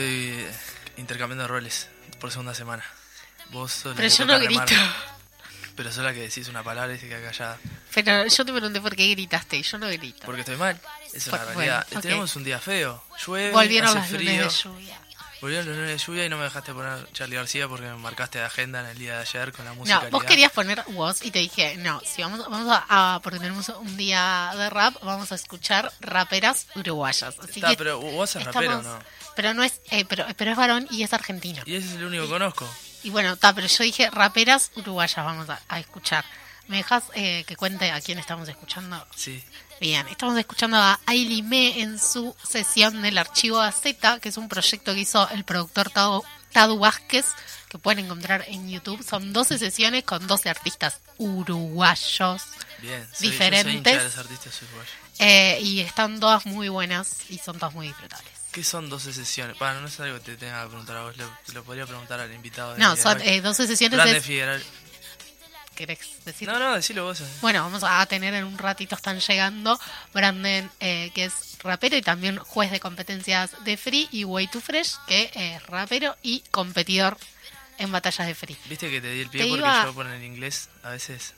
Estoy 0.00 0.46
intercambiando 0.98 1.48
roles 1.48 1.88
por 2.20 2.30
segunda 2.30 2.54
semana. 2.54 2.84
Vos 3.50 3.72
sos 3.72 3.96
Pero 3.96 4.08
yo 4.08 4.24
no 4.26 4.38
grito. 4.40 4.64
remar, 4.66 4.94
Pero 5.74 5.92
sos 5.92 6.04
la 6.04 6.12
que 6.12 6.20
decís 6.20 6.48
una 6.48 6.62
palabra 6.62 6.94
y 6.94 6.98
se 6.98 7.08
queda 7.08 7.22
callada. 7.22 7.58
Pero 7.94 8.26
yo 8.26 8.44
te 8.44 8.52
pregunté 8.52 8.80
por 8.80 8.94
qué 8.96 9.08
gritaste 9.08 9.56
y 9.56 9.62
yo 9.62 9.78
no 9.78 9.88
grito. 9.88 10.22
Porque 10.26 10.40
estoy 10.42 10.56
mal. 10.56 10.78
Es 11.14 11.26
una 11.28 11.38
realidad. 11.44 11.86
bueno. 11.90 12.00
Tenemos 12.02 12.36
un 12.36 12.44
día 12.44 12.58
feo. 12.58 13.02
Llueve, 13.26 13.52
Volvieron 13.52 13.90
hace 13.96 13.98
las 14.00 14.10
lunes 14.12 14.26
frío. 14.26 14.44
de 14.44 14.50
lluvia. 14.80 15.00
Volvieron 15.40 15.66
los 15.66 15.76
lunes 15.76 15.90
de 15.90 15.98
lluvia 16.06 16.24
y 16.24 16.28
no 16.30 16.38
me 16.38 16.44
dejaste 16.44 16.72
poner 16.72 17.12
Charlie 17.12 17.36
García 17.36 17.68
porque 17.68 17.84
me 17.84 17.96
marcaste 17.96 18.38
de 18.38 18.44
agenda 18.46 18.80
en 18.80 18.86
el 18.86 18.98
día 18.98 19.16
de 19.16 19.20
ayer 19.20 19.52
con 19.52 19.64
la 19.66 19.74
música. 19.74 20.00
No, 20.04 20.10
vos 20.10 20.24
querías 20.24 20.50
poner 20.50 20.82
voz 20.88 21.22
y 21.22 21.30
te 21.30 21.38
dije, 21.40 21.76
no, 21.76 22.00
si 22.06 22.22
vamos, 22.22 22.40
vamos 22.50 22.78
a, 22.88 23.20
porque 23.22 23.38
tenemos 23.38 23.68
un 23.68 23.96
día 23.98 24.50
de 24.56 24.70
rap, 24.70 24.94
vamos 25.02 25.30
a 25.32 25.34
escuchar 25.34 25.92
raperas 26.00 26.66
uruguayas. 26.74 27.34
Así 27.38 27.60
Está, 27.60 27.68
que 27.70 27.76
pero 27.76 28.00
sos 28.00 28.36
estamos- 28.36 28.54
rapero, 28.54 28.82
¿no? 28.82 28.98
Pero 29.36 29.54
no 29.54 29.62
es, 29.62 29.80
eh, 29.90 30.04
pero, 30.06 30.26
pero 30.36 30.50
es 30.50 30.56
varón 30.56 30.88
y 30.90 31.02
es 31.04 31.12
argentino. 31.12 31.62
Y 31.66 31.76
ese 31.76 31.86
es 31.88 31.94
el 31.94 32.04
único 32.04 32.24
que 32.24 32.30
conozco. 32.30 32.68
Y 33.04 33.10
bueno, 33.10 33.34
está, 33.34 33.54
pero 33.54 33.66
yo 33.68 33.84
dije 33.84 34.10
raperas 34.10 34.72
uruguayas, 34.74 35.24
vamos 35.24 35.48
a, 35.48 35.60
a 35.68 35.78
escuchar. 35.78 36.24
¿Me 36.66 36.78
dejas 36.78 37.04
eh, 37.14 37.44
que 37.46 37.54
cuente 37.54 37.92
a 37.92 38.00
quién 38.00 38.18
estamos 38.18 38.48
escuchando? 38.48 39.06
Sí. 39.14 39.40
Bien, 39.80 40.08
estamos 40.08 40.36
escuchando 40.38 40.78
a 40.78 40.98
Ailey 41.06 41.42
Me 41.42 41.80
en 41.82 42.00
su 42.00 42.34
sesión 42.48 43.02
del 43.02 43.18
archivo 43.18 43.60
AZ, 43.60 43.82
que 44.20 44.28
es 44.30 44.36
un 44.36 44.48
proyecto 44.48 44.92
que 44.94 45.00
hizo 45.00 45.28
el 45.30 45.44
productor 45.44 45.90
Tadu, 45.90 46.24
Tadu 46.50 46.78
Vázquez, 46.78 47.26
que 47.68 47.78
pueden 47.78 48.06
encontrar 48.06 48.44
en 48.48 48.68
YouTube. 48.68 49.04
Son 49.06 49.32
12 49.32 49.58
sesiones 49.58 50.02
con 50.02 50.26
12 50.26 50.48
artistas 50.48 51.00
uruguayos 51.18 52.42
Bien. 52.80 53.06
Soy, 53.12 53.30
Diferentes. 53.30 53.64
Yo 53.64 53.70
soy 53.70 53.76
hincha 53.78 53.98
de 53.98 54.04
los 54.04 54.18
artistas 54.18 54.62
uruguayos. 54.62 54.92
eh, 55.18 55.58
y 55.62 55.80
están 55.80 56.18
todas 56.20 56.46
muy 56.46 56.68
buenas 56.68 57.18
y 57.30 57.38
son 57.38 57.58
todas 57.58 57.74
muy 57.74 57.86
disfrutables. 57.88 58.32
¿Qué 58.56 58.64
son 58.64 58.88
12 58.88 59.12
sesiones? 59.12 59.58
Bueno, 59.58 59.82
no 59.82 59.86
es 59.86 60.00
algo 60.00 60.16
que 60.16 60.24
te 60.24 60.36
tenga 60.38 60.62
que 60.62 60.68
preguntar 60.68 60.96
a 60.96 61.02
vos, 61.02 61.16
lo, 61.18 61.30
lo 61.52 61.62
podría 61.62 61.84
preguntar 61.84 62.20
al 62.20 62.32
invitado. 62.32 62.72
de 62.72 62.78
No, 62.78 62.96
son 62.96 63.20
eh, 63.20 63.42
12 63.42 63.66
sesiones. 63.66 63.98
Grande 63.98 64.22
Figueroa. 64.22 64.58
¿Querés 65.74 65.98
decir? 66.24 66.48
No, 66.48 66.58
no, 66.58 66.74
decilo 66.74 67.04
vos. 67.04 67.20
eh. 67.20 67.26
Bueno, 67.42 67.62
vamos 67.62 67.82
a 67.84 68.06
tener 68.06 68.32
en 68.32 68.44
un 68.44 68.56
ratito, 68.56 68.94
están 68.94 69.20
llegando 69.20 69.78
Branden, 70.14 70.70
eh, 70.80 71.10
que 71.14 71.26
es 71.26 71.58
rapero 71.62 71.98
y 71.98 72.00
también 72.00 72.38
juez 72.38 72.70
de 72.70 72.80
competencias 72.80 73.50
de 73.62 73.76
Free, 73.76 74.08
y 74.10 74.24
Way 74.24 74.48
to 74.48 74.62
Fresh, 74.62 74.94
que 75.06 75.30
es 75.34 75.62
rapero 75.66 76.16
y 76.22 76.40
competidor 76.50 77.18
en 77.76 77.92
batallas 77.92 78.26
de 78.26 78.34
Free. 78.34 78.56
Viste 78.70 78.88
que 78.90 79.02
te 79.02 79.10
di 79.10 79.20
el 79.20 79.28
pie 79.28 79.42
Te 79.42 79.48
porque 79.48 79.60
iba- 79.60 79.84
yo 79.84 79.92
por 79.92 80.06
el 80.06 80.24
inglés 80.24 80.70
a 80.82 80.88
veces 80.92 81.34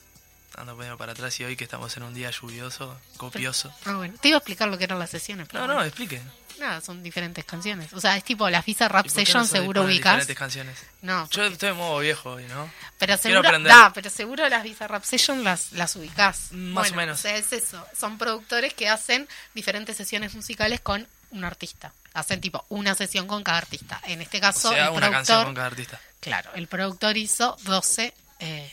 ando 0.54 0.76
poniendo 0.76 0.96
para 0.96 1.12
atrás 1.12 1.38
y 1.40 1.44
hoy 1.44 1.56
que 1.56 1.64
estamos 1.64 1.96
en 1.96 2.04
un 2.04 2.14
día 2.14 2.30
lluvioso, 2.30 2.96
copioso. 3.16 3.74
Ah, 3.86 3.94
bueno, 3.94 4.14
te 4.20 4.28
iba 4.28 4.36
a 4.36 4.38
explicar 4.38 4.68
lo 4.68 4.78
que 4.78 4.84
eran 4.84 5.00
las 5.00 5.10
sesiones. 5.10 5.48
pero 5.50 5.66
No, 5.66 5.74
no, 5.74 5.82
explique. 5.82 6.22
Nada, 6.58 6.80
son 6.80 7.02
diferentes 7.02 7.44
canciones. 7.44 7.92
O 7.92 8.00
sea, 8.00 8.16
es 8.16 8.24
tipo 8.24 8.48
la 8.50 8.62
FISA 8.62 8.88
Rap 8.88 9.06
¿Y 9.06 9.08
por 9.08 9.14
qué 9.14 9.20
no 9.20 9.26
Session, 9.26 9.46
se 9.46 9.58
seguro 9.58 9.82
ubicas. 9.84 9.98
diferentes 10.16 10.36
canciones? 10.36 10.78
No, 11.02 11.28
Yo 11.30 11.44
estoy 11.44 11.68
en 11.70 11.76
modo 11.76 11.98
viejo 12.00 12.32
hoy, 12.32 12.44
¿no? 12.46 12.70
pero 12.98 13.16
seguro, 13.16 13.42
da, 13.60 13.92
pero 13.94 14.10
seguro 14.10 14.48
las 14.48 14.62
Visa 14.64 14.88
Rap 14.88 15.04
Session 15.04 15.44
las, 15.44 15.72
las 15.72 15.94
ubicás. 15.96 16.48
Más 16.52 16.90
o 16.90 16.94
menos. 16.94 17.18
O 17.18 17.22
sea, 17.22 17.36
es 17.36 17.52
eso. 17.52 17.84
Son 17.98 18.18
productores 18.18 18.74
que 18.74 18.88
hacen 18.88 19.28
diferentes 19.54 19.96
sesiones 19.96 20.34
musicales 20.34 20.80
con 20.80 21.06
un 21.30 21.44
artista. 21.44 21.92
Hacen 22.14 22.40
tipo 22.40 22.64
una 22.70 22.94
sesión 22.96 23.26
con 23.28 23.44
cada 23.44 23.58
artista. 23.58 24.00
En 24.06 24.20
este 24.22 24.38
O 24.38 24.40
caso, 24.40 24.70
sea, 24.70 24.86
el 24.86 24.90
una 24.90 25.06
productor, 25.06 25.12
canción 25.12 25.44
con 25.44 25.54
cada 25.54 25.66
artista. 25.68 26.00
claro, 26.20 26.50
el 26.54 26.66
productor 26.66 27.16
hizo 27.16 27.56
12, 27.62 28.14
eh, 28.40 28.72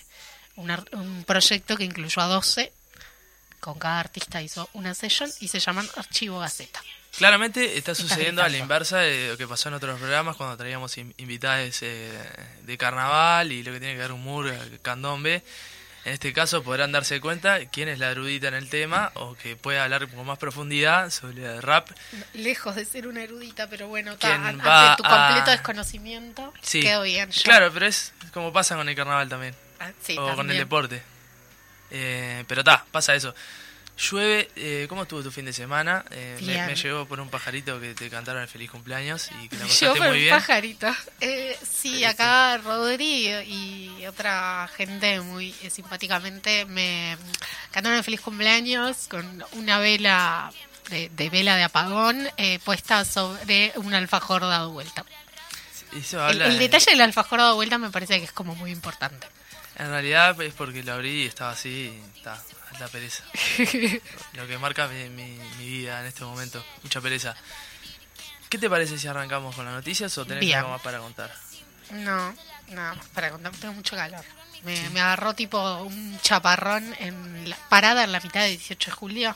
un, 0.55 1.23
proyecto 1.27 1.75
que 1.77 1.83
incluyó 1.83 2.21
a 2.21 2.25
12. 2.27 2.73
Con 3.59 3.77
cada 3.77 3.99
artista 3.99 4.41
hizo 4.41 4.69
una 4.73 4.93
session 4.93 5.29
y 5.39 5.47
se 5.49 5.59
llaman 5.59 5.87
Archivo 5.95 6.39
Gaceta. 6.39 6.81
Claramente 7.17 7.77
está 7.77 7.95
sucediendo 7.95 8.43
a 8.43 8.49
la 8.49 8.57
inversa 8.57 8.97
de 8.99 9.29
lo 9.29 9.37
que 9.37 9.47
pasó 9.47 9.69
en 9.69 9.75
otros 9.75 9.97
programas 9.99 10.35
cuando 10.35 10.57
traíamos 10.57 10.97
in- 10.97 11.13
invitados 11.17 11.79
eh, 11.81 12.11
de 12.63 12.77
carnaval 12.77 13.51
y 13.51 13.63
lo 13.63 13.71
que 13.71 13.79
tiene 13.79 13.93
que 13.95 13.99
ver 14.01 14.11
humor, 14.11 14.47
eh, 14.49 14.79
candombe. 14.81 15.43
En 16.03 16.13
este 16.13 16.33
caso 16.33 16.61
podrán 16.61 16.91
darse 16.91 17.19
cuenta 17.19 17.65
quién 17.69 17.89
es 17.89 17.97
la 17.97 18.11
erudita 18.11 18.47
en 18.49 18.53
el 18.53 18.69
tema 18.69 19.11
o 19.15 19.33
que 19.35 19.55
puede 19.55 19.79
hablar 19.79 20.07
con 20.07 20.23
más 20.25 20.37
profundidad 20.37 21.09
sobre 21.09 21.45
el 21.45 21.61
rap. 21.63 21.89
Lejos 22.33 22.75
de 22.75 22.85
ser 22.85 23.07
una 23.07 23.23
erudita, 23.23 23.67
pero 23.69 23.87
bueno, 23.87 24.15
ta, 24.17 24.27
¿Quién 24.29 24.45
ante 24.45 24.67
va 24.67 24.95
tu 24.97 25.03
a- 25.05 25.09
completo 25.27 25.51
desconocimiento, 25.51 26.53
Sí. 26.61 26.81
quedó 26.81 27.01
bien. 27.03 27.31
yo- 27.31 27.41
Claro, 27.43 27.71
pero 27.73 27.87
es 27.87 28.13
como 28.33 28.53
pasa 28.53 28.75
con 28.75 28.87
el 28.87 28.95
carnaval 28.95 29.29
también. 29.29 29.55
Ah, 29.79 29.91
sí, 30.01 30.15
o 30.17 30.35
con 30.35 30.51
el 30.51 30.57
deporte. 30.57 31.01
Eh, 31.91 32.43
pero 32.47 32.61
está, 32.61 32.85
pasa 32.91 33.15
eso. 33.15 33.33
Llueve, 33.97 34.49
eh, 34.57 34.85
¿cómo 34.89 35.03
estuvo 35.03 35.23
tu 35.23 35.31
fin 35.31 35.45
de 35.45 35.53
semana? 35.53 36.03
Eh, 36.11 36.37
me, 36.41 36.47
Bien. 36.47 36.65
me 36.67 36.75
llegó 36.75 37.05
por 37.07 37.19
un 37.21 37.29
pajarito 37.29 37.79
que 37.79 37.93
te 37.93 38.09
cantaron 38.09 38.41
el 38.41 38.47
feliz 38.49 38.69
cumpleaños 38.69 39.29
y 39.41 39.47
que 39.47 39.55
la 39.55 39.61
Yo 39.63 39.67
pasaste 39.69 39.87
por 39.87 39.99
muy 39.99 40.17
un 40.17 40.23
bien. 40.23 40.35
pajarito. 40.35 40.87
Eh, 41.21 41.57
sí, 41.63 42.03
acá 42.03 42.57
Rodri 42.57 43.29
y 43.47 44.05
otra 44.05 44.69
gente 44.75 45.21
muy 45.21 45.55
eh, 45.63 45.69
simpáticamente 45.69 46.65
me 46.65 47.17
cantaron 47.71 47.97
el 47.97 48.03
feliz 48.03 48.19
cumpleaños 48.19 49.07
con 49.07 49.45
una 49.53 49.79
vela 49.79 50.51
de, 50.89 51.07
de 51.15 51.29
vela 51.29 51.55
de 51.55 51.63
apagón 51.63 52.27
eh, 52.35 52.59
puesta 52.65 53.05
sobre 53.05 53.71
un 53.77 53.93
alfajor 53.93 54.41
dado 54.41 54.71
vuelta. 54.71 55.05
El, 55.93 56.19
habla 56.19 56.47
el 56.47 56.53
de- 56.53 56.59
detalle 56.59 56.91
del 56.91 56.99
alfajor 57.01 57.39
dado 57.39 57.55
vuelta 57.55 57.77
me 57.77 57.89
parece 57.91 58.19
que 58.19 58.25
es 58.25 58.31
como 58.33 58.55
muy 58.55 58.71
importante. 58.71 59.25
En 59.77 59.87
realidad 59.89 60.39
es 60.41 60.53
porque 60.53 60.83
lo 60.83 60.93
abrí 60.93 61.23
y 61.23 61.27
estaba 61.27 61.51
así 61.51 61.97
y 62.13 62.17
está, 62.17 62.41
es 62.73 62.79
la 62.79 62.87
pereza. 62.87 63.23
lo 64.33 64.47
que 64.47 64.57
marca 64.57 64.87
mi, 64.87 65.09
mi- 65.09 65.39
mi 65.57 65.65
vida 65.69 65.99
en 66.01 66.07
este 66.07 66.23
momento, 66.23 66.63
mucha 66.83 67.01
pereza. 67.01 67.35
¿Qué 68.49 68.57
te 68.57 68.69
parece 68.69 68.97
si 68.97 69.07
arrancamos 69.07 69.55
con 69.55 69.65
las 69.65 69.73
noticias 69.73 70.17
o 70.17 70.25
tenés 70.25 70.41
Bien. 70.41 70.59
algo 70.59 70.71
más 70.71 70.81
para 70.81 70.99
contar? 70.99 71.33
No, 71.91 72.35
nada 72.69 72.95
más 72.95 73.05
para 73.09 73.29
contar, 73.31 73.51
tengo 73.53 73.73
mucho 73.73 73.95
calor. 73.95 74.23
Me, 74.63 74.89
me 74.91 74.99
agarró 75.01 75.33
tipo 75.35 75.59
un 75.83 76.19
chaparrón 76.21 76.95
en 76.99 77.49
la 77.49 77.55
parada 77.69 78.03
en 78.03 78.11
la 78.11 78.19
mitad 78.19 78.41
de 78.41 78.49
18 78.49 78.89
de 78.91 78.95
julio. 78.95 79.35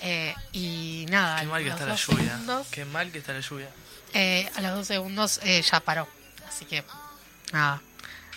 Eh, 0.00 0.34
y 0.52 1.06
nada, 1.08 1.40
Qué 1.40 1.46
mal 1.46 1.62
que 1.64 1.70
está 1.70 1.86
la 1.86 1.96
lluvia. 1.96 2.24
segundos, 2.30 2.66
Qué 2.70 2.84
mal 2.84 3.10
que 3.10 3.18
está 3.18 3.32
la 3.32 3.40
lluvia. 3.40 3.68
eh, 4.14 4.48
a 4.54 4.60
los 4.60 4.74
dos 4.74 4.86
segundos 4.86 5.40
eh, 5.42 5.60
ya 5.62 5.80
paró. 5.80 6.08
Así 6.48 6.64
que, 6.66 6.84
nada. 7.52 7.82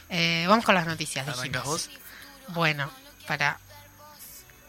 Eh, 0.09 0.45
vamos 0.47 0.65
con 0.65 0.73
las 0.75 0.87
noticias. 0.87 1.27
¿Arrancas 1.27 1.63
vos? 1.63 1.89
Bueno, 2.49 2.91
para 3.27 3.59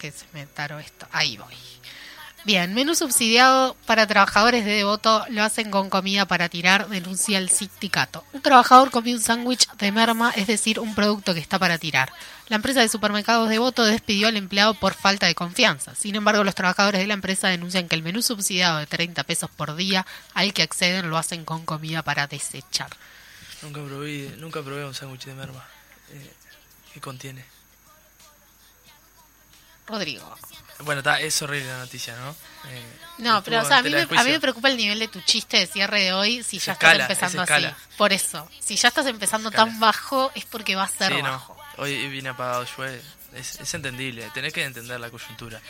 que 0.03 0.11
se 0.11 0.27
me 0.33 0.47
taro 0.47 0.81
esto. 0.81 1.07
Ahí 1.13 1.37
voy. 1.37 1.55
Bien, 2.45 2.75
menú 2.75 2.97
subsidiado 2.97 3.77
para 3.87 4.09
trabajadores 4.09 4.65
de 4.65 4.73
Devoto 4.73 5.25
lo 5.29 5.45
hacen 5.45 5.71
con 5.71 5.91
comida 5.91 6.27
para 6.27 6.49
tirar, 6.49 6.89
denuncia 6.89 7.39
el 7.39 7.51
sindicato. 7.51 8.25
Un 8.33 8.43
trabajador 8.43 8.91
comió 8.91 9.15
un 9.15 9.23
sándwich 9.23 9.71
de 9.77 9.93
merma, 9.93 10.33
es 10.35 10.49
decir, 10.49 10.81
un 10.81 10.97
producto 10.97 11.35
que 11.35 11.41
está 11.41 11.61
para 11.61 11.79
tirar. 11.79 12.13
La 12.49 12.57
empresa 12.57 12.81
de 12.81 12.89
supermercados 12.89 13.49
Devoto 13.49 13.85
despidió 13.85 14.27
al 14.27 14.37
empleado 14.37 14.75
por 14.75 14.95
falta 14.95 15.27
de 15.29 15.37
confianza. 15.37 15.95
Sin 15.95 16.17
embargo, 16.17 16.43
los 16.43 16.57
trabajadores 16.57 17.01
de 17.01 17.07
la 17.07 17.15
empresa 17.15 17.47
denuncian 17.47 17.87
que 17.87 17.95
el 17.95 18.03
menú 18.03 18.23
subsidiado 18.23 18.79
de 18.79 18.87
30 18.87 19.23
pesos 19.23 19.49
por 19.57 19.77
día 19.77 20.05
al 20.35 20.53
que 20.53 20.63
acceden 20.63 21.11
lo 21.11 21.19
hacen 21.19 21.45
con 21.45 21.65
comida 21.65 22.03
para 22.03 22.27
desechar. 22.27 22.91
Nunca 23.63 23.85
probé, 23.85 24.35
nunca 24.39 24.63
probé 24.63 24.85
un 24.85 24.95
sándwich 24.95 25.27
de 25.27 25.35
merma. 25.35 25.65
Eh, 26.11 26.33
¿Qué 26.93 27.01
contiene? 27.01 27.62
Rodrigo. 29.87 30.37
Bueno, 30.81 31.01
está, 31.01 31.21
es 31.21 31.41
horrible 31.43 31.69
la 31.69 31.79
noticia, 31.79 32.17
¿no? 32.17 32.31
Eh, 32.69 32.83
No, 33.19 33.43
pero 33.45 33.61
o 33.61 33.65
sea, 33.65 33.79
a 33.79 33.83
mí, 33.83 33.91
me, 33.91 34.03
a 34.03 34.25
mí 34.25 34.31
me 34.31 34.41
preocupa 34.41 34.69
el 34.69 34.77
nivel 34.77 34.99
de 34.99 35.09
tu 35.09 35.21
chiste 35.21 35.59
de 35.59 35.67
cierre 35.67 36.01
de 36.01 36.13
hoy 36.13 36.43
si 36.43 36.59
ya 36.59 36.73
escala, 36.73 37.05
estás 37.05 37.33
empezando 37.33 37.43
es 37.45 37.51
así. 37.51 37.97
Por 37.97 38.13
eso, 38.13 38.49
si 38.59 38.77
ya 38.77 38.89
estás 38.89 39.07
empezando 39.07 39.51
Escala. 39.51 39.71
tan 39.71 39.81
bajo 39.81 40.33
es 40.35 40.45
porque 40.45 40.75
va 40.75 40.85
a 40.85 40.89
ser 40.89 41.13
Sí, 41.15 41.23
no. 41.23 41.57
Hoy 41.79 42.09
vine 42.09 42.31
apagado 42.31 42.65
yo. 42.77 42.85
Es, 42.85 43.61
es 43.61 43.75
entendible, 43.75 44.29
tenés 44.35 44.53
que 44.53 44.65
entender 44.65 44.99
la 45.01 45.11
coyuntura. 45.11 45.61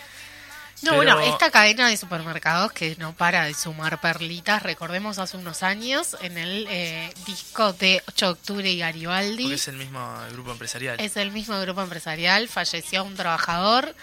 No, 0.82 0.90
Pero- 0.98 1.14
bueno, 1.14 1.20
esta 1.20 1.50
cadena 1.50 1.88
de 1.88 1.96
supermercados 1.96 2.72
que 2.72 2.96
no 2.98 3.14
para 3.14 3.44
de 3.44 3.54
sumar 3.54 4.00
perlitas, 4.00 4.62
recordemos 4.62 5.18
hace 5.18 5.36
unos 5.36 5.62
años 5.62 6.16
en 6.22 6.38
el 6.38 6.66
eh, 6.68 7.14
disco 7.24 7.72
de 7.72 8.02
8 8.08 8.26
de 8.26 8.32
octubre 8.32 8.70
y 8.70 8.78
Garibaldi. 8.78 9.44
Porque 9.44 9.54
es 9.54 9.68
el 9.68 9.76
mismo 9.76 10.18
grupo 10.32 10.50
empresarial. 10.52 10.98
Es 11.00 11.16
el 11.16 11.30
mismo 11.30 11.60
grupo 11.60 11.82
empresarial, 11.82 12.48
falleció 12.48 13.04
un 13.04 13.14
trabajador, 13.14 13.94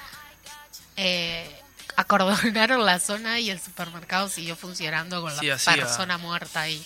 eh, 0.95 1.49
acordonaron 1.97 2.85
la 2.85 2.99
zona 2.99 3.39
y 3.39 3.49
el 3.49 3.59
supermercado 3.59 4.29
siguió 4.29 4.55
funcionando 4.55 5.21
con 5.21 5.37
Sí, 5.37 5.47
la 5.47 5.57
persona 5.57 6.17
muerta 6.17 6.61
ahí. 6.61 6.85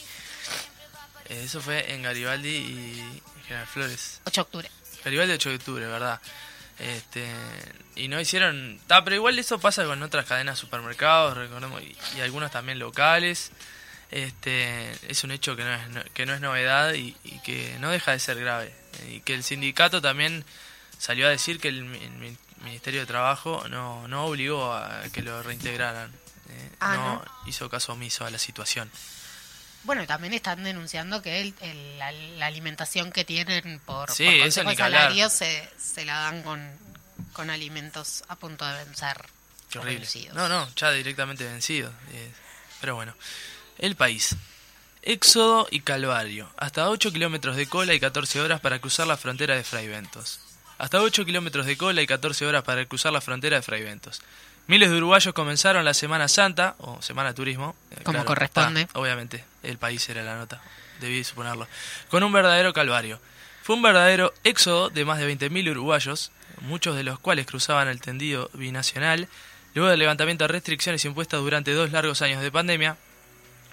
Eh, 1.29 1.43
Eso 1.45 1.61
fue 1.61 1.93
en 1.93 2.01
Garibaldi 2.01 2.49
y 2.49 3.21
General 3.47 3.67
Flores. 3.67 4.21
8 4.25 4.33
de 4.33 4.41
octubre. 4.41 4.71
Garibaldi 5.03 5.33
8 5.33 5.49
de 5.49 5.55
octubre, 5.55 5.85
¿verdad? 5.85 6.19
Este, 6.79 7.25
y 7.95 8.07
no 8.07 8.19
hicieron... 8.19 8.79
Ta, 8.87 9.03
pero 9.03 9.15
igual 9.15 9.37
eso 9.39 9.59
pasa 9.59 9.85
con 9.85 10.01
otras 10.03 10.25
cadenas 10.25 10.55
de 10.57 10.61
supermercados, 10.61 11.37
recordemos, 11.37 11.81
y, 11.81 11.95
y 12.17 12.21
algunos 12.21 12.51
también 12.51 12.79
locales. 12.79 13.51
Este, 14.11 14.91
es 15.09 15.23
un 15.23 15.31
hecho 15.31 15.55
que 15.55 15.63
no 15.63 15.73
es, 15.73 15.89
no- 15.89 16.03
que 16.13 16.25
no 16.25 16.33
es 16.33 16.41
novedad 16.41 16.93
y, 16.93 17.15
y 17.23 17.39
que 17.41 17.77
no 17.79 17.89
deja 17.91 18.11
de 18.11 18.19
ser 18.19 18.39
grave. 18.39 18.73
Y 19.09 19.21
que 19.21 19.33
el 19.33 19.43
sindicato 19.43 20.01
también 20.01 20.45
salió 20.97 21.27
a 21.27 21.29
decir 21.29 21.59
que 21.59 21.69
el, 21.69 21.83
mi- 21.85 21.97
el 22.03 22.11
mi- 22.11 22.37
Ministerio 22.63 23.01
de 23.01 23.05
Trabajo 23.05 23.65
no, 23.69 24.07
no 24.07 24.25
obligó 24.25 24.73
a 24.73 25.01
que 25.11 25.21
lo 25.21 25.41
reintegraran. 25.43 26.11
eh, 26.49 26.69
Ah, 26.79 26.93
no 26.95 27.25
hizo 27.49 27.69
caso 27.69 27.93
omiso 27.93 28.25
a 28.25 28.29
la 28.29 28.37
situación. 28.37 28.89
Bueno, 29.83 30.05
también 30.07 30.33
están 30.33 30.63
denunciando 30.63 31.21
que 31.21 31.41
el- 31.41 31.53
el- 31.61 31.99
la, 31.99 32.11
la 32.11 32.45
alimentación 32.45 33.11
que 33.11 33.25
tienen 33.25 33.79
por, 33.85 34.09
Sí, 34.11 34.23
por 34.25 34.33
eso 34.33 34.63
ni 34.63 34.75
se, 35.29 35.69
se 35.77 36.05
la 36.05 36.19
dan 36.19 36.41
con, 36.43 36.71
con 37.33 37.49
alimentos 37.49 38.23
a 38.27 38.35
punto 38.35 38.65
de 38.65 38.73
vencer. 38.85 39.17
Qué 39.69 39.79
horrible. 39.79 39.99
vencidos. 39.99 40.35
No, 40.35 40.47
no, 40.47 40.69
ya 40.75 40.91
directamente 40.91 41.43
vencido. 41.45 41.91
eh, 42.11 42.31
pero 42.79 42.95
bueno. 42.95 43.15
El 43.77 43.95
país. 43.95 44.35
Éxodo 45.01 45.67
y 45.69 45.81
Calvario. 45.81 46.49
Hasta 46.57 46.89
8 46.89 47.11
kilómetros 47.11 47.55
de 47.57 47.67
cola 47.67 47.93
y 47.93 47.99
14 47.99 48.39
horas 48.39 48.61
para 48.61 48.79
cruzar 48.79 49.07
la 49.07 49.17
frontera 49.17 49.55
de 49.55 49.63
Fraiventos. 49.63 50.39
Hasta 50.77 51.01
8 51.01 51.25
kilómetros 51.25 51.65
de 51.65 51.75
cola 51.77 52.01
y 52.01 52.07
14 52.07 52.45
horas 52.45 52.63
para 52.63 52.85
cruzar 52.85 53.11
la 53.11 53.19
frontera 53.21 53.57
de 53.57 53.63
Fraiventos. 53.63 54.21
Miles 54.67 54.89
de 54.89 54.97
uruguayos 54.97 55.33
comenzaron 55.33 55.83
la 55.83 55.93
Semana 55.93 56.27
Santa, 56.27 56.75
o 56.79 57.01
Semana 57.01 57.29
de 57.29 57.35
Turismo. 57.35 57.75
eh, 57.91 57.97
Como 58.03 58.23
corresponde. 58.25 58.81
está, 58.81 58.99
obviamente, 58.99 59.43
el 59.61 59.77
país 59.77 60.07
era 60.09 60.23
la 60.23 60.35
nota, 60.35 60.61
debí 61.01 61.23
suponerlo. 61.23 61.67
Con 62.09 62.23
un 62.23 62.31
verdadero 62.31 62.71
calvario. 62.73 63.19
Fue 63.61 63.75
un 63.75 63.81
verdadero 63.81 64.33
éxodo 64.43 64.89
de 64.89 65.05
más 65.05 65.19
de 65.19 65.27
20.000 65.37 65.71
uruguayos, 65.71 66.31
muchos 66.61 66.95
de 66.95 67.03
los 67.03 67.19
cuales 67.19 67.45
cruzaban 67.45 67.87
el 67.87 67.99
tendido 68.01 68.49
binacional. 68.53 69.27
Luego 69.73 69.89
del 69.89 69.99
levantamiento 69.99 70.43
de 70.43 70.49
restricciones 70.49 71.03
impuestas 71.05 71.39
durante 71.41 71.73
dos 71.73 71.91
largos 71.91 72.21
años 72.21 72.41
de 72.41 72.51
pandemia, 72.51 72.97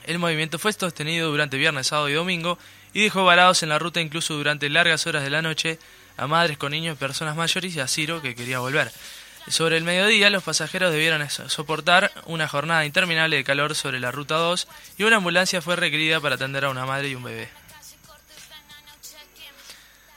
el 0.07 0.19
movimiento 0.19 0.59
fue 0.59 0.73
sostenido 0.73 1.31
durante 1.31 1.57
viernes, 1.59 1.89
sábado 1.89 2.09
y 2.09 2.15
domingo 2.15 2.59
y 2.95 3.03
dejó 3.03 3.25
varados 3.25 3.63
en 3.63 3.69
la 3.69 3.79
ruta 3.79 4.01
incluso 4.01 4.35
durante 4.35 4.69
largas 4.71 5.07
horas 5.07 5.23
de 5.23 5.31
la 5.31 5.43
noche 5.43 5.79
a 6.17 6.27
madres 6.27 6.57
con 6.57 6.73
niños, 6.73 6.97
personas 6.97 7.37
mayores 7.37 7.75
y 7.77 7.81
a 7.81 7.87
Ciro 7.87 8.23
que 8.23 8.35
quería 8.35 8.61
volver. 8.61 8.91
Sobre 9.49 9.77
el 9.79 9.85
mediodía, 9.85 10.31
los 10.31 10.43
pasajeros 10.45 10.93
debieron 10.93 11.29
so- 11.31 11.49
soportar 11.49 12.13
una 12.27 12.47
jornada 12.47 12.85
interminable 12.85 13.37
de 13.37 13.45
calor 13.45 13.75
sobre 13.75 13.99
la 13.99 14.11
ruta 14.13 14.37
2 14.37 14.69
y 14.99 15.03
una 15.05 15.17
ambulancia 15.17 15.61
fue 15.63 15.75
requerida 15.77 16.21
para 16.21 16.37
atender 16.37 16.65
a 16.65 16.71
una 16.71 16.87
madre 16.87 17.09
y 17.09 17.15
un 17.15 17.23
bebé. 17.25 17.49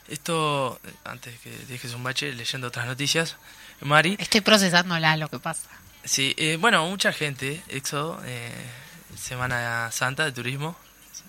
Esto, 0.08 0.80
eh, 0.84 0.92
antes 1.06 1.40
que 1.40 1.50
dejes 1.68 1.94
un 1.94 2.04
bache 2.04 2.32
leyendo 2.34 2.68
otras 2.68 2.86
noticias, 2.86 3.38
Mari, 3.82 4.16
Estoy 4.20 4.42
procesándola 4.42 5.18
lo 5.18 5.30
que 5.30 5.40
pasa. 5.40 5.68
Sí, 6.04 6.34
eh, 6.38 6.58
bueno, 6.60 6.86
mucha 6.88 7.12
gente, 7.14 7.64
Éxodo, 7.70 8.22
eh, 8.26 8.52
Semana 9.18 9.90
Santa 9.92 10.26
de 10.26 10.32
Turismo, 10.34 10.76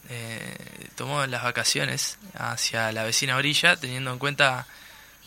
eh, 0.08 0.56
tomó 0.96 1.24
las 1.26 1.42
vacaciones 1.44 2.18
hacia 2.36 2.90
la 2.92 3.04
vecina 3.04 3.36
orilla, 3.36 3.76
teniendo 3.76 4.12
en 4.12 4.18
cuenta 4.18 4.66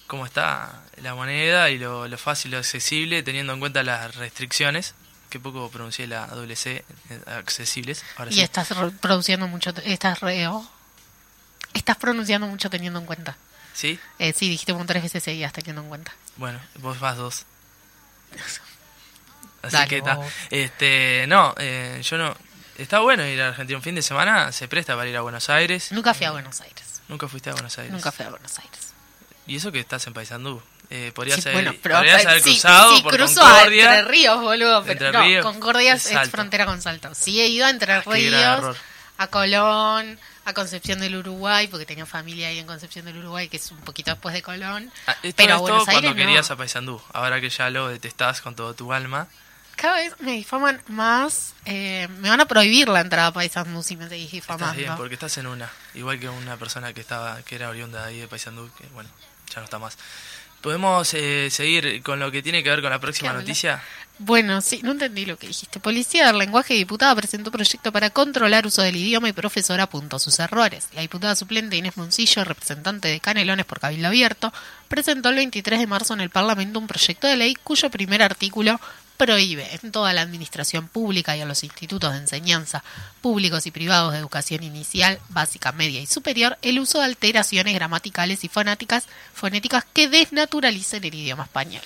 cómo 0.08 0.26
está 0.26 0.82
la 1.02 1.14
moneda 1.16 1.70
y 1.70 1.78
lo, 1.78 2.08
lo 2.08 2.18
fácil, 2.18 2.52
lo 2.52 2.58
accesible, 2.58 3.22
teniendo 3.24 3.54
en 3.54 3.60
cuenta 3.60 3.84
las 3.84 4.16
restricciones, 4.16 4.96
que 5.30 5.40
poco 5.40 5.70
pronuncié 5.70 6.08
la 6.08 6.28
doble 6.28 6.56
C, 6.56 6.84
eh, 7.10 7.22
accesibles. 7.28 8.04
Ahora 8.16 8.32
Y 8.32 8.36
sí. 8.36 8.42
estás 8.42 8.70
produciendo 9.02 9.48
mucho, 9.48 9.72
estás 9.84 10.20
re- 10.22 10.48
oh. 10.48 10.68
estás 11.74 11.98
pronunciando 11.98 12.48
mucho 12.48 12.70
teniendo 12.70 13.00
en 13.00 13.06
cuenta. 13.06 13.38
¿Sí? 13.74 14.00
Eh, 14.18 14.34
sí, 14.36 14.50
dijiste 14.50 14.74
como 14.74 14.86
tres 14.86 15.04
veces 15.04 15.22
seguidas 15.24 15.54
teniendo 15.54 15.82
en 15.84 15.90
cuenta. 15.90 16.14
Bueno, 16.38 16.60
vos 16.80 17.00
vas 17.00 17.18
dos. 17.18 17.46
Así 19.62 19.74
Dale, 19.76 19.88
que 19.88 19.98
está. 19.98 20.20
Este, 20.50 21.26
no, 21.28 21.54
eh, 21.58 22.02
yo 22.04 22.18
no. 22.18 22.36
Está 22.78 23.00
bueno 23.00 23.26
ir 23.26 23.42
a 23.42 23.50
Argentina 23.50 23.78
un 23.78 23.84
fin 23.84 23.96
de 23.96 24.02
semana, 24.04 24.52
se 24.52 24.68
presta 24.68 24.96
para 24.96 25.10
ir 25.10 25.18
a 25.18 25.22
Buenos 25.22 25.50
Aires. 25.50 25.92
Nunca 25.92 26.14
fui 26.14 26.26
a 26.28 26.32
Buenos 26.32 26.62
Aires. 26.62 27.02
Nunca 27.08 27.28
fuiste 27.28 27.50
a 27.50 27.54
Buenos 27.54 27.78
Aires. 27.78 27.92
Nunca 27.94 28.12
fui 28.12 28.26
a 28.26 28.30
Buenos 28.30 28.58
Aires. 28.60 28.87
Y 29.48 29.56
eso 29.56 29.72
que 29.72 29.80
estás 29.80 30.06
en 30.08 30.14
Paysandú. 30.14 30.62
Eh, 30.90 31.12
podrías 31.14 31.42
Sí, 31.42 31.50
haber, 31.50 31.64
bueno, 31.64 31.80
pero 31.84 31.96
podrías 31.96 32.26
haber 32.26 32.42
sí, 32.42 32.52
cruzado 32.52 32.96
sí, 32.96 33.02
por 33.04 33.14
cruzo 33.16 33.42
a 33.46 33.50
Concordia. 33.52 34.00
Entre 34.00 34.12
Ríos, 34.12 34.42
boludo. 34.42 34.82
Pero 34.84 34.92
Entre 34.94 35.12
no, 35.12 35.22
Ríos, 35.22 35.46
Concordia 35.46 35.94
es 35.94 36.30
frontera 36.30 36.66
con 36.66 36.82
Salto. 36.82 37.14
Sí, 37.16 37.42
he 37.42 37.48
ido 37.48 37.66
a 37.66 37.70
Entre 37.70 37.92
Ah, 37.92 38.02
Ríos, 38.06 38.78
a 39.18 39.28
Colón, 39.28 40.20
a 40.46 40.54
Concepción 40.54 41.00
del 41.00 41.16
Uruguay, 41.18 41.68
porque 41.68 41.86
tenía 41.86 42.06
familia 42.06 42.48
ahí 42.50 42.60
en 42.60 42.68
Concepción 42.68 43.04
del 43.06 43.18
Uruguay, 43.18 43.50
que 43.50 43.58
es 43.58 43.72
un 43.72 43.80
poquito 43.80 44.12
después 44.12 44.34
de 44.34 44.42
Colón. 44.42 44.92
Ah, 45.08 45.16
esto 45.24 45.36
pero 45.36 45.54
a 45.54 45.56
es 45.56 45.60
todo 45.62 45.62
Buenos 45.62 45.84
cuando 45.86 46.00
Aires 46.08 46.12
no. 46.12 46.16
querías 46.16 46.52
a 46.52 46.56
Paysandú. 46.56 47.02
Ahora 47.14 47.42
que 47.42 47.50
ya 47.50 47.70
lo 47.70 47.90
detestás 47.90 48.42
con 48.42 48.56
todo 48.56 48.74
tu 48.74 48.94
alma. 48.94 49.28
Cada 49.76 49.98
vez 49.98 50.14
me 50.20 50.32
difaman 50.32 50.82
más. 50.88 51.54
eh, 51.66 52.08
me 52.20 52.30
van 52.30 52.40
a 52.42 52.46
prohibir 52.46 52.88
la 52.88 53.02
entrada 53.02 53.28
a 53.28 53.34
Paysandú 53.34 53.84
si 53.84 53.96
me 53.98 54.08
seguís 54.08 54.34
Estás 54.34 54.56
difamando. 54.58 54.80
bien, 54.80 54.96
porque 54.96 55.16
estás 55.16 55.38
en 55.38 55.48
una. 55.48 55.70
Igual 55.96 56.20
que 56.20 56.30
una 56.30 56.56
persona 56.58 56.94
que 56.94 57.02
estaba 57.02 57.42
que 57.44 57.56
era 57.56 57.70
oriunda 57.70 58.06
ahí 58.06 58.20
de 58.20 58.28
Paysandú, 58.28 58.70
que 58.78 58.88
bueno, 58.94 59.10
ya 59.54 59.60
no 59.60 59.66
está 59.66 59.80
más. 59.80 59.98
¿Podemos 60.62 61.14
eh, 61.14 61.50
seguir 61.52 62.02
con 62.02 62.20
lo 62.20 62.32
que 62.32 62.42
tiene 62.42 62.64
que 62.64 62.70
ver 62.70 62.82
con 62.82 62.90
la 62.90 63.00
próxima 63.00 63.32
noticia? 63.32 63.82
Bueno, 64.20 64.62
sí, 64.62 64.82
no 64.84 64.92
entendí 64.92 65.26
lo 65.26 65.38
que 65.38 65.46
dijiste. 65.46 65.80
Policía 65.80 66.26
del 66.26 66.40
lenguaje 66.40 66.74
diputada 66.74 67.16
presentó 67.16 67.52
proyecto 67.52 67.92
para 67.92 68.10
controlar 68.10 68.66
uso 68.66 68.82
del 68.82 68.96
idioma 68.96 69.30
y 69.30 69.34
profesora 69.34 69.84
apuntó 69.84 70.18
sus 70.18 70.40
errores. 70.40 70.90
La 70.94 71.02
diputada 71.02 71.36
suplente 71.36 71.78
Inés 71.78 71.98
Moncillo, 71.98 72.44
representante 72.44 73.08
de 73.08 73.20
Canelones 73.20 73.66
por 73.66 73.80
Cabildo 73.80 74.08
Abierto, 74.08 74.52
presentó 74.88 75.30
el 75.30 75.36
23 75.36 75.80
de 75.80 75.88
marzo 75.88 76.16
en 76.16 76.22
el 76.22 76.32
Parlamento 76.32 76.80
un 76.80 76.88
proyecto 76.88 77.28
de 77.28 77.38
ley 77.38 77.56
cuyo 77.64 77.92
primer 77.92 78.24
artículo 78.24 78.80
prohíbe 79.18 79.68
en 79.82 79.92
toda 79.92 80.14
la 80.14 80.22
administración 80.22 80.88
pública 80.88 81.36
y 81.36 81.42
a 81.42 81.46
los 81.46 81.64
institutos 81.64 82.14
de 82.14 82.20
enseñanza 82.20 82.84
públicos 83.22 83.66
y 83.66 83.72
privados 83.72 84.14
de 84.14 84.20
educación 84.20 84.64
inicial, 84.64 85.20
básica, 85.30 85.72
media 85.72 86.00
y 86.00 86.06
superior 86.06 86.58
el 86.62 86.80
uso 86.80 87.00
de 87.00 87.06
alteraciones 87.06 87.74
gramaticales 87.74 88.44
y 88.44 88.48
fonéticas, 88.48 89.06
fonéticas 89.34 89.86
que 89.94 90.08
desnaturalicen 90.08 91.04
el 91.04 91.16
idioma 91.16 91.44
español. 91.44 91.84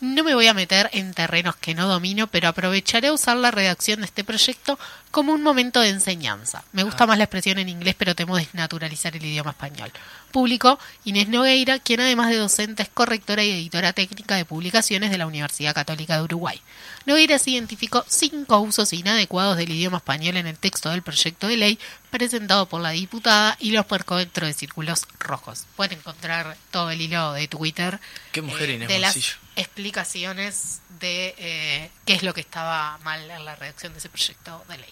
No 0.00 0.24
me 0.24 0.34
voy 0.34 0.48
a 0.48 0.54
meter 0.54 0.90
en 0.92 1.14
terrenos 1.14 1.56
que 1.56 1.74
no 1.74 1.88
domino, 1.88 2.26
pero 2.26 2.48
aprovecharé 2.48 3.08
a 3.08 3.12
usar 3.12 3.36
la 3.36 3.50
redacción 3.50 4.00
de 4.00 4.06
este 4.06 4.24
proyecto 4.24 4.78
como 5.10 5.32
un 5.32 5.42
momento 5.42 5.80
de 5.80 5.90
enseñanza. 5.90 6.64
Me 6.72 6.82
gusta 6.82 7.06
más 7.06 7.16
la 7.16 7.24
expresión 7.24 7.58
en 7.58 7.68
inglés, 7.68 7.94
pero 7.96 8.16
temo 8.16 8.36
desnaturalizar 8.36 9.14
el 9.16 9.24
idioma 9.24 9.52
español. 9.52 9.92
Público, 10.32 10.80
Inés 11.04 11.28
Nogueira, 11.28 11.78
quien 11.78 12.00
además 12.00 12.30
de 12.30 12.36
docente 12.36 12.82
es 12.82 12.88
correctora 12.88 13.44
y 13.44 13.52
editora 13.52 13.92
técnica 13.92 14.34
de 14.34 14.44
publicaciones 14.44 15.12
de 15.12 15.18
la 15.18 15.28
Universidad 15.28 15.74
Católica 15.74 16.16
de 16.16 16.24
Uruguay. 16.24 16.60
Nogueira 17.06 17.38
se 17.38 17.52
identificó 17.52 18.04
cinco 18.08 18.58
usos 18.58 18.92
inadecuados 18.92 19.56
del 19.56 19.70
idioma 19.70 19.98
español 19.98 20.36
en 20.36 20.48
el 20.48 20.58
texto 20.58 20.90
del 20.90 21.02
proyecto 21.02 21.46
de 21.46 21.56
ley 21.56 21.78
presentado 22.10 22.66
por 22.66 22.80
la 22.80 22.90
diputada 22.90 23.56
y 23.60 23.70
los 23.70 23.86
puerco 23.86 24.16
dentro 24.16 24.46
de 24.46 24.52
círculos 24.54 25.06
rojos. 25.20 25.66
Pueden 25.76 25.98
encontrar 25.98 26.56
todo 26.72 26.90
el 26.90 27.00
hilo 27.00 27.32
de 27.34 27.46
Twitter 27.46 28.00
Qué 28.32 28.42
mujer 28.42 28.70
eh, 28.70 28.74
Inés 28.74 28.88
de 28.88 28.98
las. 28.98 29.38
Explicaciones 29.56 30.80
de 31.00 31.34
eh, 31.38 31.90
qué 32.06 32.14
es 32.14 32.22
lo 32.22 32.34
que 32.34 32.40
estaba 32.40 32.98
mal 32.98 33.30
en 33.30 33.44
la 33.44 33.54
redacción 33.56 33.92
de 33.92 33.98
ese 33.98 34.08
proyecto 34.08 34.64
de 34.68 34.78
ley. 34.78 34.90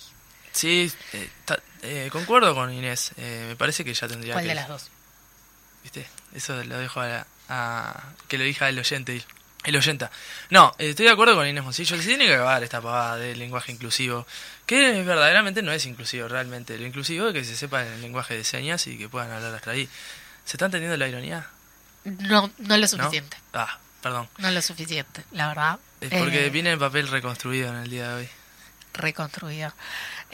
Sí, 0.53 0.93
eh, 1.15 1.31
ta- 1.45 1.61
eh, 1.83 2.09
concuerdo 2.13 2.55
con 2.55 2.73
Inés. 2.73 3.13
Eh, 3.17 3.47
me 3.49 3.57
parece 3.57 3.85
que 3.85 3.95
ya 3.95 4.07
tendría 4.09 4.35
¿Cuál 4.35 4.45
que... 4.45 4.49
de 4.51 4.55
las 4.55 4.69
dos? 4.69 4.91
¿Viste? 5.83 6.07
Eso 6.35 6.63
lo 6.65 6.79
dejo 6.79 7.01
a, 7.01 7.07
la- 7.07 7.27
a- 7.49 8.03
que 8.29 8.39
lo 8.39 8.45
diga 8.45 8.69
el 8.69 8.79
oyente. 8.79 9.25
El 9.65 9.77
oyenta. 9.77 10.11
No, 10.51 10.75
eh, 10.79 10.91
estoy 10.91 11.07
de 11.07 11.13
acuerdo 11.13 11.37
con 11.37 11.47
Inés 11.47 11.63
Moncillo. 11.65 11.97
Se 11.97 12.05
tiene 12.07 12.27
que 12.27 12.35
acabar 12.35 12.63
esta 12.65 12.81
pavada 12.81 13.17
del 13.17 13.39
lenguaje 13.39 13.71
inclusivo. 13.73 14.27
Que 14.67 15.03
verdaderamente 15.05 15.63
no 15.63 15.73
es 15.73 15.87
inclusivo, 15.87 16.27
realmente. 16.29 16.77
Lo 16.79 16.87
inclusivo 16.87 17.29
es 17.29 17.33
que 17.33 17.45
se 17.45 17.57
sepa 17.57 17.83
el 17.87 18.01
lenguaje 18.03 18.35
de 18.37 18.43
señas 18.45 18.87
y 18.89 18.99
que 18.99 19.09
puedan 19.09 19.31
hablar 19.31 19.55
hasta 19.55 19.71
ahí. 19.71 19.89
¿Se 20.45 20.57
está 20.57 20.65
entendiendo 20.67 20.97
la 20.97 21.07
ironía? 21.09 21.49
No, 22.05 22.51
no 22.59 22.77
lo 22.77 22.81
¿No? 22.83 22.89
suficiente. 22.89 23.37
Ah, 23.53 23.79
perdón. 24.03 24.29
No 24.39 24.51
lo 24.51 24.61
suficiente, 24.61 25.25
la 25.31 25.49
verdad. 25.49 25.79
Es 26.01 26.11
porque 26.11 26.47
Eh, 26.47 26.51
viene 26.51 26.73
en 26.73 26.79
papel 26.79 27.09
reconstruido 27.09 27.69
en 27.71 27.77
el 27.77 27.89
día 27.91 28.09
de 28.09 28.15
hoy. 28.25 28.29
reconstruido. 28.95 29.73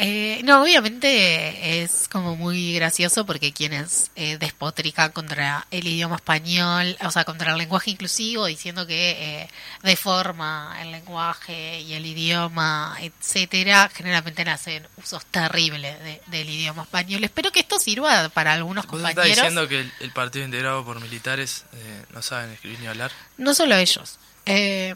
Eh, 0.00 0.42
no, 0.44 0.62
obviamente 0.62 1.82
es 1.82 2.06
como 2.08 2.36
muy 2.36 2.72
gracioso 2.74 3.26
porque 3.26 3.52
quienes 3.52 4.12
eh, 4.14 4.38
despotrican 4.38 5.10
contra 5.10 5.66
el 5.72 5.88
idioma 5.88 6.14
español, 6.16 6.96
o 7.04 7.10
sea, 7.10 7.24
contra 7.24 7.50
el 7.52 7.58
lenguaje 7.58 7.90
inclusivo, 7.90 8.46
diciendo 8.46 8.86
que 8.86 9.42
eh, 9.42 9.48
deforma 9.82 10.76
el 10.80 10.92
lenguaje 10.92 11.80
y 11.80 11.94
el 11.94 12.06
idioma, 12.06 12.96
etcétera, 13.00 13.90
generalmente 13.92 14.42
hacen 14.42 14.86
usos 14.96 15.26
terribles 15.26 15.98
de- 16.04 16.20
del 16.28 16.48
idioma 16.48 16.82
español. 16.84 17.24
Espero 17.24 17.50
que 17.50 17.60
esto 17.60 17.80
sirva 17.80 18.28
para 18.28 18.52
algunos 18.52 18.86
¿Vos 18.86 19.00
estás 19.00 19.14
compañeros. 19.14 19.36
diciendo 19.44 19.68
que 19.68 19.80
el, 19.80 19.92
el 20.00 20.12
partido 20.12 20.44
integrado 20.44 20.84
por 20.84 21.00
militares 21.00 21.64
eh, 21.72 22.04
no 22.14 22.22
saben 22.22 22.50
escribir 22.52 22.78
ni 22.80 22.86
hablar? 22.86 23.10
No 23.36 23.52
solo 23.52 23.74
ellos. 23.76 24.18
Eh, 24.46 24.94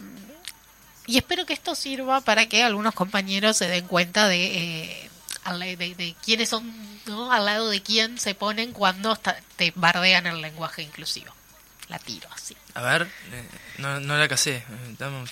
y 1.07 1.19
espero 1.19 1.47
que 1.47 1.53
esto 1.53 1.75
sirva 1.75 2.21
para 2.21 2.47
que 2.47 2.63
algunos 2.63 2.95
compañeros 2.95 3.57
se 3.57 3.69
den 3.69 3.87
cuenta 3.87 4.29
de, 4.29 4.45
eh, 4.45 5.11
al- 5.45 5.61
de, 5.61 5.77
de 5.77 6.15
quiénes 6.25 6.49
son, 6.49 6.73
¿no? 7.07 7.33
al 7.33 7.45
lado 7.45 7.69
de 7.69 7.83
quién 7.83 8.19
se 8.19 8.35
ponen 8.35 8.73
cuando 8.73 9.19
te 9.57 9.73
bardean 9.75 10.27
el 10.27 10.41
lenguaje 10.41 10.83
inclusivo. 10.83 11.35
La 11.89 11.99
tiro 11.99 12.29
así. 12.33 12.57
A 12.75 12.83
ver, 12.83 13.03
eh, 13.33 13.49
no, 13.79 14.01
no 14.01 14.17
la 14.17 14.29
casé. 14.29 14.65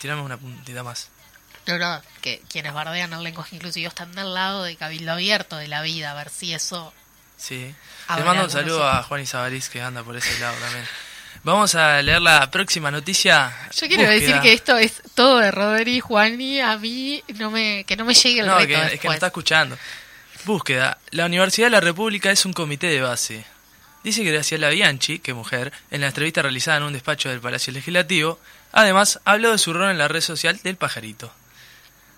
Tirame 0.00 0.22
una 0.22 0.36
puntita 0.36 0.82
más. 0.82 1.08
No, 1.66 1.78
no, 1.78 2.02
que 2.20 2.42
quienes 2.50 2.72
bardean 2.74 3.12
el 3.12 3.22
lenguaje 3.22 3.56
inclusivo 3.56 3.88
están 3.88 4.12
del 4.14 4.34
lado 4.34 4.64
de 4.64 4.76
Cabildo 4.76 5.12
Abierto 5.12 5.56
de 5.56 5.68
la 5.68 5.82
vida, 5.82 6.10
a 6.10 6.14
ver 6.14 6.30
si 6.30 6.52
eso... 6.52 6.92
Sí. 7.36 7.74
Le 8.16 8.24
mando 8.24 8.44
un 8.44 8.50
saludo 8.50 8.86
a 8.86 9.02
Juan 9.02 9.22
Isabariz 9.22 9.70
que 9.70 9.80
anda 9.80 10.02
por 10.02 10.14
ese 10.16 10.38
lado 10.40 10.54
también. 10.58 10.86
Vamos 11.42 11.74
a 11.74 12.02
leer 12.02 12.20
la 12.20 12.50
próxima 12.50 12.90
noticia. 12.90 13.50
Yo 13.74 13.86
quiero 13.88 14.02
Búsqueda. 14.02 14.20
decir 14.20 14.40
que 14.42 14.52
esto 14.52 14.76
es 14.76 15.00
todo 15.14 15.38
de 15.38 15.50
Rodri 15.50 15.96
y 15.96 16.00
Juani, 16.00 16.60
a 16.60 16.76
mí 16.76 17.22
no 17.38 17.50
me, 17.50 17.84
que 17.84 17.96
no 17.96 18.04
me 18.04 18.12
llegue 18.12 18.40
el 18.40 18.46
No, 18.46 18.58
reto 18.58 18.68
que, 18.68 18.94
es 18.94 19.00
que 19.00 19.08
no 19.08 19.14
está 19.14 19.28
escuchando. 19.28 19.78
Búsqueda. 20.44 20.98
La 21.10 21.24
Universidad 21.26 21.66
de 21.66 21.70
la 21.70 21.80
República 21.80 22.30
es 22.30 22.44
un 22.44 22.52
comité 22.52 22.88
de 22.88 23.00
base. 23.00 23.44
Dice 24.04 24.22
Graciela 24.22 24.68
Bianchi, 24.68 25.18
que 25.18 25.32
mujer, 25.34 25.72
en 25.90 26.02
la 26.02 26.08
entrevista 26.08 26.42
realizada 26.42 26.78
en 26.78 26.82
un 26.84 26.92
despacho 26.92 27.30
del 27.30 27.40
Palacio 27.40 27.72
Legislativo, 27.72 28.38
además 28.72 29.20
habló 29.24 29.52
de 29.52 29.58
su 29.58 29.72
rol 29.72 29.90
en 29.90 29.98
la 29.98 30.08
red 30.08 30.20
social 30.22 30.58
del 30.62 30.76
pajarito. 30.76 31.32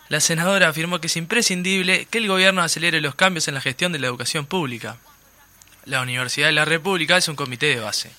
La 0.08 0.20
senadora 0.20 0.68
afirmó 0.68 1.00
que 1.00 1.06
es 1.06 1.16
imprescindible 1.16 2.06
que 2.06 2.18
el 2.18 2.28
gobierno 2.28 2.62
acelere 2.62 3.00
los 3.00 3.14
cambios 3.14 3.48
en 3.48 3.54
la 3.54 3.60
gestión 3.60 3.92
de 3.92 3.98
la 3.98 4.08
educación 4.08 4.46
pública. 4.46 4.98
La 5.84 6.02
Universidad 6.02 6.48
de 6.48 6.52
la 6.52 6.64
República 6.64 7.16
es 7.16 7.28
un 7.28 7.36
comité 7.36 7.66
de 7.66 7.80
base. 7.80 8.10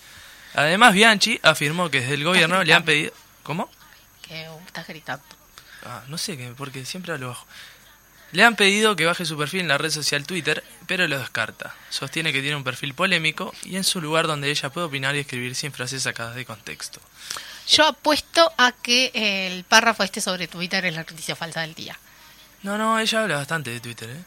Además, 0.54 0.94
Bianchi 0.94 1.40
afirmó 1.44 1.90
que 1.90 2.02
desde 2.02 2.16
el 2.16 2.24
gobierno 2.24 2.64
le 2.64 2.74
han 2.74 2.84
pedido... 2.84 3.12
¿Cómo? 3.44 3.70
Que 4.22 4.48
estás 4.68 4.88
gritando. 4.88 5.24
Ah, 5.86 6.04
no 6.08 6.18
sé, 6.18 6.38
porque 6.58 6.86
siempre 6.86 7.14
hablo 7.14 7.30
bajo. 7.30 7.46
Le 8.32 8.44
han 8.44 8.56
pedido 8.56 8.96
que 8.96 9.06
baje 9.06 9.26
su 9.26 9.38
perfil 9.38 9.62
en 9.62 9.68
la 9.68 9.78
red 9.78 9.92
social 9.92 10.26
Twitter, 10.26 10.64
pero 10.88 11.08
lo 11.08 11.20
descarta. 11.20 11.76
Sostiene 11.90 12.34
que 12.34 12.42
tiene 12.42 12.56
un 12.56 12.64
perfil 12.64 12.96
polémico 12.96 13.54
y 13.64 13.76
en 13.76 13.84
su 13.84 14.02
lugar 14.02 14.26
donde 14.26 14.50
ella 14.50 14.72
puede 14.72 14.88
opinar 14.88 15.16
y 15.16 15.20
escribir 15.20 15.54
sin 15.54 15.72
frases 15.72 16.02
sacadas 16.04 16.36
de 16.36 16.44
contexto. 16.44 17.00
Yo 17.68 17.86
apuesto 17.86 18.52
a 18.58 18.72
que 18.72 19.12
el 19.14 19.64
párrafo 19.66 20.04
este 20.04 20.20
sobre 20.20 20.48
Twitter 20.48 20.84
es 20.86 20.96
la 20.96 21.02
noticia 21.02 21.36
falsa 21.36 21.62
del 21.62 21.76
día. 21.76 21.98
No, 22.64 22.78
no, 22.78 22.98
ella 22.98 23.22
habla 23.22 23.36
bastante 23.36 23.70
de 23.70 23.80
Twitter, 23.80 24.10
¿eh? 24.10 24.24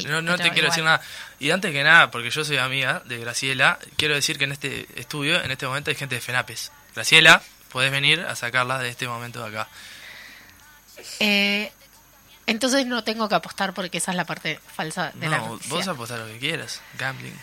Sí. 0.00 0.04
No, 0.08 0.22
no 0.22 0.36
te 0.36 0.44
quiero 0.44 0.56
igual. 0.58 0.70
decir 0.70 0.84
nada. 0.84 1.00
Y 1.38 1.50
antes 1.50 1.72
que 1.72 1.82
nada, 1.82 2.10
porque 2.10 2.30
yo 2.30 2.44
soy 2.44 2.56
amiga 2.58 3.02
de 3.04 3.18
Graciela, 3.18 3.78
quiero 3.96 4.14
decir 4.14 4.38
que 4.38 4.44
en 4.44 4.52
este 4.52 4.86
estudio, 4.96 5.42
en 5.42 5.50
este 5.50 5.66
momento, 5.66 5.90
hay 5.90 5.96
gente 5.96 6.14
de 6.14 6.20
FENAPES. 6.20 6.72
Graciela, 6.94 7.42
podés 7.70 7.90
venir 7.90 8.20
a 8.20 8.34
sacarla 8.36 8.78
de 8.78 8.88
este 8.88 9.06
momento 9.08 9.42
de 9.42 9.48
acá. 9.48 9.68
Eh, 11.20 11.72
entonces 12.46 12.86
no 12.86 13.02
tengo 13.04 13.28
que 13.28 13.34
apostar 13.34 13.72
porque 13.74 13.98
esa 13.98 14.10
es 14.10 14.16
la 14.16 14.24
parte 14.24 14.60
falsa 14.74 15.12
de 15.14 15.28
la 15.28 15.38
No, 15.38 15.48
noticia. 15.48 15.74
vos 15.74 15.88
apostar 15.88 16.18
lo 16.20 16.26
que 16.26 16.38
quieras. 16.38 16.80
Gambling. 16.98 17.34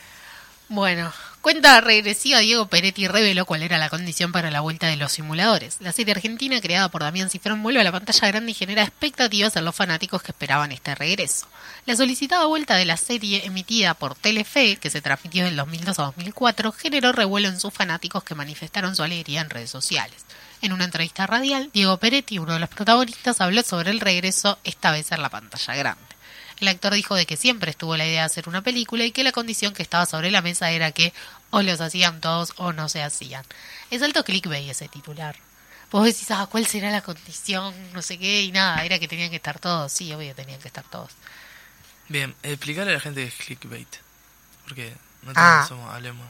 Bueno, 0.72 1.12
cuenta 1.42 1.82
regresiva 1.82 2.38
Diego 2.38 2.68
Peretti 2.68 3.08
reveló 3.08 3.46
cuál 3.46 3.64
era 3.64 3.80
la 3.80 3.90
condición 3.90 4.32
para 4.32 4.52
la 4.52 4.62
vuelta 4.62 4.86
de 4.86 4.98
los 4.98 5.12
simuladores. 5.12 5.78
La 5.80 5.92
serie 5.92 6.14
argentina 6.14 6.62
creada 6.62 6.90
por 6.90 7.02
Damián 7.02 7.32
Cifrón 7.32 7.64
vuelve 7.64 7.82
a 7.82 7.84
la 7.84 7.92
pantalla 7.92 8.28
grande 8.28 8.52
y 8.52 8.54
genera 8.54 8.84
expectativas 8.84 9.56
en 9.56 9.66
los 9.66 9.76
fanáticos 9.76 10.22
que 10.22 10.32
esperaban 10.32 10.72
este 10.72 10.94
regreso. 10.94 11.48
La 11.88 11.96
solicitada 11.96 12.46
vuelta 12.46 12.76
de 12.76 12.86
la 12.86 12.98
serie 12.98 13.48
emitida 13.48 13.96
por 13.96 14.14
Telefe, 14.14 14.76
que 14.76 14.92
se 14.92 15.02
transmitió 15.02 15.44
del 15.44 15.56
2002 15.56 15.98
a 15.98 16.04
2004, 16.04 16.72
generó 16.72 17.14
revuelo 17.14 17.48
en 17.48 17.60
sus 17.60 17.74
fanáticos 17.74 18.24
que 18.24 18.36
manifestaron 18.36 18.96
su 18.96 19.02
alegría 19.02 19.42
en 19.42 19.50
redes 19.50 19.72
sociales. 19.72 20.24
En 20.62 20.72
una 20.72 20.86
entrevista 20.86 21.26
radial, 21.26 21.72
Diego 21.74 21.98
Peretti, 21.98 22.38
uno 22.38 22.54
de 22.54 22.60
los 22.60 22.70
protagonistas, 22.70 23.42
habló 23.42 23.64
sobre 23.64 23.90
el 23.90 24.00
regreso, 24.00 24.60
esta 24.64 24.92
vez 24.92 25.12
en 25.12 25.24
la 25.24 25.30
pantalla 25.30 25.76
grande. 25.76 26.19
El 26.60 26.68
actor 26.68 26.94
dijo 26.94 27.16
de 27.16 27.26
que 27.26 27.38
siempre 27.38 27.72
estuvo 27.72 27.96
la 27.96 28.06
idea 28.06 28.22
de 28.22 28.26
hacer 28.26 28.50
una 28.50 28.62
película 28.62 29.06
y 29.06 29.12
que 29.12 29.24
la 29.24 29.32
condición 29.32 29.74
que 29.74 29.82
estaba 29.84 30.06
sobre 30.06 30.30
la 30.32 30.42
mesa 30.42 30.72
era 30.72 30.92
que 30.92 31.14
o 31.52 31.62
los 31.62 31.80
hacían 31.82 32.20
todos 32.22 32.54
o 32.58 32.74
no 32.74 32.90
se 32.90 33.02
hacían. 33.02 33.44
Es 33.92 34.02
alto 34.02 34.24
clickbait 34.24 34.70
ese 34.70 34.88
titular. 34.88 35.36
Vos 35.92 36.06
decís, 36.06 36.30
ah, 36.32 36.48
¿cuál 36.52 36.68
será 36.68 36.92
la 36.92 37.02
condición? 37.02 37.74
No 37.94 38.02
sé 38.02 38.20
qué, 38.20 38.44
y 38.44 38.52
nada, 38.52 38.84
era 38.86 39.00
que 39.00 39.08
tenían 39.08 39.30
que 39.32 39.38
estar 39.38 39.58
todos. 39.58 39.92
Sí, 39.92 40.14
obvio, 40.14 40.36
tenían 40.36 40.60
que 40.60 40.68
estar 40.68 40.84
todos. 40.84 41.12
Bien, 42.10 42.36
explicarle 42.44 42.92
a 42.92 42.96
la 42.96 43.00
gente 43.00 43.22
que 43.22 43.28
es 43.30 43.34
clickbait. 43.36 43.88
Porque 44.66 44.94
no 45.24 45.32
Ah. 45.36 45.66
todos 45.66 45.70
somos, 45.70 45.94
hablemos. 45.94 46.28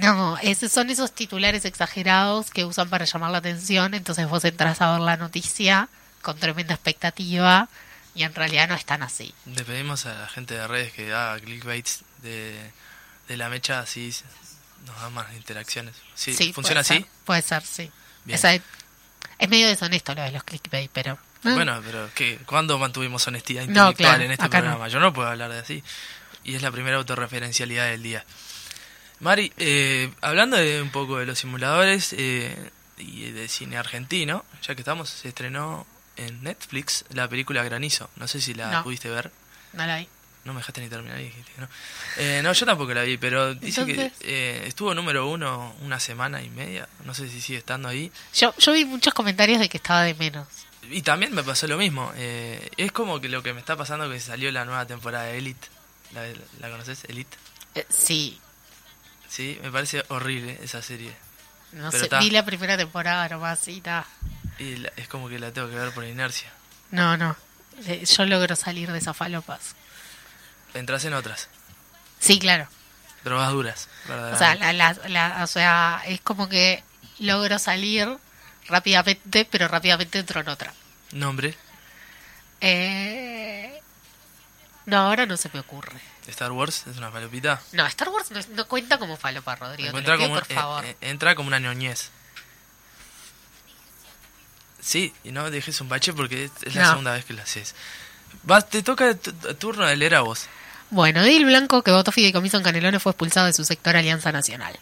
No, 0.00 0.36
esos 0.38 0.72
son 0.72 0.90
esos 0.90 1.12
titulares 1.12 1.64
exagerados 1.64 2.50
que 2.50 2.64
usan 2.64 2.88
para 2.90 3.04
llamar 3.04 3.30
la 3.30 3.38
atención, 3.38 3.94
entonces 3.94 4.28
vos 4.28 4.44
entras 4.44 4.80
a 4.80 4.92
ver 4.92 5.00
la 5.00 5.16
noticia 5.16 5.88
con 6.22 6.36
tremenda 6.38 6.74
expectativa 6.74 7.68
y 8.18 8.24
en 8.24 8.34
realidad 8.34 8.68
no 8.68 8.74
están 8.74 9.04
así. 9.04 9.32
Le 9.46 9.64
pedimos 9.64 10.04
a 10.04 10.14
la 10.14 10.28
gente 10.28 10.54
de 10.54 10.66
redes 10.66 10.92
que 10.92 11.12
haga 11.12 11.38
clickbaits 11.38 12.02
de, 12.20 12.72
de 13.28 13.36
la 13.36 13.48
mecha 13.48 13.78
así 13.78 14.12
nos 14.84 15.00
da 15.00 15.08
más 15.10 15.32
interacciones. 15.34 15.94
Sí, 16.16 16.52
¿Funciona 16.52 16.82
puede 16.82 16.96
así? 16.98 17.04
ser, 17.04 17.06
puede 17.24 17.42
ser, 17.42 17.62
sí. 17.62 17.90
Es, 18.26 19.48
medio 19.48 19.68
deshonesto 19.68 20.16
lo 20.16 20.22
de 20.22 20.32
los 20.32 20.42
clickbait, 20.42 20.90
pero... 20.92 21.12
¿eh? 21.12 21.18
Bueno, 21.54 21.80
pero 21.84 22.10
¿qué? 22.12 22.40
¿cuándo 22.44 22.76
mantuvimos 22.76 23.24
honestidad 23.28 23.62
No, 23.66 23.90
intelectual 23.90 23.94
claro, 23.94 24.24
en 24.24 24.30
este 24.32 24.44
no. 24.44 24.50
programa? 24.50 24.88
Yo 24.88 24.98
no 24.98 25.12
puedo 25.12 25.28
hablar 25.28 25.52
de 25.52 25.60
así. 25.60 25.84
Y 26.42 26.56
es 26.56 26.62
la 26.62 26.72
primera 26.72 26.96
autorreferencialidad 26.96 27.86
del 27.86 28.02
día. 28.02 28.24
Mari, 29.20 29.52
eh, 29.58 30.12
hablando 30.22 30.56
de 30.56 30.82
un 30.82 30.90
poco 30.90 31.18
de 31.18 31.26
los 31.26 31.38
simuladores 31.38 32.12
eh, 32.18 32.72
y 32.96 33.30
de 33.30 33.46
cine 33.46 33.76
argentino, 33.76 34.44
ya 34.62 34.74
que 34.74 34.80
estamos, 34.80 35.08
se 35.08 35.28
estrenó 35.28 35.86
en 36.18 36.42
Netflix 36.42 37.04
la 37.10 37.28
película 37.28 37.62
Granizo. 37.62 38.10
No 38.16 38.28
sé 38.28 38.40
si 38.40 38.54
la 38.54 38.70
No. 38.70 38.82
pudiste 38.84 39.08
ver. 39.10 39.30
No 39.72 39.86
la 39.86 39.98
vi. 39.98 40.08
No 40.44 40.54
me 40.54 40.60
dejaste 40.60 40.80
ni 40.80 40.88
terminar 40.88 41.20
y 41.20 41.24
dijiste 41.24 41.52
que 41.52 41.60
no. 41.60 41.68
Eh, 42.16 42.40
no, 42.42 42.52
yo 42.52 42.64
tampoco 42.66 42.94
la 42.94 43.02
vi, 43.02 43.16
pero 43.18 43.54
dice 43.54 43.82
Entonces- 43.82 44.12
que 44.18 44.62
eh, 44.62 44.66
estuvo 44.68 44.94
número 44.94 45.28
uno 45.28 45.74
una 45.82 46.00
semana 46.00 46.42
y 46.42 46.48
media. 46.48 46.88
No 47.04 47.12
sé 47.14 47.28
si 47.28 47.40
sigue 47.40 47.58
estando 47.58 47.88
ahí. 47.88 48.10
Yo, 48.34 48.54
yo 48.56 48.72
vi 48.72 48.84
muchos 48.84 49.12
comentarios 49.14 49.58
de 49.60 49.68
que 49.68 49.76
estaba 49.76 50.02
de 50.02 50.14
menos. 50.14 50.46
Y 50.90 51.02
también 51.02 51.34
me 51.34 51.42
pasó 51.42 51.66
lo 51.66 51.76
mismo. 51.76 52.10
eh, 52.16 52.70
es 52.78 52.92
como 52.92 53.20
que 53.20 53.28
lo 53.28 53.42
que 53.42 53.52
me 53.52 53.60
está 53.60 53.76
pasando 53.76 54.08
que 54.08 54.20
salió 54.20 54.50
la 54.52 54.64
nueva 54.64 54.86
temporada 54.86 55.24
de 55.24 55.38
Elite. 55.38 55.68
¿La, 56.14 56.22
la 56.60 56.70
conoces? 56.70 57.04
Elite. 57.04 57.36
Eh, 57.74 57.84
sí, 57.90 58.40
Sí, 59.28 59.58
me 59.62 59.70
parece 59.70 60.02
horrible 60.08 60.58
esa 60.62 60.80
serie. 60.80 61.14
no 61.72 61.90
Pero 61.90 62.04
sé, 62.08 62.18
vi 62.20 62.30
la 62.30 62.46
primera 62.46 62.78
temporada 62.78 63.28
nomás 63.28 63.68
y 63.68 63.82
nada. 63.82 64.06
Y 64.58 64.76
la- 64.76 64.92
es 64.96 65.08
como 65.08 65.28
que 65.28 65.38
la 65.38 65.52
tengo 65.52 65.68
que 65.68 65.76
ver 65.76 65.92
por 65.92 66.04
inercia. 66.04 66.50
No, 66.90 67.16
no. 67.16 67.36
Eh, 67.86 68.04
Yo 68.04 68.24
logro 68.26 68.56
salir 68.56 68.90
de 68.90 68.98
esas 68.98 69.16
falopas. 69.16 69.74
Entras 70.74 71.04
en 71.04 71.14
otras. 71.14 71.48
Sí, 72.18 72.38
claro. 72.38 72.68
Drogas 73.24 73.50
duras. 73.52 73.88
O 74.32 74.36
sea, 74.36 74.54
la, 74.54 75.40
o 75.42 75.46
sea, 75.46 76.02
es 76.06 76.20
como 76.20 76.48
que 76.48 76.82
logro 77.18 77.58
salir 77.58 78.08
rápidamente, 78.68 79.44
pero 79.44 79.68
rápidamente 79.68 80.18
entro 80.18 80.40
en 80.40 80.48
otra. 80.48 80.72
Nombre. 81.12 81.54
Eh... 82.60 83.80
No, 84.86 84.98
ahora 84.98 85.26
no 85.26 85.36
se 85.36 85.50
me 85.52 85.60
ocurre. 85.60 86.00
Star 86.26 86.52
Wars 86.52 86.86
es 86.86 86.96
una 86.96 87.10
palopita. 87.10 87.60
No, 87.72 87.86
Star 87.86 88.08
Wars 88.08 88.30
no, 88.30 88.40
no 88.54 88.66
cuenta 88.68 88.98
como 88.98 89.16
falopa, 89.16 89.54
Rodrigo. 89.56 89.92
Pido, 89.98 90.16
como, 90.16 90.34
por 90.34 90.42
eh, 90.50 90.54
favor. 90.54 90.84
eh, 90.84 90.96
entra 91.00 91.34
como 91.34 91.48
una 91.48 91.58
ñoñez. 91.58 92.10
Sí, 94.88 95.12
y 95.22 95.32
no 95.32 95.50
dejes 95.50 95.78
un 95.82 95.90
bache 95.90 96.14
porque 96.14 96.44
es, 96.64 96.74
la 96.74 96.82
No. 96.84 96.88
segunda 96.90 97.12
vez 97.12 97.26
que 97.26 97.34
lo 97.34 97.42
haces. 97.42 97.74
Vas, 98.44 98.70
te 98.70 98.82
toca 98.82 99.14
tu- 99.14 99.32
tu- 99.34 99.54
turno 99.56 99.84
de 99.84 99.94
leer 99.96 100.14
a 100.14 100.22
vos. 100.22 100.46
Bueno, 100.88 101.20
Edil 101.22 101.44
Blanco, 101.44 101.82
que 101.82 101.90
votó 101.90 102.10
fideicomiso 102.10 102.56
en 102.56 102.62
Canelones, 102.62 103.02
fue 103.02 103.10
expulsado 103.12 103.46
de 103.48 103.52
su 103.52 103.64
sector 103.66 103.96
Alianza 103.96 104.32
Nacional. 104.32 104.78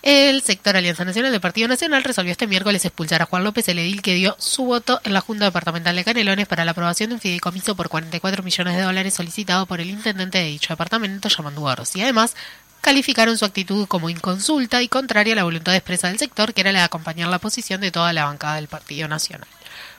El 0.00 0.40
sector 0.42 0.74
Alianza 0.74 1.04
Nacional 1.04 1.30
del 1.32 1.40
Partido 1.42 1.68
Nacional 1.68 2.02
resolvió 2.02 2.32
este 2.32 2.46
miércoles 2.46 2.82
expulsar 2.86 3.20
a 3.20 3.26
Juan 3.26 3.44
López, 3.44 3.68
el 3.68 3.78
edil 3.78 4.00
que 4.00 4.14
dio 4.14 4.34
su 4.38 4.64
voto 4.64 5.00
en 5.04 5.12
la 5.12 5.20
Junta 5.20 5.44
Departamental 5.44 5.94
de 5.94 6.02
Canelones 6.04 6.48
para 6.48 6.64
la 6.64 6.70
aprobación 6.70 7.10
de 7.10 7.14
un 7.16 7.20
fideicomiso 7.20 7.76
por 7.76 7.90
44 7.90 8.42
millones 8.42 8.74
de 8.76 8.82
dólares 8.82 9.12
solicitado 9.14 9.66
por 9.66 9.80
el 9.80 9.90
intendente 9.90 10.38
de 10.38 10.44
dicho 10.46 10.72
departamento, 10.72 11.28
Yamandu 11.28 11.68
Aros. 11.68 11.94
Y 11.94 12.00
además, 12.02 12.34
calificaron 12.82 13.38
su 13.38 13.46
actitud 13.46 13.88
como 13.88 14.10
inconsulta 14.10 14.82
y 14.82 14.88
contraria 14.88 15.32
a 15.32 15.36
la 15.36 15.44
voluntad 15.44 15.74
expresa 15.74 16.08
del 16.08 16.18
sector, 16.18 16.52
que 16.52 16.60
era 16.60 16.72
la 16.72 16.80
de 16.80 16.84
acompañar 16.84 17.28
la 17.28 17.38
posición 17.38 17.80
de 17.80 17.90
toda 17.90 18.12
la 18.12 18.26
bancada 18.26 18.56
del 18.56 18.68
Partido 18.68 19.08
Nacional. 19.08 19.48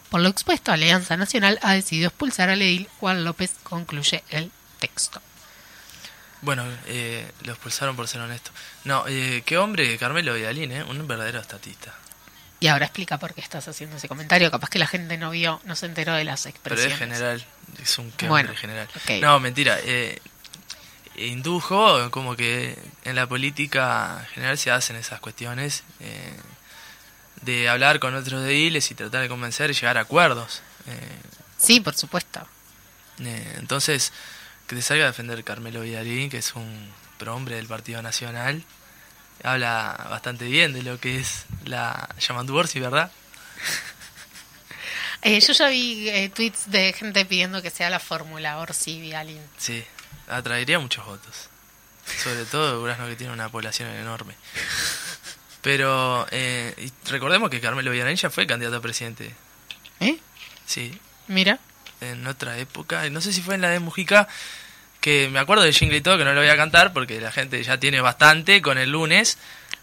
Por 0.10 0.22
lo 0.22 0.30
expuesto, 0.30 0.72
Alianza 0.72 1.18
Nacional 1.18 1.58
ha 1.64 1.74
decidido 1.74 2.10
expulsar 2.10 2.50
al 2.50 2.62
edil 2.62 2.88
Juan 3.00 3.24
López, 3.24 3.56
concluye 3.64 4.24
el 4.30 4.52
texto. 4.80 5.20
Bueno, 6.42 6.66
eh, 6.86 7.32
lo 7.46 7.54
expulsaron 7.54 7.96
por 7.96 8.08
ser 8.08 8.22
honesto. 8.22 8.52
No, 8.84 9.06
eh, 9.08 9.42
qué 9.46 9.58
hombre, 9.58 9.98
Carmelo 9.98 10.34
Vidalín, 10.34 10.72
¿eh? 10.74 10.84
Un 10.84 11.08
verdadero 11.08 11.40
estatista. 11.40 11.96
Y 12.60 12.68
ahora 12.68 12.86
explica 12.86 13.18
por 13.18 13.34
qué 13.34 13.42
estás 13.42 13.68
haciendo 13.68 13.96
ese 13.98 14.08
comentario. 14.08 14.52
Capaz 14.52 14.70
que 14.70 14.80
la 14.80 14.88
gente 14.88 15.18
no 15.18 15.32
vio, 15.32 15.62
no 15.66 15.76
se 15.76 15.86
enteró 15.86 16.14
de 16.14 16.26
las 16.26 16.44
Pero 16.44 16.56
expresiones. 16.56 16.94
es 16.94 17.00
general, 17.00 17.46
es 17.82 17.98
un 17.98 18.12
qué 18.12 18.28
Bueno, 18.28 18.50
hombre 18.50 18.62
general. 18.62 18.88
No, 19.22 19.40
mentira. 19.40 19.80
Eh, 19.84 20.22
indujo 21.16 22.10
como 22.12 22.36
que 22.36 22.78
en 23.04 23.16
la 23.16 23.28
política 23.28 24.28
general 24.34 24.58
se 24.58 24.72
hacen 24.72 24.96
esas 24.96 25.20
cuestiones 25.20 25.84
eh, 26.00 26.34
de 27.42 27.70
hablar 27.70 28.00
con 28.00 28.16
otros 28.16 28.44
ediles 28.46 28.90
y 28.92 28.96
tratar 28.96 29.22
de 29.22 29.30
convencer 29.30 29.70
y 29.70 29.74
llegar 29.74 29.98
a 29.98 30.02
acuerdos. 30.02 30.62
Eh, 30.88 31.20
Sí, 31.58 31.80
por 31.80 31.96
supuesto. 31.96 32.46
eh, 33.20 33.56
entonces, 33.58 34.12
que 34.68 34.76
te 34.76 34.82
salga 34.82 35.06
a 35.06 35.08
defender 35.08 35.44
Carmelo 35.44 35.82
Villalín, 35.82 36.30
que 36.30 36.38
es 36.38 36.56
un 36.56 36.92
prohombre 37.18 37.56
del 37.56 37.68
Partido 37.68 38.02
Nacional, 38.02 38.64
habla 39.44 40.08
bastante 40.10 40.46
bien 40.46 40.74
de 40.74 40.84
lo 40.84 41.00
que 41.00 41.20
es 41.20 41.46
la 41.66 42.10
Yamandu 42.20 42.56
Orsi, 42.58 42.80
¿verdad? 42.80 43.12
Eh, 45.26 45.40
yo 45.40 45.54
ya 45.54 45.70
vi 45.70 46.10
eh, 46.10 46.28
tweets 46.28 46.70
de 46.70 46.92
gente 46.92 47.24
pidiendo 47.24 47.62
que 47.62 47.70
sea 47.70 47.90
la 47.90 48.02
fórmula 48.02 48.58
Orsi 48.58 49.00
Vialin. 49.00 49.40
Sí, 49.58 49.82
atraería 50.28 50.80
muchos 50.80 51.06
votos. 51.06 51.50
Sobre 52.06 52.46
todo 52.46 52.80
Durazno 52.80 53.08
que 53.08 53.16
tiene 53.16 53.34
una 53.34 53.50
población 53.50 53.90
enorme. 53.90 54.36
Pero 55.62 56.28
eh, 56.32 56.74
y 56.78 57.10
recordemos 57.10 57.50
que 57.50 57.62
Carmelo 57.62 57.92
Villarreal 57.92 58.18
ya 58.18 58.30
fue 58.30 58.46
candidato 58.46 58.78
a 58.78 58.82
presidente. 58.82 59.34
¿Eh? 60.02 60.18
Sí, 60.66 61.00
Mira. 61.28 61.60
en 62.02 62.28
otra 62.28 62.58
época. 62.58 63.10
No 63.10 63.22
sé 63.22 63.32
si 63.32 63.42
fue 63.42 63.56
en 63.56 63.62
la 63.62 63.70
de 63.70 63.80
Mujica, 63.80 64.28
que 65.00 65.30
me 65.30 65.40
acuerdo 65.40 65.64
del 65.64 65.74
jingle 65.74 65.98
y 65.98 66.02
todo, 66.02 66.18
que 66.18 66.26
no 66.26 66.34
lo 66.34 66.42
voy 66.42 66.50
a 66.50 66.58
cantar 66.58 66.92
porque 66.92 67.22
la 67.22 67.32
gente 67.32 67.64
ya 67.64 67.80
tiene 67.80 68.02
bastante 68.02 68.62
con 68.62 68.78
el 68.78 68.92
lunes 68.92 69.38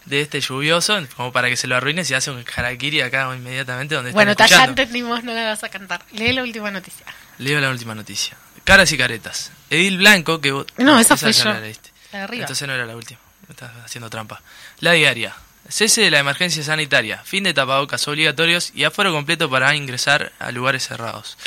de 0.04 0.20
este 0.20 0.40
lluvioso, 0.40 0.98
como 1.16 1.32
para 1.32 1.48
que 1.48 1.56
se 1.56 1.66
lo 1.66 1.76
arruine 1.76 2.04
si 2.04 2.14
hace 2.14 2.30
un 2.30 2.44
harakiri 2.56 3.00
acá 3.00 3.30
inmediatamente 3.34 3.94
donde 3.94 4.12
Bueno, 4.12 4.34
ya 4.34 4.64
entendimos, 4.64 5.24
no 5.24 5.32
la 5.32 5.44
vas 5.44 5.64
a 5.64 5.68
cantar. 5.68 6.02
Lee 6.12 6.32
la 6.32 6.42
última 6.42 6.70
noticia. 6.70 7.06
Leo 7.38 7.60
la 7.60 7.70
última 7.70 7.94
noticia. 7.94 8.36
Caras 8.64 8.92
y 8.92 8.98
caretas. 8.98 9.50
Edil 9.70 9.98
Blanco, 9.98 10.40
que 10.40 10.52
vos... 10.52 10.66
No, 10.76 10.98
esa 10.98 11.16
fue 11.16 11.32
ya 11.32 11.44
yo. 11.44 11.52
la 11.52 11.60
leíste. 11.60 11.90
La 12.12 12.26
de. 12.26 12.36
Entonces 12.38 12.66
no 12.66 12.74
era 12.74 12.86
la 12.86 12.96
última. 12.96 13.20
Me 13.48 13.52
estás 13.52 13.70
haciendo 13.84 14.10
trampa. 14.10 14.42
La 14.80 14.92
diaria. 14.92 15.34
Cese 15.68 16.02
de 16.02 16.10
la 16.10 16.18
emergencia 16.18 16.62
sanitaria. 16.62 17.22
Fin 17.24 17.44
de 17.44 17.54
tapabocas 17.54 18.06
obligatorios 18.08 18.72
y 18.74 18.84
aforo 18.84 19.12
completo 19.12 19.48
para 19.48 19.74
ingresar 19.74 20.32
a 20.38 20.50
lugares 20.50 20.86
cerrados. 20.86 21.38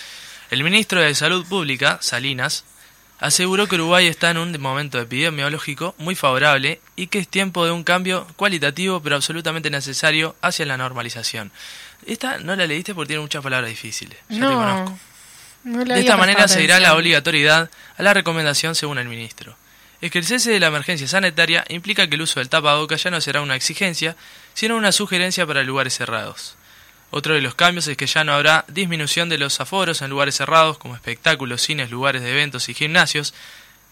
El 0.50 0.64
ministro 0.64 1.02
de 1.02 1.16
Salud 1.16 1.46
Pública, 1.46 1.98
Salinas, 2.02 2.64
aseguró 3.20 3.68
que 3.68 3.76
Uruguay 3.76 4.08
está 4.08 4.32
en 4.32 4.38
un 4.38 4.62
momento 4.62 5.00
epidemiológico 5.00 5.96
muy 5.98 6.16
favorable 6.16 6.82
y 6.96 7.08
que 7.08 7.20
es 7.20 7.28
tiempo 7.28 7.66
de 7.66 7.72
un 7.72 7.84
cambio 7.84 8.28
cualitativo 8.36 9.02
pero 9.02 9.16
absolutamente 9.16 9.70
necesario 9.70 10.36
hacia 10.42 10.66
la 10.66 10.78
normalización. 10.78 11.52
Esta 12.06 12.38
no 12.38 12.56
la 12.56 12.68
leíste 12.68 12.94
porque 12.94 13.10
tiene 13.10 13.22
muchas 13.22 13.42
palabras 13.42 13.70
difíciles. 13.70 14.18
Ya 14.30 14.48
te 14.48 14.54
conozco. 14.54 15.00
No. 15.64 15.84
De 15.86 16.00
esta 16.00 16.18
manera 16.18 16.48
se 16.48 16.64
irá 16.64 16.80
la 16.80 16.96
obligatoriedad 16.96 17.70
a 17.98 18.04
la 18.04 18.14
recomendación 18.14 18.76
según 18.76 18.98
el 18.98 19.08
ministro. 19.08 19.56
Es 20.02 20.12
que 20.12 20.20
el 20.20 20.26
cese 20.26 20.52
de 20.52 20.60
la 20.60 20.68
emergencia 20.68 21.08
sanitaria 21.08 21.64
implica 21.70 22.08
que 22.08 22.16
el 22.16 22.22
uso 22.24 22.42
del 22.42 22.50
tapabocas 22.50 23.02
ya 23.02 23.10
no 23.10 23.22
será 23.22 23.40
una 23.40 23.56
exigencia, 23.56 24.18
sino 24.54 24.76
una 24.76 24.92
sugerencia 24.92 25.48
para 25.48 25.64
lugares 25.64 25.96
cerrados. 25.96 26.58
Otro 27.10 27.36
de 27.36 27.42
los 27.42 27.56
cambios 27.56 27.88
es 27.88 27.96
que 27.96 28.08
ya 28.08 28.26
no 28.26 28.34
habrá 28.34 28.66
disminución 28.68 29.30
de 29.30 29.38
los 29.38 29.62
aforos 29.62 30.02
en 30.02 30.10
lugares 30.10 30.36
cerrados 30.36 30.78
como 30.78 30.96
espectáculos, 30.96 31.62
cines, 31.62 31.90
lugares 31.90 32.22
de 32.22 32.32
eventos 32.32 32.68
y 32.68 32.74
gimnasios, 32.74 33.34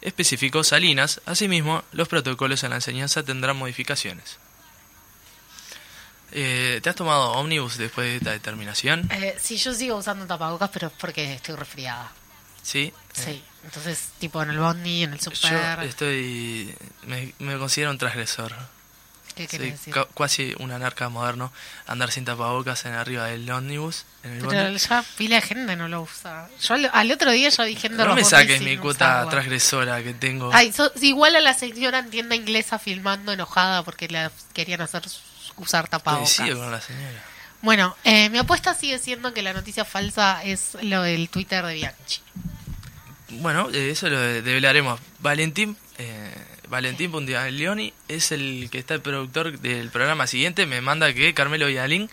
especificó 0.01 0.65
Salinas. 0.65 1.21
Asimismo, 1.25 1.83
los 1.93 2.09
protocolos 2.09 2.63
en 2.63 2.71
la 2.71 2.77
enseñanza 2.77 3.23
tendrán 3.23 3.55
modificaciones. 3.55 4.39
Eh, 6.31 6.79
¿Te 6.81 6.89
has 6.89 6.95
tomado 6.95 7.31
ómnibus 7.33 7.77
después 7.77 8.07
de 8.07 8.15
esta 8.17 8.31
determinación? 8.31 9.09
Eh, 9.11 9.35
sí, 9.41 9.57
yo 9.57 9.73
sigo 9.73 9.97
usando 9.97 10.25
tapabocas, 10.25 10.69
pero 10.71 10.87
es 10.87 10.93
porque 10.97 11.33
estoy 11.33 11.55
resfriada. 11.55 12.11
Sí. 12.63 12.93
Sí. 13.13 13.43
Entonces, 13.63 14.09
tipo 14.19 14.41
en 14.41 14.51
el 14.51 14.59
bondi, 14.59 15.03
en 15.03 15.13
el 15.13 15.19
Yo 15.19 15.31
super. 15.31 15.79
estoy. 15.83 16.73
Me, 17.05 17.33
me 17.39 17.57
considero 17.57 17.91
un 17.91 17.97
transgresor. 17.97 18.53
¿Qué 19.35 19.47
querés 19.47 19.71
decir? 19.73 19.93
ca- 19.93 20.07
casi 20.15 20.53
un 20.59 20.71
anarca 20.71 21.07
moderno. 21.09 21.51
Andar 21.87 22.11
sin 22.11 22.25
tapabocas 22.25 22.83
en 22.85 22.93
arriba 22.93 23.25
del 23.27 23.49
ómnibus. 23.49 24.05
En 24.23 24.33
el 24.33 24.45
Pero 24.47 24.63
bondi. 24.63 24.77
ya 24.79 25.03
pila 25.17 25.35
de 25.37 25.41
gente 25.41 25.75
no 25.75 25.87
lo 25.87 26.01
usa. 26.01 26.49
Yo 26.61 26.73
al, 26.73 26.89
al 26.93 27.11
otro 27.11 27.31
día 27.31 27.49
ya 27.49 27.63
vi 27.63 27.75
gente 27.75 27.97
No 28.03 28.13
me 28.15 28.23
saques 28.25 28.61
mi 28.61 28.77
cuota 28.77 29.27
transgresora 29.29 30.03
que 30.03 30.13
tengo. 30.13 30.49
Ay, 30.53 30.71
sos 30.73 30.91
igual 31.01 31.35
a 31.35 31.39
la 31.39 31.53
señora 31.53 31.99
en 31.99 32.09
tienda 32.09 32.35
inglesa 32.35 32.77
filmando 32.77 33.31
enojada 33.31 33.83
porque 33.83 34.07
le 34.09 34.29
querían 34.53 34.81
hacer 34.81 35.03
usar 35.57 35.87
tapabocas. 35.87 36.35
Coincido 36.35 36.59
con 36.59 36.71
la 36.71 36.81
señora. 36.81 37.23
Bueno, 37.61 37.95
eh, 38.03 38.29
mi 38.29 38.37
apuesta 38.39 38.73
sigue 38.73 38.97
siendo 38.97 39.33
que 39.33 39.41
la 39.41 39.53
noticia 39.53 39.85
falsa 39.85 40.43
es 40.43 40.77
lo 40.81 41.03
del 41.03 41.29
Twitter 41.29 41.63
de 41.65 41.75
Bianchi. 41.75 42.21
Bueno, 43.29 43.69
eh, 43.73 43.91
eso 43.91 44.09
lo 44.09 44.19
de- 44.19 44.41
develaremos. 44.41 44.99
Valentín. 45.19 45.77
Eh, 45.97 46.33
Valentín 46.67 47.11
Puntiglioni 47.11 47.93
es 48.07 48.31
el 48.31 48.69
que 48.71 48.79
está 48.79 48.93
el 48.93 49.01
productor 49.01 49.59
del 49.59 49.89
programa 49.89 50.25
siguiente. 50.27 50.65
Me 50.65 50.81
manda 50.81 51.13
que 51.13 51.33
Carmelo 51.33 51.67
Villalín 51.67 52.09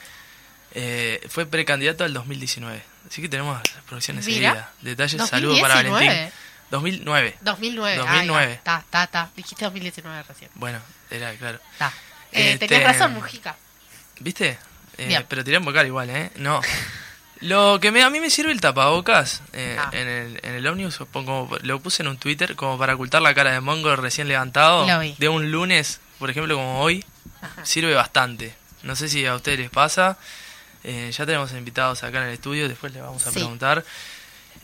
eh, 0.74 1.20
fue 1.28 1.46
precandidato 1.46 2.04
al 2.04 2.12
2019. 2.12 2.82
Así 3.08 3.22
que 3.22 3.28
tenemos 3.28 3.60
producciones 3.86 4.24
seguidas. 4.24 4.66
Detalles, 4.82 5.26
saludos 5.28 5.60
para 5.60 5.74
2019. 5.76 6.06
Valentín. 6.06 6.32
2009. 6.70 7.36
2009. 7.40 7.96
2009. 7.96 8.52
Está, 8.52 8.78
está, 8.80 9.04
está. 9.04 9.30
Dijiste 9.34 9.64
2019 9.64 10.22
recién. 10.24 10.50
Bueno, 10.56 10.78
era 11.10 11.32
claro. 11.36 11.58
Está. 11.72 11.92
Eh, 12.32 12.52
Este- 12.52 12.68
Tenías 12.68 12.92
razón, 12.92 13.14
Mujica. 13.14 13.56
¿Viste? 14.20 14.58
Eh, 14.98 15.24
pero 15.28 15.44
tiré 15.44 15.58
un 15.58 15.64
vocal 15.64 15.86
igual, 15.86 16.10
¿eh? 16.10 16.30
No. 16.36 16.60
Lo 17.40 17.78
que 17.80 17.92
me, 17.92 18.02
a 18.02 18.10
mí 18.10 18.18
me 18.18 18.30
sirve 18.30 18.50
el 18.50 18.60
tapabocas 18.60 19.42
eh, 19.52 19.76
Ah. 19.78 19.90
en 19.92 20.08
el, 20.08 20.40
en 20.42 20.54
el 20.54 20.66
ómnibus, 20.66 20.98
pongo- 21.12 21.56
lo 21.62 21.78
puse 21.80 22.02
en 22.02 22.08
un 22.08 22.16
Twitter 22.18 22.56
como 22.56 22.76
para 22.76 22.94
ocultar 22.96 23.22
la 23.22 23.32
cara 23.32 23.52
de 23.52 23.60
Mongo 23.60 23.94
recién 23.94 24.26
levantado 24.26 24.86
de 25.18 25.28
un 25.28 25.52
lunes, 25.52 26.00
por 26.18 26.30
ejemplo, 26.30 26.56
como 26.56 26.80
hoy. 26.80 27.04
Ajá. 27.40 27.64
Sirve 27.64 27.94
bastante. 27.94 28.54
No 28.82 28.96
sé 28.96 29.08
si 29.08 29.24
a 29.24 29.36
ustedes 29.36 29.60
les 29.60 29.70
pasa. 29.70 30.18
Eh, 30.82 31.10
ya 31.16 31.24
tenemos 31.26 31.52
invitados 31.52 32.02
acá 32.02 32.18
en 32.22 32.28
el 32.28 32.34
estudio, 32.34 32.68
después 32.68 32.92
les 32.92 33.02
vamos 33.02 33.24
a 33.24 33.30
Sí. 33.30 33.36
preguntar. 33.36 33.84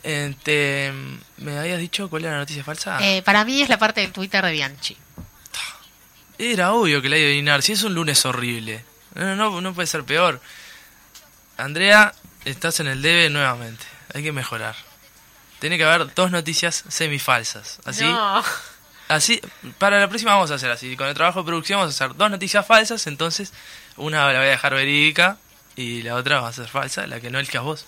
Este, 0.03 0.93
¿Me 1.39 1.59
habías 1.59 1.79
dicho 1.79 2.11
cuál 2.11 2.25
era 2.25 2.33
la 2.35 2.39
noticia 2.41 2.65
falsa? 2.65 2.99
Eh, 3.01 3.23
para 3.23 3.45
mí 3.45 3.63
es 3.63 3.69
la 3.69 3.79
parte 3.79 4.01
del 4.01 4.11
Twitter 4.13 4.45
de 4.45 4.53
Bianchi. 4.53 4.97
Era 6.39 6.73
obvio 6.73 7.01
que 7.01 7.09
la 7.09 7.17
iba 7.17 7.27
a 7.27 7.29
adivinar. 7.31 7.63
Si 7.63 7.73
es 7.73 7.83
un 7.83 7.95
lunes 7.95 8.25
horrible. 8.27 8.85
No, 9.15 9.37
no, 9.37 9.61
no 9.61 9.75
puede 9.75 9.87
ser 9.87 10.05
peor. 10.05 10.41
Andrea, 11.57 12.13
estás 12.45 12.81
en 12.81 12.89
el 12.89 13.01
debe 13.03 13.31
nuevamente. 13.31 13.85
Hay 14.13 14.23
que 14.23 14.33
mejorar. 14.33 14.75
Tiene 15.61 15.79
que 15.79 15.85
haber 15.85 16.13
dos 16.15 16.31
noticias 16.31 16.85
semifalsas. 16.89 17.79
Así, 17.85 18.05
No. 18.05 18.43
así, 19.09 19.41
para 19.79 20.01
la 20.01 20.09
próxima 20.09 20.33
vamos 20.35 20.51
a 20.51 20.55
hacer 20.55 20.71
así. 20.71 20.97
Con 20.97 21.07
el 21.07 21.15
trabajo 21.15 21.41
de 21.41 21.47
producción 21.47 21.79
vamos 21.79 21.95
a 21.95 22.05
hacer 22.05 22.17
dos 22.17 22.31
noticias 22.31 22.67
falsas. 22.67 23.07
Entonces, 23.07 23.53
una 23.97 24.19
la 24.33 24.39
voy 24.41 24.49
a 24.49 24.51
dejar 24.51 24.75
verídica 24.75 25.39
y 25.77 26.03
la 26.03 26.17
otra 26.17 26.41
va 26.41 26.49
a 26.49 26.53
ser 26.53 26.69
falsa, 26.69 27.07
la 27.07 27.21
que 27.21 27.31
no 27.31 27.39
elijas 27.39 27.63
vos. 27.63 27.87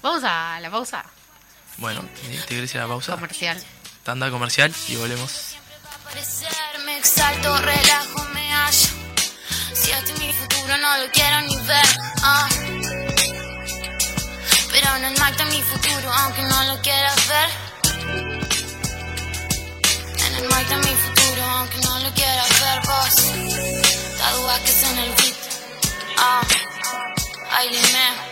Vamos 0.00 0.22
a 0.24 0.58
la 0.60 0.68
pausa 0.70 1.04
Bueno, 1.76 2.04
¿te 2.48 2.54
querés 2.54 2.72
ir 2.74 2.80
a 2.80 2.84
la 2.84 2.88
pausa? 2.88 3.14
comercial. 3.14 3.62
Tanda 4.04 4.30
comercial 4.30 4.72
y 4.88 4.96
volvemos. 4.96 5.56
Me 6.14 6.98
exalto, 6.98 7.56
relajo, 7.56 8.24
me 8.34 8.52
hallo. 8.52 8.88
Si 9.72 9.90
es 9.90 10.18
mi 10.18 10.30
futuro, 10.30 10.76
no 10.76 10.98
lo 10.98 11.10
quiero 11.10 11.40
ni 11.40 11.56
ver. 11.56 11.86
ah. 12.22 12.48
Pero 14.70 14.96
en 14.96 15.04
el 15.04 15.18
mar 15.18 15.30
está 15.30 15.44
mi 15.46 15.62
futuro, 15.62 16.12
aunque 16.12 16.42
no 16.42 16.64
lo 16.64 16.82
quieras 16.82 17.16
ver. 17.28 17.48
En 20.26 20.34
el 20.34 20.48
mar 20.50 20.60
está 20.60 20.76
mi 20.76 20.94
futuro, 20.96 21.42
aunque 21.44 21.78
no 21.78 21.98
lo 22.00 22.12
quieras 22.12 22.60
ver 22.60 22.80
vos. 22.84 24.18
Tatuajes 24.18 24.82
en 24.82 24.98
el 24.98 25.14
beat. 25.14 25.36
Ah, 26.18 26.42
ay, 27.52 27.68
dime. 27.70 28.31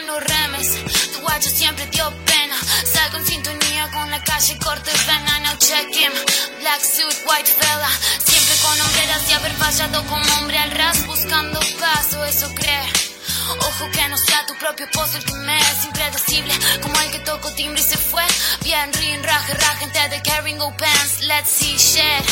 No 0.00 0.20
remes. 0.20 0.68
Tu 1.12 1.20
guacho 1.20 1.50
siempre 1.50 1.86
dio 1.86 2.10
pena, 2.24 2.56
salgo 2.84 3.18
en 3.18 3.26
sintonía 3.26 3.90
con 3.92 4.10
la 4.10 4.22
calle, 4.22 4.58
corte 4.58 4.90
vena, 5.06 5.40
no 5.40 5.58
check 5.58 5.94
him. 5.94 6.12
Black 6.60 6.80
suit, 6.80 7.16
white 7.26 7.50
fella, 7.50 7.90
siempre 8.24 8.54
con 8.62 8.80
hombreras 8.80 9.30
y 9.30 9.32
haber 9.32 9.52
fallado 9.52 10.04
como 10.04 10.34
hombre 10.38 10.58
al 10.58 10.70
ras, 10.72 11.06
buscando 11.06 11.60
paso, 11.80 12.24
eso 12.24 12.52
cree. 12.54 13.06
Ojo 13.48 13.90
que 13.92 14.08
no 14.08 14.18
sea 14.18 14.44
tu 14.46 14.54
propio 14.58 14.88
pozo 14.92 15.18
el 15.18 15.24
que 15.24 15.34
me 15.34 15.56
es 15.56 15.84
impredecible. 15.84 16.52
Como 16.82 17.00
el 17.00 17.10
que 17.12 17.20
tocó 17.20 17.52
timbre 17.52 17.80
y 17.80 17.84
se 17.84 17.96
fue. 17.96 18.24
Bien, 18.64 18.92
rin, 18.94 19.22
raje, 19.22 19.54
gente 19.78 20.08
de 20.08 20.22
carrying 20.22 20.58
go 20.58 20.74
pants. 20.76 21.22
Let's 21.22 21.50
see 21.50 21.76
shit. 21.76 22.24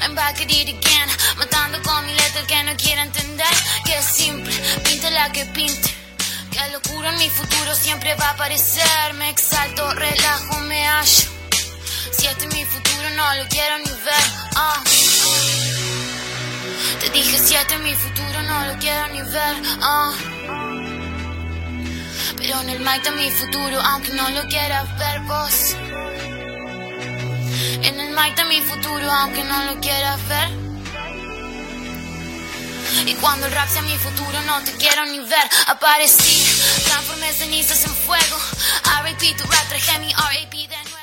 I'm 0.00 0.14
back 0.14 0.40
at 0.40 0.48
it 0.48 0.68
again. 0.68 1.08
Matando 1.38 1.82
con 1.82 2.06
mi 2.06 2.14
letra 2.14 2.40
el 2.40 2.46
que 2.46 2.62
no 2.62 2.76
quiera 2.76 3.02
entender. 3.02 3.54
Que 3.84 3.98
es 3.98 4.04
simple, 4.04 4.54
pinte 4.84 5.10
la 5.10 5.32
que 5.32 5.44
pinte 5.46 5.99
locura 6.70 7.10
en 7.10 7.18
mi 7.18 7.28
futuro 7.28 7.74
siempre 7.74 8.14
va 8.14 8.26
a 8.26 8.30
aparecer 8.30 9.14
Me 9.14 9.30
exalto, 9.30 9.92
relajo, 9.94 10.60
me 10.60 10.86
hallo 10.86 11.28
Si 12.12 12.26
este 12.26 12.44
es 12.46 12.54
mi 12.54 12.64
futuro 12.64 13.10
no 13.16 13.34
lo 13.34 13.48
quiero 13.48 13.78
ni 13.78 13.90
ver 13.90 14.26
ah. 14.56 14.82
Te 17.00 17.10
dije 17.10 17.38
si 17.38 17.54
este 17.54 17.74
es 17.74 17.80
mi 17.80 17.94
futuro 17.94 18.42
no 18.42 18.66
lo 18.66 18.78
quiero 18.78 19.08
ni 19.08 19.22
ver 19.22 19.56
ah. 19.82 20.12
Pero 22.36 22.60
en 22.62 22.68
el 22.70 22.78
mic 22.80 22.96
está 22.96 23.10
mi 23.10 23.30
futuro, 23.30 23.80
aunque 23.80 24.12
no 24.14 24.30
lo 24.30 24.42
quieras 24.48 24.98
ver 24.98 25.20
vos. 25.20 25.76
En 27.82 28.00
el 28.00 28.10
mic 28.10 28.28
está 28.28 28.44
mi 28.44 28.60
futuro, 28.62 29.10
aunque 29.10 29.44
no 29.44 29.64
lo 29.64 29.80
quieras 29.80 30.28
ver. 30.28 30.59
Y 33.06 33.14
cuando 33.14 33.46
el 33.46 33.52
rap 33.52 33.68
sea 33.68 33.82
mi 33.82 33.96
futuro, 33.98 34.42
no 34.42 34.62
te 34.62 34.72
quiero 34.72 35.04
ni 35.06 35.18
ver. 35.20 35.48
Aparecí, 35.66 36.82
transformé 36.84 37.32
cenizas 37.32 37.84
en 37.84 37.94
fuego. 37.94 38.36
R.A.P. 39.02 39.34
tu 39.34 39.44
rap, 39.44 39.68
traje 39.68 39.98
mi 40.00 40.10
R.A.P. 40.10 40.56
de 40.56 40.76
nuevo. 40.90 41.00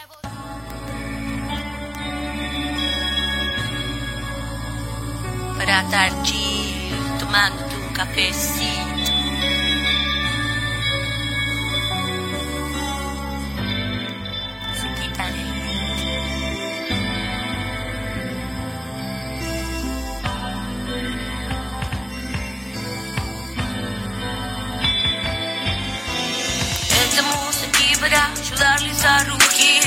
para 5.58 5.82
estar 5.82 6.23
chill, 6.23 6.95
tomándote 7.19 7.76
un 7.76 7.93
cafecito. 7.93 8.96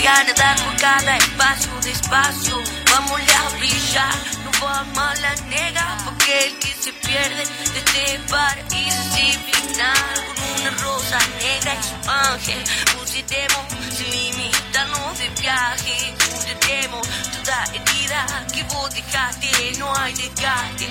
Rugir 0.01 0.05
y 0.05 0.07
a 0.07 0.25
nadar 0.25 0.57
por 0.65 0.77
cada 0.77 1.17
espacio 1.17 1.73
despacio. 1.83 2.63
Vamos 2.91 3.21
a 3.21 3.57
brillar, 3.57 4.15
no 4.45 4.51
vamos 4.61 4.99
a 4.99 5.15
la 5.17 5.35
nega, 5.49 5.99
porque 6.05 6.47
el 6.47 6.59
que 6.59 6.75
se 6.75 6.93
pierde 6.93 7.45
de 7.73 7.79
este 7.79 8.21
paraíso 8.29 9.03
sin 9.15 9.41
con 10.27 10.61
una 10.61 10.71
rosa 10.83 11.19
negra 11.41 11.75
y 11.75 11.83
su 11.83 12.11
ángel, 12.11 12.65
pusiremos 12.99 13.65
sin 13.97 14.11
limitarnos 14.11 15.19
de 15.19 15.29
viaje, 15.41 16.15
curaremos 16.19 17.09
toda 17.33 17.65
herida 17.73 18.47
que 18.53 18.63
vos 18.65 18.91
dejaste, 18.95 19.79
no 19.79 19.95
hay 19.97 20.13
desgaste, 20.15 20.89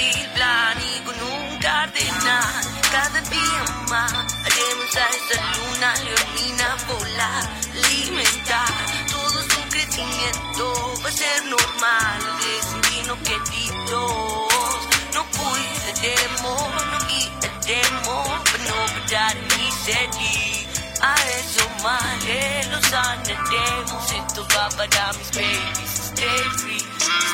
en 0.00 0.06
un 0.06 0.12
vil 0.12 0.28
plan 0.34 0.78
y 0.80 1.00
con 1.04 1.22
un 1.22 1.58
cardenal, 1.58 2.64
cada 2.90 3.20
día 3.20 3.64
más 3.88 4.12
haremos 4.12 4.96
a 4.96 5.06
esta 5.08 5.36
luna 5.56 5.94
leonina 6.04 6.76
volar, 6.88 7.44
alimentar. 7.84 8.74
Todo 9.10 9.42
su 9.42 9.60
crecimiento, 9.70 10.94
va 11.04 11.08
a 11.08 11.12
ser 11.12 11.44
normal, 11.44 12.20
destino 12.40 13.14
queridos, 13.22 14.82
no 15.14 15.22
cuidaremos, 15.38 16.62
no 16.90 16.98
guiaremos, 17.08 18.28
para 18.50 19.34
no 19.34 19.56
ni 19.58 19.70
seguir. 19.72 20.68
A 21.02 21.14
esos 21.14 21.82
males 21.82 22.66
los 22.68 22.86
sanaremos, 22.86 24.12
esto 24.12 24.46
va 24.54 24.68
para 24.76 25.12
mis 25.14 25.30
babies, 25.32 25.92
stay 26.12 26.44
free, 26.58 26.86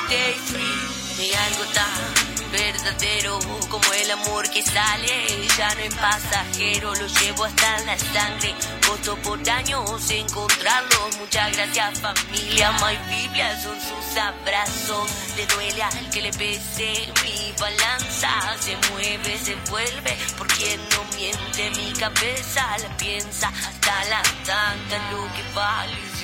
stay 0.04 0.34
free, 0.46 1.16
de 1.16 1.36
algo 1.36 1.64
tan 1.74 2.35
verdadero 2.56 3.38
como 3.68 3.92
el 3.92 4.10
amor 4.10 4.48
que 4.50 4.62
sale 4.62 5.46
ya 5.58 5.74
no 5.74 5.80
es 5.80 5.94
pasajero 5.94 6.94
lo 6.94 7.06
llevo 7.06 7.44
hasta 7.44 7.78
la 7.84 7.98
sangre 7.98 8.54
voto 8.88 9.16
por 9.16 9.38
años 9.50 10.10
encontrarlos 10.10 11.18
muchas 11.18 11.52
gracias 11.52 12.00
familia 12.00 12.72
my 12.80 12.96
biblia 13.10 13.60
son 13.60 13.78
sus 13.80 14.16
abrazos 14.16 15.10
le 15.36 15.46
duele 15.46 15.82
al 15.82 16.10
que 16.10 16.22
le 16.22 16.32
pese 16.32 17.12
mi 17.22 17.52
balanza 17.60 18.30
se 18.60 18.76
mueve 18.90 19.38
se 19.38 19.54
vuelve 19.70 20.16
por 20.38 20.46
quien 20.48 20.80
no 20.90 21.04
miente 21.16 21.70
mi 21.70 21.92
cabeza 21.92 22.66
la 22.78 22.96
piensa 22.96 23.48
hasta 23.48 24.04
la 24.06 24.22
tanta 24.44 25.10
lo 25.10 25.22
que 25.34 25.42
vale 25.54 26.15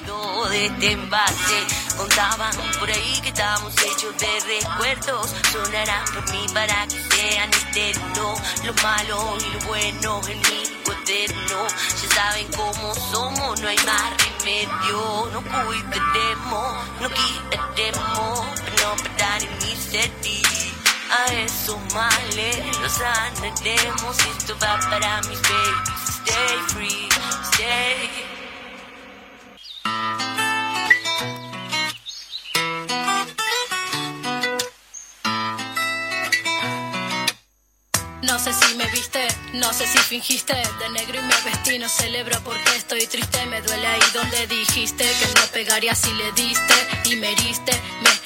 de 0.00 0.66
este 0.66 0.92
envase. 0.92 1.66
Contaban 1.96 2.52
por 2.78 2.90
ahí 2.90 3.20
que 3.22 3.28
estamos 3.28 3.72
hechos 3.78 4.16
de 4.18 4.40
recuerdos. 4.46 5.34
Sonarán 5.52 6.04
por 6.12 6.30
mí 6.32 6.46
para 6.52 6.86
que 6.86 7.00
sean 7.14 7.50
eternos. 7.52 8.40
Lo 8.64 8.74
malo 8.82 9.36
y 9.38 9.52
lo 9.52 9.66
bueno 9.66 10.20
en 10.28 10.38
mi 10.38 10.62
cuaderno. 10.84 11.66
Ya 12.02 12.14
saben 12.14 12.46
cómo 12.56 12.94
somos, 12.94 13.60
no 13.60 13.68
hay 13.68 13.78
más 13.86 14.10
remedio. 14.18 15.30
No 15.32 15.42
cuidaremos, 15.42 16.90
no 17.00 17.08
quitaremos. 17.10 18.40
No 18.82 19.14
en 19.40 19.58
mi 19.58 19.76
sentir. 19.76 20.44
A 21.10 21.32
esos 21.32 21.78
males 21.94 22.78
los 22.80 22.92
sanaremos. 22.92 24.18
Esto 24.18 24.56
va 24.60 24.78
para 24.90 25.20
mis 25.22 25.40
babies. 25.42 26.04
Stay 26.26 26.58
free, 26.68 27.08
stay. 27.52 28.33
Sé 38.44 38.52
si 38.52 38.74
me 38.74 38.84
viste, 38.90 39.26
no 39.54 39.72
sé 39.72 39.86
si 39.86 39.98
fingiste. 39.98 40.52
De 40.52 40.88
negro 40.90 41.18
y 41.18 41.22
me 41.22 41.50
vestí, 41.50 41.78
no 41.78 41.88
celebro 41.88 42.38
porque 42.44 42.76
estoy 42.76 43.06
triste. 43.06 43.46
Me 43.46 43.62
duele 43.62 43.86
ahí 43.86 44.00
donde 44.12 44.46
dijiste 44.46 45.04
Que 45.04 45.40
no 45.40 45.46
pegaría 45.52 45.94
si 45.94 46.12
le 46.12 46.32
diste 46.32 46.74
Y 47.06 47.16
me 47.16 47.32
heriste, 47.32 47.72
me 48.02 48.23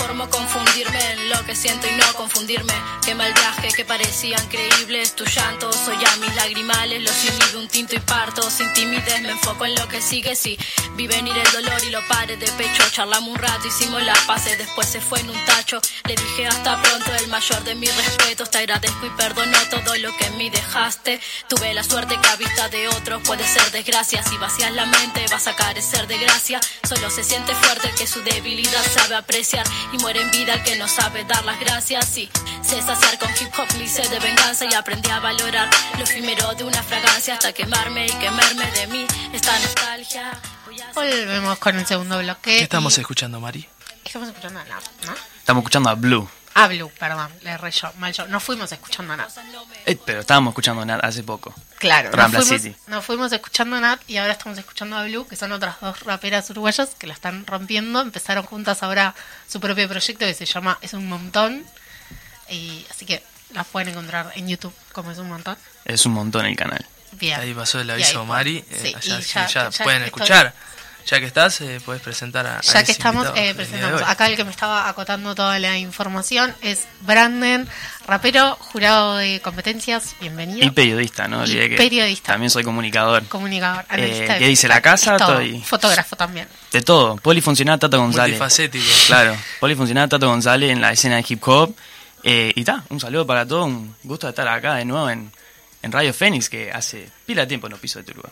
conformo 0.00 0.30
confundirme 0.30 1.12
en 1.12 1.28
lo 1.28 1.44
que 1.44 1.54
siento 1.54 1.86
y 1.86 1.94
no 1.96 2.14
confundirme. 2.14 2.72
Qué 3.04 3.14
mal 3.14 3.34
que 3.76 3.84
parecían 3.84 4.46
creíbles 4.48 5.14
tus 5.14 5.34
llantos. 5.34 5.76
Soy 5.76 5.96
a 5.96 6.16
mis 6.16 6.34
lagrimales, 6.34 7.02
los 7.02 7.24
inhibe 7.24 7.58
un 7.58 7.68
tinto 7.68 7.94
y 7.94 7.98
parto. 8.00 8.50
Sin 8.50 8.72
timidez 8.72 9.20
me 9.22 9.30
enfoco 9.30 9.64
en 9.66 9.74
lo 9.74 9.86
que 9.88 10.00
sigue. 10.00 10.34
Si 10.34 10.58
vi 10.96 11.06
venir 11.06 11.34
el 11.36 11.52
dolor 11.52 11.84
y 11.84 11.90
lo 11.90 12.04
pare 12.06 12.36
de 12.36 12.46
pecho. 12.52 12.82
Charlamos 12.90 13.30
un 13.30 13.36
rato, 13.36 13.68
hicimos 13.68 14.02
la 14.02 14.14
paz, 14.26 14.44
después 14.44 14.88
se 14.88 15.00
fue 15.00 15.20
en 15.20 15.30
un 15.30 15.44
tacho. 15.44 15.80
Le 16.04 16.16
dije 16.16 16.46
hasta 16.46 16.80
pronto, 16.80 17.14
el 17.14 17.28
mayor 17.28 17.62
de 17.64 17.74
mis 17.74 17.94
respetos. 17.94 18.50
Te 18.50 18.58
agradezco 18.58 19.06
y 19.06 19.10
perdono 19.10 19.58
todo 19.70 19.96
lo 19.96 20.16
que 20.16 20.26
en 20.26 20.36
mí 20.38 20.50
dejaste. 20.50 21.20
Tuve 21.48 21.74
la 21.74 21.84
suerte 21.84 22.18
que 22.20 22.28
a 22.28 22.36
vista 22.36 22.68
de 22.68 22.88
otros 22.88 23.22
puede 23.24 23.46
ser 23.46 23.70
desgracia. 23.70 24.22
Si 24.22 24.36
vacías 24.38 24.72
la 24.72 24.86
mente, 24.86 25.24
vas 25.30 25.46
a 25.46 25.54
carecer 25.54 26.06
de 26.06 26.18
gracia. 26.18 26.60
Solo 26.88 27.10
se 27.10 27.22
siente 27.22 27.54
fuerte 27.54 27.92
que 27.96 28.06
su 28.06 28.22
debilidad 28.22 28.84
sabe 28.94 29.16
apreciar. 29.16 29.66
Y 29.92 29.98
muere 29.98 30.22
en 30.22 30.30
vida 30.30 30.54
el 30.54 30.62
que 30.62 30.76
no 30.76 30.86
sabe 30.88 31.24
dar 31.24 31.44
las 31.44 31.58
gracias. 31.60 32.16
Y 32.16 32.30
sé 32.62 32.80
saciar 32.82 33.18
con 33.18 33.28
hip 33.30 33.52
hop, 33.58 33.66
hice 33.82 34.08
de 34.08 34.18
venganza. 34.20 34.64
Y 34.64 34.74
aprendí 34.74 35.10
a 35.10 35.20
valorar 35.20 35.68
lo 35.98 36.04
efímero 36.04 36.54
de 36.54 36.64
una 36.64 36.82
fragancia 36.82 37.34
hasta 37.34 37.52
quemarme 37.52 38.06
y 38.06 38.10
quemarme 38.10 38.70
de 38.72 38.86
mí. 38.86 39.06
Esta 39.32 39.58
nostalgia. 39.58 40.30
A 40.30 40.92
Volvemos 40.94 41.58
con 41.58 41.78
el 41.78 41.86
segundo 41.86 42.18
bloque. 42.18 42.58
¿Qué 42.58 42.62
estamos 42.62 42.96
y- 42.96 43.00
escuchando, 43.00 43.40
Mari? 43.40 43.68
Estamos 44.04 44.28
escuchando 44.28 44.60
a 44.60 44.64
Nat, 44.64 44.82
¿no? 45.06 45.14
Estamos 45.38 45.60
escuchando 45.62 45.90
a 45.90 45.94
Blue. 45.94 46.28
Ah, 46.54 46.66
Blue, 46.68 46.90
perdón, 46.98 47.30
le 47.42 47.50
erré 47.50 47.70
yo, 47.70 47.92
mal 47.98 48.12
yo. 48.12 48.26
No 48.26 48.40
fuimos 48.40 48.72
escuchando 48.72 49.12
a 49.12 49.16
Nat. 49.16 49.30
Eh, 49.86 49.96
pero 50.04 50.20
estábamos 50.20 50.52
escuchando 50.52 50.84
nada 50.84 51.00
hace 51.06 51.22
poco. 51.22 51.54
Claro, 51.80 52.10
nos 52.14 52.30
fuimos, 52.30 52.46
City. 52.62 52.76
nos 52.88 53.04
fuimos 53.04 53.32
escuchando 53.32 53.76
a 53.76 53.80
Nat 53.80 54.00
y 54.06 54.18
ahora 54.18 54.34
estamos 54.34 54.56
escuchando 54.58 54.96
a 54.96 55.04
Blue, 55.06 55.26
que 55.26 55.34
son 55.34 55.50
otras 55.52 55.80
dos 55.80 56.00
raperas 56.04 56.48
uruguayas 56.50 56.90
que 56.98 57.06
la 57.06 57.14
están 57.14 57.46
rompiendo. 57.46 58.00
Empezaron 58.00 58.44
juntas 58.44 58.82
ahora 58.82 59.14
su 59.48 59.60
propio 59.60 59.88
proyecto 59.88 60.26
que 60.26 60.34
se 60.34 60.44
llama 60.46 60.78
Es 60.82 60.92
un 60.92 61.08
montón. 61.08 61.64
Y 62.48 62.84
así 62.90 63.06
que 63.06 63.22
las 63.54 63.66
pueden 63.66 63.88
encontrar 63.88 64.30
en 64.36 64.46
YouTube 64.48 64.74
como 64.92 65.10
Es 65.10 65.18
un 65.18 65.28
montón. 65.28 65.56
Es 65.84 66.04
un 66.06 66.12
montón 66.12 66.44
el 66.46 66.54
canal. 66.56 66.84
Bien. 67.12 67.40
Ahí 67.40 67.52
pasó 67.54 67.80
el 67.80 67.90
aviso 67.90 68.20
ahí, 68.20 68.26
Mari. 68.26 68.64
sí, 68.70 68.74
eh, 68.88 68.90
y 68.90 68.94
allá 68.94 69.00
ya- 69.00 69.22
sí, 69.22 69.32
ya, 69.54 69.70
ya 69.70 69.84
pueden 69.84 70.02
estoy- 70.02 70.06
escuchar. 70.06 70.54
Ya 71.10 71.18
que 71.18 71.26
estás, 71.26 71.60
eh, 71.60 71.80
puedes 71.84 72.00
presentar 72.00 72.46
a. 72.46 72.60
Ya 72.60 72.84
que 72.84 72.92
estamos, 72.92 73.26
eh, 73.34 73.52
presentamos. 73.54 74.00
Acá 74.06 74.28
el 74.28 74.36
que 74.36 74.44
me 74.44 74.52
estaba 74.52 74.88
acotando 74.88 75.34
toda 75.34 75.58
la 75.58 75.76
información 75.76 76.54
es 76.60 76.86
Branden, 77.00 77.68
rapero, 78.06 78.54
jurado 78.60 79.16
de 79.16 79.40
competencias, 79.40 80.14
bienvenido. 80.20 80.64
Y 80.64 80.70
periodista, 80.70 81.26
¿no? 81.26 81.44
Y 81.44 81.50
que 81.70 81.76
periodista. 81.76 82.32
También 82.34 82.48
soy 82.50 82.62
comunicador. 82.62 83.24
Comunicador, 83.26 83.82
Eh, 83.82 83.86
analista 83.88 84.34
de 84.34 84.38
¿qué 84.38 84.46
dice 84.46 84.68
la 84.68 84.80
casa? 84.80 85.16
Es 85.16 85.22
todo. 85.22 85.40
Estoy- 85.40 85.62
Fotógrafo 85.62 86.14
también. 86.14 86.46
De 86.70 86.80
todo. 86.82 87.16
Polifuncional 87.16 87.80
Tato 87.80 87.98
González. 87.98 88.28
Multifacético. 88.38 88.84
Claro. 89.08 89.36
Polifuncional 89.58 90.08
Tato 90.08 90.28
González 90.28 90.70
en 90.70 90.80
la 90.80 90.92
escena 90.92 91.16
de 91.16 91.24
hip 91.28 91.42
hop. 91.48 91.74
Eh, 92.22 92.52
y 92.54 92.62
ta, 92.62 92.84
un 92.88 93.00
saludo 93.00 93.26
para 93.26 93.44
todos. 93.44 93.66
Un 93.66 93.96
gusto 94.04 94.28
de 94.28 94.30
estar 94.30 94.46
acá 94.46 94.74
de 94.76 94.84
nuevo 94.84 95.10
en, 95.10 95.32
en 95.82 95.90
Radio 95.90 96.14
Fénix, 96.14 96.48
que 96.48 96.70
hace 96.70 97.08
pila 97.26 97.40
de 97.42 97.48
tiempo 97.48 97.68
no 97.68 97.76
piso 97.78 97.98
de 97.98 98.02
este 98.02 98.14
lugar. 98.14 98.30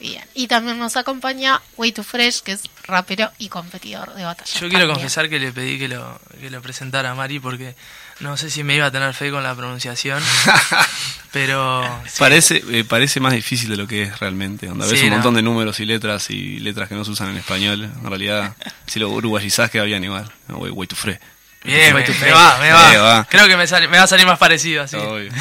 Bien. 0.00 0.24
Y 0.34 0.46
también 0.46 0.78
nos 0.78 0.96
acompaña 0.96 1.60
Way 1.76 1.90
Too 1.92 2.04
Fresh, 2.04 2.40
que 2.42 2.52
es 2.52 2.62
rapero 2.84 3.32
y 3.38 3.48
competidor 3.48 4.14
de 4.14 4.24
batalla. 4.24 4.60
Yo 4.60 4.68
quiero 4.68 4.86
confesar 4.92 5.28
que 5.28 5.38
le 5.40 5.50
pedí 5.52 5.76
que 5.78 5.88
lo, 5.88 6.20
que 6.40 6.50
lo 6.50 6.62
presentara 6.62 7.10
a 7.10 7.14
Mari 7.16 7.40
porque 7.40 7.74
no 8.20 8.36
sé 8.36 8.48
si 8.48 8.62
me 8.62 8.76
iba 8.76 8.86
a 8.86 8.90
tener 8.92 9.12
fe 9.12 9.30
con 9.32 9.42
la 9.42 9.54
pronunciación. 9.56 10.22
pero. 11.32 11.84
sí, 12.06 12.16
Parece, 12.18 12.62
eh, 12.70 12.84
parece 12.84 13.20
más 13.20 13.32
difícil 13.32 13.68
de 13.70 13.76
lo 13.76 13.86
que 13.86 14.02
es 14.02 14.18
realmente. 14.20 14.68
Onda, 14.70 14.86
ves 14.86 14.98
Sí, 14.98 15.04
un 15.06 15.10
no. 15.10 15.16
montón 15.16 15.34
de 15.34 15.42
números 15.42 15.80
y 15.80 15.84
letras 15.86 16.30
y 16.30 16.58
letras 16.60 16.88
que 16.88 16.94
no 16.94 17.04
se 17.04 17.10
usan 17.10 17.30
en 17.30 17.36
español. 17.38 17.82
En 17.84 18.06
realidad, 18.08 18.54
si 18.86 18.98
lo 19.00 19.08
uruguayizás 19.10 19.70
quedarían 19.70 20.04
igual. 20.04 20.30
No, 20.48 20.58
way, 20.58 20.70
way 20.70 20.86
to 20.86 20.96
free. 20.96 21.18
Bien, 21.64 21.92
Way 21.92 22.02
me, 22.02 22.06
to 22.06 22.12
me 22.12 22.18
Fresh. 22.18 22.34
va, 22.34 22.58
me 22.58 22.68
Eh, 22.68 22.72
va. 22.72 23.02
va. 23.02 23.24
Creo 23.28 23.48
que 23.48 23.56
me, 23.56 23.66
sale- 23.66 23.88
me 23.88 23.98
va 23.98 24.04
a 24.04 24.06
salir 24.06 24.24
más 24.26 24.38
parecido 24.38 24.84
así. 24.84 24.94
Obvio. 24.96 25.32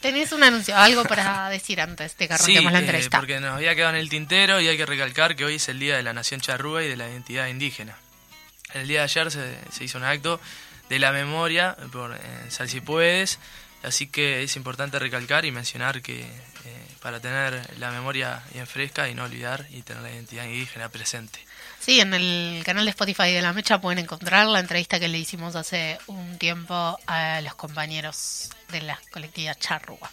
Tenés 0.00 0.32
un 0.32 0.42
anuncio, 0.42 0.76
algo 0.76 1.04
para 1.04 1.48
decir 1.50 1.80
antes 1.80 2.16
de 2.16 2.28
que 2.28 2.36
Sí, 2.38 2.52
arranquemos 2.52 2.72
la 2.72 2.78
eh, 2.78 2.82
entrevista. 2.82 3.18
porque 3.18 3.40
nos 3.40 3.54
había 3.54 3.74
quedado 3.74 3.94
en 3.94 4.00
el 4.00 4.08
tintero 4.08 4.60
y 4.60 4.68
hay 4.68 4.76
que 4.76 4.86
recalcar 4.86 5.36
que 5.36 5.44
hoy 5.44 5.54
es 5.56 5.68
el 5.68 5.78
Día 5.78 5.96
de 5.96 6.02
la 6.02 6.12
Nación 6.12 6.40
Charrúa 6.40 6.82
y 6.84 6.88
de 6.88 6.96
la 6.96 7.08
Identidad 7.08 7.46
Indígena. 7.48 7.96
El 8.74 8.86
día 8.88 8.98
de 9.00 9.04
ayer 9.04 9.30
se, 9.30 9.58
se 9.72 9.84
hizo 9.84 9.98
un 9.98 10.04
acto 10.04 10.40
de 10.88 10.98
la 10.98 11.10
memoria 11.12 11.76
por 11.90 12.14
eh, 12.14 12.18
Sal 12.50 12.68
si 12.68 12.80
puedes, 12.80 13.38
así 13.82 14.06
que 14.08 14.42
es 14.42 14.56
importante 14.56 14.98
recalcar 14.98 15.44
y 15.46 15.52
mencionar 15.52 16.02
que 16.02 16.20
eh, 16.20 16.26
para 17.00 17.20
tener 17.20 17.60
la 17.78 17.90
memoria 17.90 18.42
bien 18.52 18.66
fresca 18.66 19.08
y 19.08 19.14
no 19.14 19.24
olvidar 19.24 19.66
y 19.70 19.82
tener 19.82 20.02
la 20.02 20.10
identidad 20.10 20.44
indígena 20.44 20.88
presente. 20.90 21.40
Sí, 21.88 22.02
en 22.02 22.12
el 22.12 22.62
canal 22.66 22.84
de 22.84 22.90
Spotify 22.90 23.32
de 23.32 23.40
La 23.40 23.54
Mecha 23.54 23.80
pueden 23.80 23.98
encontrar 23.98 24.46
la 24.46 24.60
entrevista 24.60 25.00
que 25.00 25.08
le 25.08 25.16
hicimos 25.16 25.56
hace 25.56 25.98
un 26.06 26.36
tiempo 26.36 27.00
a 27.06 27.40
los 27.40 27.54
compañeros 27.54 28.50
de 28.68 28.82
la 28.82 29.00
colectiva 29.10 29.54
Charrúa. 29.54 30.12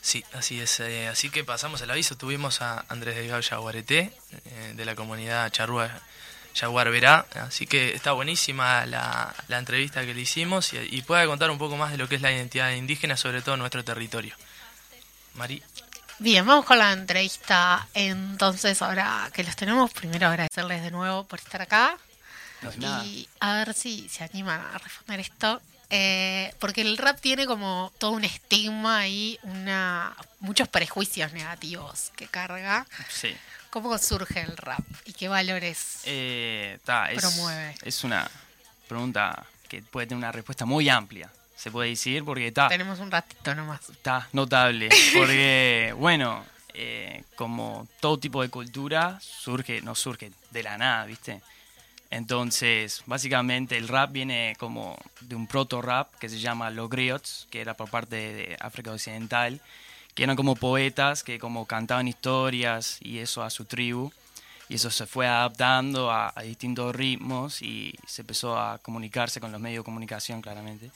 Sí, 0.00 0.24
así 0.32 0.58
es. 0.58 0.80
eh, 0.80 1.08
así 1.08 1.28
que 1.28 1.44
pasamos 1.44 1.82
el 1.82 1.90
aviso. 1.90 2.16
Tuvimos 2.16 2.62
a 2.62 2.86
Andrés 2.88 3.16
Delgado 3.16 3.42
Yaguareté, 3.42 4.14
eh, 4.46 4.72
de 4.74 4.84
la 4.86 4.94
comunidad 4.94 5.52
Charrúa 5.52 5.90
Yaguar 6.54 6.90
Verá. 6.90 7.26
Así 7.34 7.66
que 7.66 7.94
está 7.94 8.12
buenísima 8.12 8.86
la, 8.86 9.34
la 9.48 9.58
entrevista 9.58 10.06
que 10.06 10.14
le 10.14 10.22
hicimos 10.22 10.72
y, 10.72 10.78
y 10.78 11.02
puede 11.02 11.26
contar 11.26 11.50
un 11.50 11.58
poco 11.58 11.76
más 11.76 11.90
de 11.92 11.98
lo 11.98 12.08
que 12.08 12.14
es 12.14 12.22
la 12.22 12.32
identidad 12.32 12.70
indígena, 12.70 13.18
sobre 13.18 13.42
todo 13.42 13.56
en 13.56 13.60
nuestro 13.60 13.84
territorio. 13.84 14.34
Mari. 15.34 15.62
Bien, 16.20 16.46
vamos 16.46 16.66
con 16.66 16.78
la 16.78 16.92
entrevista. 16.92 17.88
Entonces, 17.94 18.82
ahora 18.82 19.30
que 19.32 19.42
los 19.42 19.56
tenemos, 19.56 19.90
primero 19.90 20.26
agradecerles 20.28 20.82
de 20.82 20.90
nuevo 20.90 21.24
por 21.24 21.38
estar 21.38 21.62
acá. 21.62 21.96
No. 22.76 23.04
Y 23.04 23.26
a 23.40 23.54
ver 23.54 23.72
si 23.72 24.06
se 24.10 24.24
animan 24.24 24.60
a 24.60 24.76
responder 24.76 25.20
esto. 25.20 25.62
Eh, 25.88 26.54
porque 26.60 26.82
el 26.82 26.98
rap 26.98 27.18
tiene 27.20 27.46
como 27.46 27.90
todo 27.96 28.10
un 28.10 28.24
estigma 28.24 29.08
y 29.08 29.38
una, 29.44 30.14
muchos 30.40 30.68
prejuicios 30.68 31.32
negativos 31.32 32.12
que 32.16 32.26
carga. 32.28 32.86
Sí. 33.08 33.34
¿Cómo 33.70 33.96
surge 33.96 34.42
el 34.42 34.58
rap 34.58 34.84
y 35.06 35.14
qué 35.14 35.28
valores? 35.28 36.02
Eh, 36.04 36.78
ta, 36.84 37.10
es, 37.10 37.20
Promueve. 37.20 37.76
es 37.82 38.04
una 38.04 38.30
pregunta 38.88 39.46
que 39.68 39.80
puede 39.82 40.06
tener 40.06 40.18
una 40.18 40.32
respuesta 40.32 40.66
muy 40.66 40.88
amplia, 40.90 41.32
se 41.60 41.70
puede 41.70 41.90
decir, 41.90 42.24
porque 42.24 42.46
está 42.46 42.68
Tenemos 42.68 43.00
un 43.00 43.10
ratito 43.10 43.54
nomás. 43.54 43.90
está 43.90 44.26
notable. 44.32 44.88
Porque, 45.14 45.94
bueno, 45.98 46.42
eh, 46.72 47.22
como 47.36 47.86
todo 48.00 48.18
tipo 48.18 48.40
de 48.40 48.48
cultura, 48.48 49.18
surge, 49.20 49.82
no 49.82 49.94
surge 49.94 50.32
de 50.52 50.62
la 50.62 50.78
nada, 50.78 51.04
¿viste? 51.04 51.42
Entonces, 52.08 53.02
básicamente 53.04 53.76
el 53.76 53.88
rap 53.88 54.10
viene 54.10 54.56
como 54.58 54.96
de 55.20 55.34
un 55.34 55.46
proto-rap 55.46 56.14
que 56.18 56.30
se 56.30 56.38
llama 56.38 56.70
Los 56.70 56.88
Griots, 56.88 57.46
que 57.50 57.60
era 57.60 57.74
por 57.74 57.90
parte 57.90 58.16
de 58.16 58.56
África 58.58 58.92
Occidental, 58.92 59.60
que 60.14 60.22
eran 60.24 60.36
como 60.36 60.56
poetas 60.56 61.22
que 61.22 61.38
como 61.38 61.66
cantaban 61.66 62.08
historias 62.08 62.96
y 63.02 63.18
eso 63.18 63.42
a 63.42 63.50
su 63.50 63.66
tribu. 63.66 64.10
Y 64.70 64.76
eso 64.76 64.90
se 64.90 65.04
fue 65.04 65.26
adaptando 65.26 66.10
a, 66.10 66.32
a 66.34 66.42
distintos 66.42 66.94
ritmos 66.96 67.60
y 67.60 67.92
se 68.06 68.22
empezó 68.22 68.58
a 68.58 68.78
comunicarse 68.78 69.40
con 69.40 69.52
los 69.52 69.60
medios 69.60 69.82
de 69.82 69.84
comunicación, 69.84 70.40
claramente. 70.40 70.90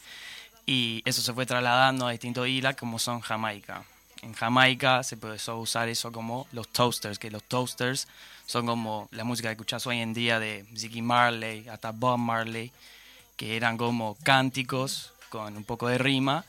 Y 0.66 1.02
eso 1.04 1.20
se 1.20 1.32
fue 1.32 1.46
trasladando 1.46 2.06
a 2.06 2.12
distintos 2.12 2.48
islas 2.48 2.76
como 2.76 2.98
son 2.98 3.20
Jamaica. 3.20 3.84
En 4.22 4.32
Jamaica 4.32 5.02
se 5.02 5.16
empezó 5.16 5.52
a 5.52 5.56
usar 5.56 5.88
eso 5.88 6.10
como 6.10 6.46
los 6.52 6.68
toasters, 6.68 7.18
que 7.18 7.30
los 7.30 7.42
toasters 7.42 8.08
son 8.46 8.66
como 8.66 9.08
la 9.10 9.24
música 9.24 9.48
que 9.48 9.52
escuchas 9.52 9.86
hoy 9.86 10.00
en 10.00 10.14
día 10.14 10.38
de 10.38 10.64
Ziggy 10.76 11.02
Marley, 11.02 11.68
hasta 11.68 11.90
Bob 11.90 12.18
Marley, 12.18 12.72
que 13.36 13.56
eran 13.56 13.76
como 13.76 14.16
cánticos 14.22 15.12
con 15.28 15.56
un 15.56 15.64
poco 15.64 15.88
de 15.88 15.98
rima. 15.98 16.44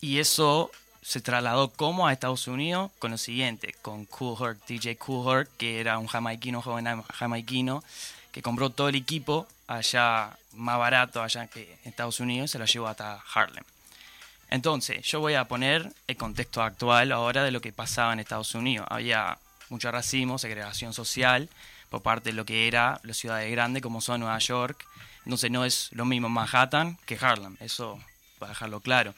Y 0.00 0.18
eso 0.18 0.70
se 1.02 1.20
trasladó 1.20 1.70
como 1.70 2.08
a 2.08 2.12
Estados 2.12 2.48
Unidos 2.48 2.90
con 2.98 3.12
lo 3.12 3.18
siguiente, 3.18 3.74
con 3.82 4.06
Cool 4.06 4.36
Herc, 4.40 4.66
DJ 4.66 4.96
Cool 4.96 5.32
Herc, 5.32 5.50
que 5.56 5.78
era 5.80 5.98
un 5.98 6.08
jamaiquino, 6.08 6.62
joven 6.62 7.02
jamaiquino, 7.14 7.84
que 8.32 8.42
compró 8.42 8.70
todo 8.70 8.88
el 8.88 8.96
equipo 8.96 9.46
allá 9.68 10.36
más 10.56 10.78
barato 10.78 11.22
allá 11.22 11.46
que 11.46 11.78
Estados 11.84 12.20
Unidos, 12.20 12.50
se 12.50 12.58
lo 12.58 12.64
llevó 12.64 12.88
hasta 12.88 13.22
Harlem. 13.34 13.64
Entonces, 14.48 15.04
yo 15.06 15.20
voy 15.20 15.34
a 15.34 15.48
poner 15.48 15.92
el 16.06 16.16
contexto 16.16 16.62
actual 16.62 17.12
ahora 17.12 17.42
de 17.42 17.50
lo 17.50 17.60
que 17.60 17.72
pasaba 17.72 18.12
en 18.12 18.20
Estados 18.20 18.54
Unidos. 18.54 18.86
Había 18.90 19.38
mucho 19.68 19.90
racismo, 19.90 20.38
segregación 20.38 20.92
social 20.92 21.48
por 21.90 22.02
parte 22.02 22.30
de 22.30 22.36
lo 22.36 22.44
que 22.44 22.68
era 22.68 23.00
las 23.02 23.16
ciudades 23.16 23.50
grandes 23.50 23.82
como 23.82 24.00
son 24.00 24.20
Nueva 24.20 24.38
York. 24.38 24.86
Entonces 25.24 25.50
no 25.50 25.64
es 25.64 25.90
lo 25.92 26.04
mismo 26.04 26.28
Manhattan 26.28 26.98
que 27.06 27.18
Harlem, 27.20 27.56
eso 27.60 28.00
para 28.38 28.50
dejarlo 28.50 28.80
claro. 28.80 29.14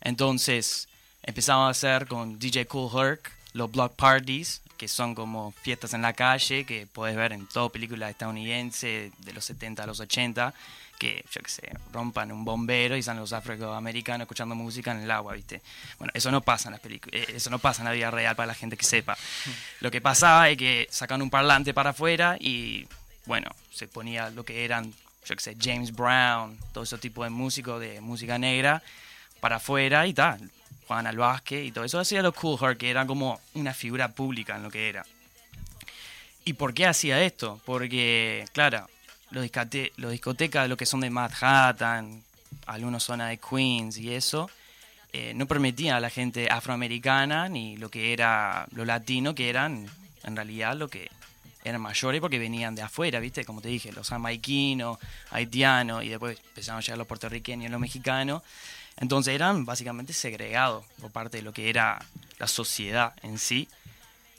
Entonces 0.00 0.88
empezamos 1.22 1.66
a 1.66 1.70
hacer 1.70 2.06
con 2.06 2.38
DJ 2.38 2.66
Cool 2.66 2.90
Herc 2.94 3.32
los 3.52 3.70
block 3.70 3.96
parties, 3.96 4.62
que 4.78 4.88
son 4.88 5.14
como 5.14 5.52
fiestas 5.52 5.92
en 5.92 6.02
la 6.02 6.12
calle, 6.12 6.64
que 6.64 6.86
puedes 6.86 7.16
ver 7.16 7.32
en 7.32 7.46
toda 7.46 7.68
película 7.68 8.08
estadounidense 8.08 9.10
de 9.18 9.32
los 9.32 9.44
70 9.44 9.82
a 9.82 9.86
los 9.86 10.00
80, 10.00 10.54
que, 10.98 11.24
yo 11.30 11.42
qué 11.42 11.50
sé, 11.50 11.70
rompan 11.92 12.32
un 12.32 12.44
bombero 12.44 12.96
y 12.96 13.00
están 13.00 13.18
los 13.18 13.32
afroamericanos 13.32 14.24
escuchando 14.24 14.54
música 14.54 14.92
en 14.92 15.00
el 15.00 15.10
agua, 15.10 15.34
¿viste? 15.34 15.60
Bueno, 15.98 16.12
eso 16.14 16.30
no 16.30 16.40
pasa 16.40 16.68
en 16.68 16.72
las 16.72 16.80
películas, 16.80 17.20
eh, 17.20 17.34
eso 17.34 17.50
no 17.50 17.58
pasa 17.58 17.82
en 17.82 17.86
la 17.86 17.92
vida 17.92 18.10
real 18.10 18.34
para 18.36 18.46
la 18.46 18.54
gente 18.54 18.76
que 18.76 18.84
sepa. 18.84 19.18
Lo 19.80 19.90
que 19.90 20.00
pasaba 20.00 20.48
es 20.48 20.56
que 20.56 20.86
sacan 20.90 21.20
un 21.20 21.30
parlante 21.30 21.74
para 21.74 21.90
afuera 21.90 22.36
y, 22.40 22.86
bueno, 23.26 23.50
se 23.70 23.88
ponía 23.88 24.30
lo 24.30 24.44
que 24.44 24.64
eran 24.64 24.94
yo 25.28 25.36
qué 25.36 25.42
sé, 25.42 25.56
James 25.60 25.94
Brown, 25.94 26.56
todo 26.72 26.84
ese 26.84 26.96
tipo 26.96 27.22
de 27.22 27.28
músicos 27.28 27.80
de 27.80 28.00
música 28.00 28.38
negra 28.38 28.82
para 29.40 29.56
afuera 29.56 30.06
y 30.06 30.14
tal. 30.14 30.50
Juan 30.88 31.06
al 31.06 31.18
básquet 31.18 31.66
y 31.66 31.70
todo 31.70 31.84
eso 31.84 32.00
hacía 32.00 32.22
los 32.22 32.34
Cool 32.34 32.58
Herc, 32.60 32.78
que 32.78 32.90
era 32.90 33.06
como 33.06 33.38
una 33.54 33.74
figura 33.74 34.08
pública 34.08 34.56
en 34.56 34.62
lo 34.62 34.70
que 34.70 34.88
era. 34.88 35.04
¿Y 36.46 36.54
por 36.54 36.72
qué 36.72 36.86
hacía 36.86 37.22
esto? 37.22 37.60
Porque, 37.66 38.46
claro, 38.52 38.88
los, 39.30 39.42
discote 39.42 39.92
los 39.98 40.10
discotecas, 40.10 40.66
lo 40.66 40.78
que 40.78 40.86
son 40.86 41.00
de 41.00 41.10
Manhattan, 41.10 42.22
algunos 42.64 43.04
zonas 43.04 43.28
de 43.28 43.36
Queens 43.36 43.98
y 43.98 44.14
eso, 44.14 44.50
eh, 45.12 45.32
no 45.34 45.46
permitían 45.46 45.94
a 45.94 46.00
la 46.00 46.08
gente 46.08 46.48
afroamericana 46.50 47.50
ni 47.50 47.76
lo 47.76 47.90
que 47.90 48.14
era 48.14 48.66
lo 48.72 48.86
latino, 48.86 49.34
que 49.34 49.50
eran 49.50 49.86
en 50.24 50.36
realidad 50.36 50.74
lo 50.74 50.88
que 50.88 51.10
eran 51.64 51.82
mayores 51.82 52.22
porque 52.22 52.38
venían 52.38 52.74
de 52.74 52.80
afuera, 52.80 53.20
¿viste? 53.20 53.44
Como 53.44 53.60
te 53.60 53.68
dije, 53.68 53.92
los 53.92 54.08
jamaiquinos, 54.08 54.98
haitianos 55.30 56.02
y 56.02 56.08
después 56.08 56.38
empezaron 56.48 56.78
a 56.78 56.80
llegar 56.80 56.96
los 56.96 57.06
puertorriqueños 57.06 57.70
los 57.70 57.80
mexicanos. 57.80 58.42
Entonces 59.00 59.34
eran 59.34 59.64
básicamente 59.64 60.12
segregados 60.12 60.84
por 61.00 61.10
parte 61.10 61.38
de 61.38 61.42
lo 61.42 61.52
que 61.52 61.70
era 61.70 62.04
la 62.38 62.46
sociedad 62.46 63.14
en 63.22 63.38
sí. 63.38 63.68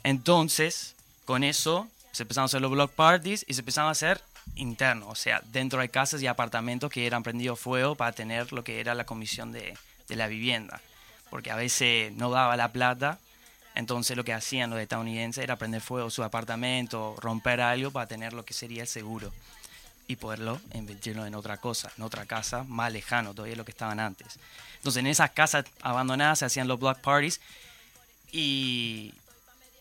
Entonces, 0.03 0.95
con 1.25 1.43
eso 1.43 1.87
se 2.11 2.23
empezaron 2.23 2.45
a 2.45 2.47
hacer 2.47 2.61
los 2.61 2.71
block 2.71 2.91
parties 2.91 3.45
y 3.47 3.53
se 3.53 3.61
empezaron 3.61 3.89
a 3.89 3.91
hacer 3.91 4.21
internos, 4.55 5.09
o 5.09 5.15
sea, 5.15 5.41
dentro 5.51 5.79
de 5.79 5.89
casas 5.89 6.21
y 6.21 6.27
apartamentos 6.27 6.91
que 6.91 7.05
eran 7.05 7.23
prendidos 7.23 7.59
fuego 7.59 7.95
para 7.95 8.11
tener 8.11 8.51
lo 8.51 8.63
que 8.63 8.79
era 8.79 8.95
la 8.95 9.05
comisión 9.05 9.51
de, 9.51 9.77
de 10.07 10.15
la 10.15 10.27
vivienda. 10.27 10.81
Porque 11.29 11.51
a 11.51 11.55
veces 11.55 12.11
no 12.13 12.31
daba 12.31 12.57
la 12.57 12.71
plata, 12.71 13.19
entonces 13.75 14.17
lo 14.17 14.23
que 14.23 14.33
hacían 14.33 14.71
los 14.71 14.79
estadounidenses 14.79 15.43
era 15.43 15.57
prender 15.57 15.81
fuego 15.81 16.09
su 16.09 16.23
apartamento, 16.23 17.15
romper 17.21 17.61
algo 17.61 17.91
para 17.91 18.07
tener 18.07 18.33
lo 18.33 18.43
que 18.43 18.53
sería 18.53 18.81
el 18.81 18.87
seguro 18.87 19.31
y 20.09 20.15
poderlo 20.15 20.59
invertirlo 20.73 21.23
en 21.27 21.35
otra 21.35 21.57
cosa, 21.57 21.91
en 21.95 22.03
otra 22.03 22.25
casa 22.25 22.65
más 22.67 22.91
lejano 22.91 23.35
todavía 23.35 23.53
de 23.53 23.57
lo 23.57 23.63
que 23.63 23.71
estaban 23.71 23.99
antes. 23.99 24.39
Entonces 24.77 25.01
en 25.01 25.07
esas 25.07 25.29
casas 25.29 25.65
abandonadas 25.83 26.39
se 26.39 26.45
hacían 26.45 26.67
los 26.67 26.79
block 26.79 26.99
parties 26.99 27.39
y, 28.31 29.13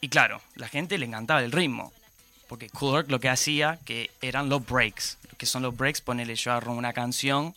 y 0.03 0.09
claro, 0.11 0.43
la 0.55 0.69
gente 0.69 0.99
le 0.99 1.07
encantaba 1.07 1.43
el 1.43 1.51
ritmo, 1.51 1.95
porque 2.47 2.69
Cool 2.69 3.07
lo 3.09 3.21
que 3.21 3.31
hacía 3.31 3.79
que 3.87 4.11
eran 4.21 4.51
los 4.51 4.67
breaks, 4.67 5.17
que 5.39 5.47
son 5.47 5.63
los 5.63 5.75
breaks, 5.75 6.03
ponerle 6.03 6.37
yo 6.37 6.53
agarro 6.53 6.73
una 6.75 6.93
canción, 6.93 7.55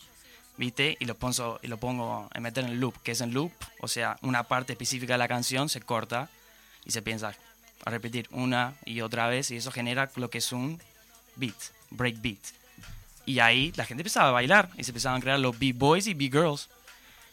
¿viste? 0.56 0.96
Y 0.98 1.04
lo 1.04 1.14
pongo, 1.14 1.60
y 1.62 1.66
lo 1.66 1.76
pongo 1.76 2.30
a 2.32 2.40
meter 2.40 2.64
en 2.64 2.80
loop, 2.80 2.94
que 3.02 3.12
es 3.12 3.20
en 3.20 3.34
loop, 3.34 3.52
o 3.80 3.88
sea, 3.88 4.16
una 4.22 4.44
parte 4.44 4.72
específica 4.72 5.12
de 5.12 5.18
la 5.18 5.28
canción 5.28 5.68
se 5.68 5.82
corta 5.82 6.30
y 6.86 6.90
se 6.90 7.02
piensa 7.02 7.34
a 7.84 7.90
repetir 7.90 8.28
una 8.30 8.72
y 8.86 9.02
otra 9.02 9.28
vez 9.28 9.50
y 9.50 9.56
eso 9.56 9.70
genera 9.70 10.10
lo 10.16 10.30
que 10.30 10.38
es 10.38 10.52
un 10.52 10.80
beat, 11.36 11.56
break 11.90 12.22
beat. 12.22 12.61
Y 13.24 13.38
ahí 13.38 13.72
la 13.76 13.84
gente 13.84 14.02
empezaba 14.02 14.28
a 14.28 14.32
bailar 14.32 14.68
y 14.76 14.84
se 14.84 14.90
empezaban 14.90 15.18
a 15.18 15.22
crear 15.22 15.38
los 15.38 15.58
B-Boys 15.58 16.06
y 16.06 16.14
B-Girls. 16.14 16.68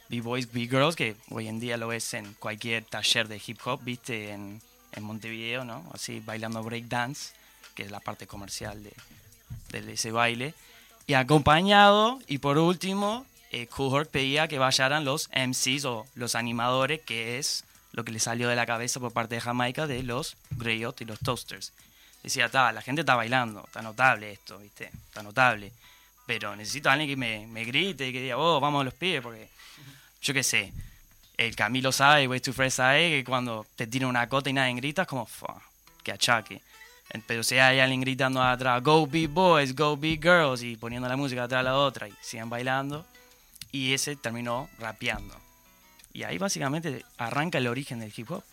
B-Boys, 0.09 0.51
B-Girls, 0.51 0.95
que 0.95 1.15
hoy 1.29 1.47
en 1.47 1.59
día 1.59 1.77
lo 1.77 1.87
ves 1.87 2.13
en 2.13 2.33
cualquier 2.35 2.83
taller 2.83 3.27
de 3.27 3.41
hip 3.45 3.59
hop, 3.65 3.79
viste, 3.83 4.31
en, 4.31 4.61
en 4.91 5.03
Montevideo, 5.03 5.63
¿no? 5.65 5.89
Así 5.93 6.19
bailando 6.19 6.63
break 6.63 6.85
dance, 6.85 7.33
que 7.75 7.83
es 7.83 7.91
la 7.91 7.99
parte 7.99 8.27
comercial 8.27 8.83
de, 8.83 9.81
de 9.81 9.93
ese 9.93 10.11
baile. 10.11 10.53
Y 11.05 11.13
acompañado, 11.13 12.19
y 12.27 12.39
por 12.39 12.57
último, 12.57 13.25
eh, 13.51 13.67
Cool 13.67 14.05
pedía 14.05 14.47
que 14.47 14.59
vayan 14.59 15.05
los 15.05 15.29
MCs 15.29 15.85
o 15.85 16.05
los 16.13 16.35
animadores, 16.35 17.01
que 17.01 17.39
es 17.39 17.65
lo 17.91 18.03
que 18.03 18.11
le 18.11 18.19
salió 18.19 18.47
de 18.47 18.55
la 18.55 18.65
cabeza 18.65 18.99
por 18.99 19.11
parte 19.11 19.35
de 19.35 19.41
Jamaica 19.41 19.87
de 19.87 20.03
los 20.03 20.37
Greyot 20.51 21.01
y 21.01 21.05
los 21.05 21.19
Toasters. 21.19 21.73
Decía, 22.23 22.47
está, 22.47 22.71
la 22.71 22.81
gente 22.81 23.01
está 23.01 23.15
bailando, 23.15 23.63
está 23.65 23.81
notable 23.81 24.31
esto, 24.31 24.57
¿viste? 24.59 24.85
Está 24.85 25.23
notable. 25.23 25.71
Pero 26.25 26.55
necesito 26.55 26.89
a 26.89 26.93
alguien 26.93 27.09
que 27.09 27.15
me, 27.15 27.47
me 27.47 27.63
grite 27.63 28.07
y 28.07 28.13
que 28.13 28.21
diga, 28.21 28.37
oh, 28.37 28.59
vamos 28.59 28.81
a 28.81 28.83
los 28.83 28.93
pies, 28.93 29.21
porque 29.21 29.49
yo 30.21 30.33
qué 30.33 30.43
sé, 30.43 30.71
el 31.37 31.55
Camilo 31.55 31.91
sabe, 31.93 32.27
Way 32.27 32.41
Fresh 32.41 32.73
sabe 32.73 33.09
que 33.09 33.23
cuando 33.23 33.65
te 33.77 33.87
tira 33.87 34.07
una 34.07 34.27
cota 34.27 34.49
y 34.49 34.53
nadie 34.53 34.73
grita, 34.75 35.03
es 35.03 35.07
como, 35.07 35.25
"Fua, 35.25 35.61
que 36.03 36.11
achaque. 36.11 36.61
Pero 37.25 37.43
si 37.43 37.57
hay 37.57 37.79
alguien 37.79 38.01
gritando 38.01 38.43
atrás, 38.43 38.83
go 38.83 39.07
big 39.07 39.29
boys, 39.29 39.73
go 39.73 39.95
big 39.95 40.21
girls, 40.21 40.61
y 40.61 40.75
poniendo 40.75 41.07
la 41.07 41.15
música 41.15 41.43
atrás 41.45 41.61
de 41.61 41.69
la 41.69 41.77
otra, 41.77 42.07
y 42.07 42.13
siguen 42.21 42.49
bailando, 42.49 43.05
y 43.71 43.93
ese 43.93 44.15
terminó 44.15 44.69
rapeando. 44.79 45.35
Y 46.13 46.23
ahí 46.23 46.37
básicamente 46.37 47.05
arranca 47.17 47.57
el 47.57 47.67
origen 47.67 47.99
del 47.99 48.13
hip 48.15 48.29
hop. 48.29 48.43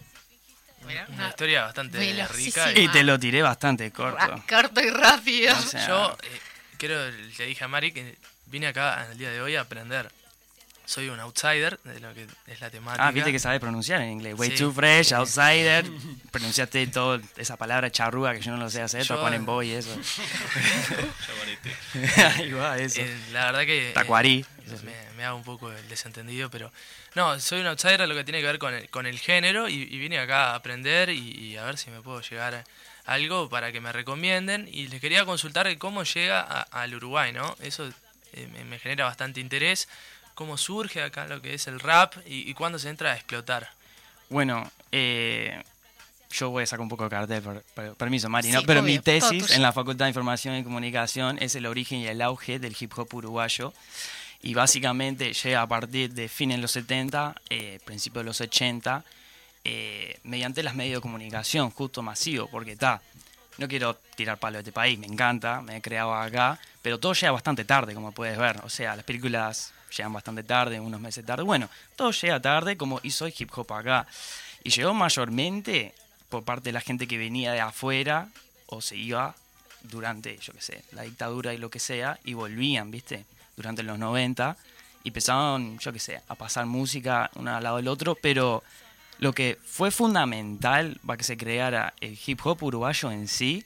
Una 1.08 1.28
historia 1.28 1.62
bastante 1.64 1.98
velocísima. 1.98 2.66
rica. 2.66 2.80
Y 2.80 2.88
te 2.88 3.02
lo 3.04 3.18
tiré 3.18 3.42
bastante 3.42 3.90
corto. 3.92 4.16
Ra- 4.18 4.42
Corto 4.48 4.80
y 4.80 4.90
rápido. 4.90 5.56
O 5.56 5.60
sea, 5.60 5.86
Yo 5.86 6.16
eh, 6.22 6.40
creo, 6.78 7.10
le 7.10 7.46
dije 7.46 7.64
a 7.64 7.68
Mari 7.68 7.92
que 7.92 8.16
vine 8.46 8.68
acá 8.68 9.04
en 9.06 9.12
el 9.12 9.18
día 9.18 9.30
de 9.30 9.40
hoy 9.40 9.56
a 9.56 9.62
aprender. 9.62 10.10
Soy 10.86 11.08
un 11.08 11.18
outsider 11.20 11.78
de 11.84 12.00
lo 12.00 12.14
que 12.14 12.26
es 12.46 12.60
la 12.60 12.70
temática. 12.70 13.06
Ah, 13.06 13.10
viste 13.10 13.32
que 13.32 13.38
sabe 13.40 13.58
pronunciar 13.60 14.00
en 14.02 14.10
inglés. 14.10 14.34
Way 14.38 14.50
Sí. 14.52 14.56
too 14.56 14.72
fresh, 14.72 15.12
outsider. 15.12 15.84
Pronunciaste 16.30 16.86
toda 16.86 17.20
esa 17.36 17.56
palabra 17.56 17.90
charrúa 17.90 18.32
que 18.34 18.40
yo 18.40 18.52
no 18.52 18.56
lo 18.56 18.70
sé 18.70 18.80
hacer, 18.82 19.02
Yo- 19.02 19.20
ponen 19.20 19.44
boy 19.44 19.70
y 19.70 19.74
eso. 19.74 19.90
Ahí 22.36 22.52
va, 22.52 22.78
eso. 22.78 23.00
Eh, 23.00 23.16
la 23.32 23.46
verdad 23.46 23.60
que... 23.66 23.90
eh, 23.90 23.92
Tacuarí. 23.92 24.44
me, 24.84 24.92
me 25.16 25.24
hago 25.24 25.36
un 25.36 25.44
poco 25.44 25.70
el 25.72 25.88
desentendido, 25.88 26.50
pero... 26.50 26.72
No, 27.14 27.38
soy 27.40 27.60
un 27.60 27.66
outsider 27.66 28.02
a 28.02 28.06
lo 28.06 28.14
que 28.14 28.24
tiene 28.24 28.40
que 28.40 28.46
ver 28.46 28.58
con 28.58 28.74
el, 28.74 28.88
con 28.90 29.06
el 29.06 29.18
género 29.18 29.68
y, 29.68 29.74
y 29.82 29.98
vine 29.98 30.18
acá 30.18 30.52
a 30.52 30.54
aprender 30.56 31.10
y, 31.10 31.30
y 31.30 31.56
a 31.56 31.64
ver 31.64 31.78
si 31.78 31.90
me 31.90 32.02
puedo 32.02 32.20
llegar 32.20 32.54
a 32.54 32.64
algo 33.06 33.48
para 33.48 33.72
que 33.72 33.80
me 33.80 33.92
recomienden. 33.92 34.68
Y 34.70 34.88
les 34.88 35.00
quería 35.00 35.24
consultar 35.24 35.76
cómo 35.78 36.02
llega 36.04 36.40
a- 36.40 36.62
al 36.62 36.94
Uruguay, 36.94 37.32
¿no? 37.32 37.56
Eso 37.60 37.88
eh, 38.34 38.48
me, 38.52 38.64
me 38.64 38.78
genera 38.78 39.06
bastante 39.06 39.40
interés. 39.40 39.88
¿Cómo 40.36 40.56
surge 40.56 41.02
acá 41.02 41.26
lo 41.26 41.42
que 41.42 41.54
es 41.54 41.66
el 41.66 41.80
rap 41.80 42.14
y, 42.26 42.48
y 42.48 42.54
cuándo 42.54 42.78
se 42.78 42.88
entra 42.90 43.10
a 43.12 43.16
explotar? 43.16 43.70
Bueno, 44.28 44.70
eh, 44.92 45.62
yo 46.30 46.50
voy 46.50 46.62
a 46.64 46.66
sacar 46.66 46.82
un 46.82 46.88
poco 46.90 47.04
de 47.04 47.10
cartel, 47.10 47.42
per- 47.42 47.62
per- 47.74 47.94
permiso, 47.94 48.28
Mari, 48.28 48.50
¿no? 48.50 48.60
Sí, 48.60 48.66
Pero 48.66 48.80
obvio, 48.80 48.92
mi 48.92 48.98
tesis 48.98 49.50
en 49.50 49.62
la 49.62 49.72
Facultad 49.72 50.04
de 50.04 50.10
Información 50.10 50.54
y 50.56 50.62
Comunicación 50.62 51.38
es 51.40 51.54
el 51.54 51.64
origen 51.66 52.00
y 52.00 52.06
el 52.06 52.20
auge 52.22 52.58
del 52.58 52.76
hip 52.78 52.92
hop 52.98 53.12
uruguayo. 53.14 53.72
Y 54.42 54.52
básicamente 54.54 55.32
llega 55.32 55.62
a 55.62 55.66
partir 55.66 56.12
de 56.12 56.28
fines 56.28 56.58
de 56.58 56.62
los 56.62 56.70
70, 56.72 57.34
eh, 57.48 57.80
principios 57.84 58.22
de 58.22 58.26
los 58.28 58.40
80, 58.40 59.02
eh, 59.64 60.18
mediante 60.22 60.62
las 60.62 60.74
medios 60.74 60.98
de 60.98 61.00
comunicación, 61.00 61.70
justo 61.70 62.02
masivo, 62.02 62.46
porque 62.48 62.72
está. 62.72 63.00
No 63.58 63.66
quiero 63.68 63.94
tirar 64.14 64.36
palo 64.38 64.58
de 64.58 64.60
este 64.60 64.72
país, 64.72 64.98
me 64.98 65.06
encanta, 65.06 65.62
me 65.62 65.76
he 65.76 65.80
creado 65.80 66.14
acá, 66.14 66.60
pero 66.82 67.00
todo 67.00 67.14
llega 67.14 67.32
bastante 67.32 67.64
tarde, 67.64 67.94
como 67.94 68.12
puedes 68.12 68.36
ver. 68.36 68.58
O 68.64 68.68
sea, 68.68 68.94
las 68.94 69.04
películas 69.06 69.72
llegan 69.96 70.12
bastante 70.12 70.42
tarde, 70.42 70.80
unos 70.80 71.00
meses 71.00 71.24
tarde. 71.24 71.42
Bueno, 71.42 71.68
todo 71.96 72.10
llega 72.10 72.40
tarde, 72.40 72.76
como 72.76 73.00
hizo 73.02 73.26
el 73.26 73.34
hip 73.36 73.50
hop 73.56 73.72
acá. 73.72 74.06
Y 74.62 74.70
llegó 74.70 74.94
mayormente 74.94 75.94
por 76.28 76.44
parte 76.44 76.70
de 76.70 76.72
la 76.72 76.80
gente 76.80 77.06
que 77.06 77.18
venía 77.18 77.52
de 77.52 77.60
afuera 77.60 78.28
o 78.66 78.80
se 78.80 78.96
iba 78.96 79.34
durante, 79.82 80.36
yo 80.38 80.52
qué 80.52 80.60
sé, 80.60 80.84
la 80.92 81.02
dictadura 81.02 81.54
y 81.54 81.58
lo 81.58 81.70
que 81.70 81.78
sea, 81.78 82.18
y 82.24 82.34
volvían, 82.34 82.90
¿viste? 82.90 83.24
Durante 83.56 83.82
los 83.82 83.98
90 83.98 84.56
y 85.06 85.10
empezaron, 85.10 85.78
yo 85.78 85.92
qué 85.92 86.00
sé, 86.00 86.20
a 86.26 86.34
pasar 86.34 86.66
música 86.66 87.30
uno 87.36 87.54
al 87.54 87.62
lado 87.62 87.76
del 87.76 87.86
otro, 87.86 88.16
pero 88.20 88.64
lo 89.20 89.32
que 89.32 89.56
fue 89.64 89.92
fundamental 89.92 90.98
para 91.06 91.16
que 91.16 91.22
se 91.22 91.36
creara 91.36 91.94
el 92.00 92.18
hip 92.26 92.40
hop 92.44 92.64
uruguayo 92.64 93.12
en 93.12 93.28
sí 93.28 93.64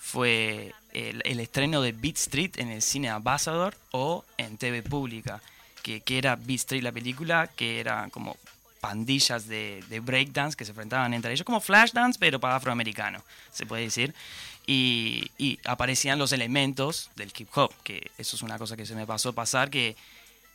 fue 0.00 0.74
el, 0.92 1.22
el 1.24 1.38
estreno 1.38 1.80
de 1.80 1.92
Beat 1.92 2.16
Street 2.16 2.50
en 2.56 2.70
el 2.70 2.82
cine 2.82 3.08
Ambassador 3.08 3.76
o 3.92 4.24
en 4.36 4.58
TV 4.58 4.82
Pública, 4.82 5.40
que, 5.82 6.00
que 6.00 6.18
era 6.18 6.36
Beat 6.36 6.60
Street 6.60 6.82
la 6.82 6.92
película, 6.92 7.48
que 7.56 7.80
era 7.80 8.08
como 8.10 8.36
pandillas 8.80 9.46
de, 9.46 9.84
de 9.88 10.00
breakdance 10.00 10.56
que 10.56 10.64
se 10.64 10.70
enfrentaban 10.70 11.12
entre 11.12 11.32
ellos, 11.32 11.44
como 11.44 11.60
Flashdance, 11.60 12.18
pero 12.18 12.40
para 12.40 12.56
afroamericano, 12.56 13.22
se 13.52 13.66
puede 13.66 13.82
decir. 13.82 14.14
Y, 14.66 15.30
y 15.38 15.58
aparecían 15.64 16.18
los 16.18 16.32
elementos 16.32 17.10
del 17.16 17.32
hip 17.36 17.48
hop, 17.56 17.72
que 17.82 18.10
eso 18.18 18.36
es 18.36 18.42
una 18.42 18.56
cosa 18.58 18.76
que 18.76 18.86
se 18.86 18.94
me 18.94 19.06
pasó 19.06 19.32
pasar, 19.32 19.68
que 19.70 19.96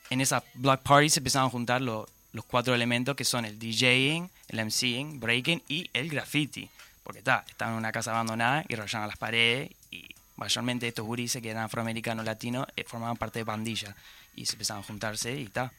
en 0.09 0.21
esa 0.21 0.43
block 0.55 0.81
party 0.81 1.09
se 1.09 1.19
empezaban 1.19 1.47
a 1.47 1.51
juntar 1.51 1.81
lo- 1.81 2.07
los 2.31 2.45
cuatro 2.45 2.73
elementos 2.75 3.15
que 3.15 3.25
son 3.25 3.45
el 3.45 3.57
DJing, 3.59 4.29
el 4.49 4.59
MCing, 4.65 5.19
breaking 5.19 5.61
y 5.67 5.89
el 5.93 6.09
graffiti. 6.09 6.69
Porque 7.03 7.19
está, 7.19 7.45
estaban 7.47 7.73
en 7.75 7.79
una 7.79 7.91
casa 7.91 8.11
abandonada 8.11 8.63
y 8.67 8.75
rayaban 8.75 9.07
las 9.07 9.17
paredes 9.17 9.71
y 9.91 10.05
mayormente 10.37 10.87
estos 10.87 11.05
gurises 11.05 11.41
que 11.41 11.49
eran 11.51 11.63
afroamericanos 11.63 12.25
latinos 12.25 12.65
eh, 12.75 12.83
formaban 12.87 13.17
parte 13.17 13.39
de 13.39 13.45
pandillas 13.45 13.95
y 14.35 14.45
se 14.45 14.53
empezaban 14.53 14.83
a 14.83 14.87
juntarse 14.87 15.39
y 15.39 15.43
está. 15.43 15.71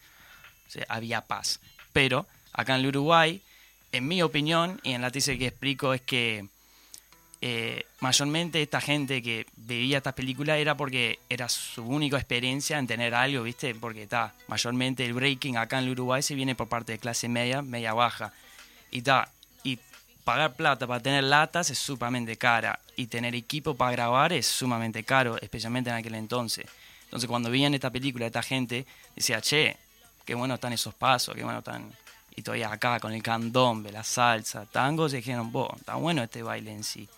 O 0.67 0.71
sea, 0.71 0.85
había 0.89 1.21
paz. 1.23 1.61
Pero 1.93 2.27
acá 2.53 2.75
en 2.75 2.81
el 2.81 2.89
Uruguay, 2.89 3.43
en 3.93 4.09
mi 4.09 4.23
opinión 4.23 4.81
y 4.83 4.93
en 4.93 5.03
la 5.03 5.11
tesis 5.11 5.39
que 5.39 5.47
explico 5.47 5.95
es 5.95 6.01
que 6.01 6.49
eh, 7.43 7.85
mayormente 8.01 8.63
esta 8.63 8.81
gente 8.81 9.23
que 9.23 9.47
veía 9.57 9.99
estas 9.99 10.15
películas 10.15 10.59
era 10.59 10.77
porque 10.77 11.19
era 11.29 11.49
su 11.49 11.85
única 11.85 12.17
experiencia 12.17 12.79
en 12.79 12.87
tener 12.87 13.15
algo, 13.15 13.43
¿viste? 13.43 13.75
Porque 13.75 14.05
está, 14.05 14.35
mayormente 14.49 15.05
el 15.05 15.13
breaking 15.13 15.57
acá 15.57 15.79
en 15.79 15.85
el 15.85 15.91
Uruguay 15.91 16.23
se 16.23 16.35
viene 16.35 16.55
por 16.55 16.69
parte 16.69 16.93
de 16.93 16.99
clase 16.99 17.29
media, 17.29 17.63
media 17.63 17.93
baja. 17.93 18.33
Y 18.91 18.99
está, 18.99 19.31
y 19.63 19.79
pagar 20.25 20.55
plata 20.55 20.87
para 20.87 21.01
tener 21.01 21.25
latas 21.25 21.71
es 21.71 21.79
sumamente 21.79 22.37
cara. 22.37 22.81
Y 22.97 23.09
tener 23.09 23.35
equipo 23.35 23.75
para 23.75 23.93
grabar 23.93 24.33
es 24.33 24.47
sumamente 24.47 25.05
caro, 25.05 25.37
especialmente 25.41 25.91
en 25.91 25.97
aquel 25.97 26.15
entonces. 26.15 26.67
Entonces 27.07 27.29
cuando 27.29 27.51
veían 27.51 27.75
esta 27.75 27.91
película, 27.91 28.27
esta 28.27 28.43
gente 28.43 28.87
decía, 29.15 29.41
che, 29.41 29.77
qué 30.25 30.35
bueno 30.35 30.55
están 30.55 30.73
esos 30.73 30.95
pasos, 30.95 31.35
qué 31.35 31.43
bueno 31.43 31.61
están... 31.61 31.93
Y 32.39 32.43
todavía 32.43 32.71
acá 32.71 33.01
con 33.01 33.15
el 33.15 33.23
candombe, 33.23 33.91
la 33.91 34.05
salsa, 34.05 34.67
tango, 34.67 35.09
dijeron, 35.09 35.51
vos, 35.51 35.71
está 35.77 35.95
bueno 35.95 36.23
este 36.23 36.43
baile 36.43 36.71
en 36.71 36.85
sí. 36.85 37.09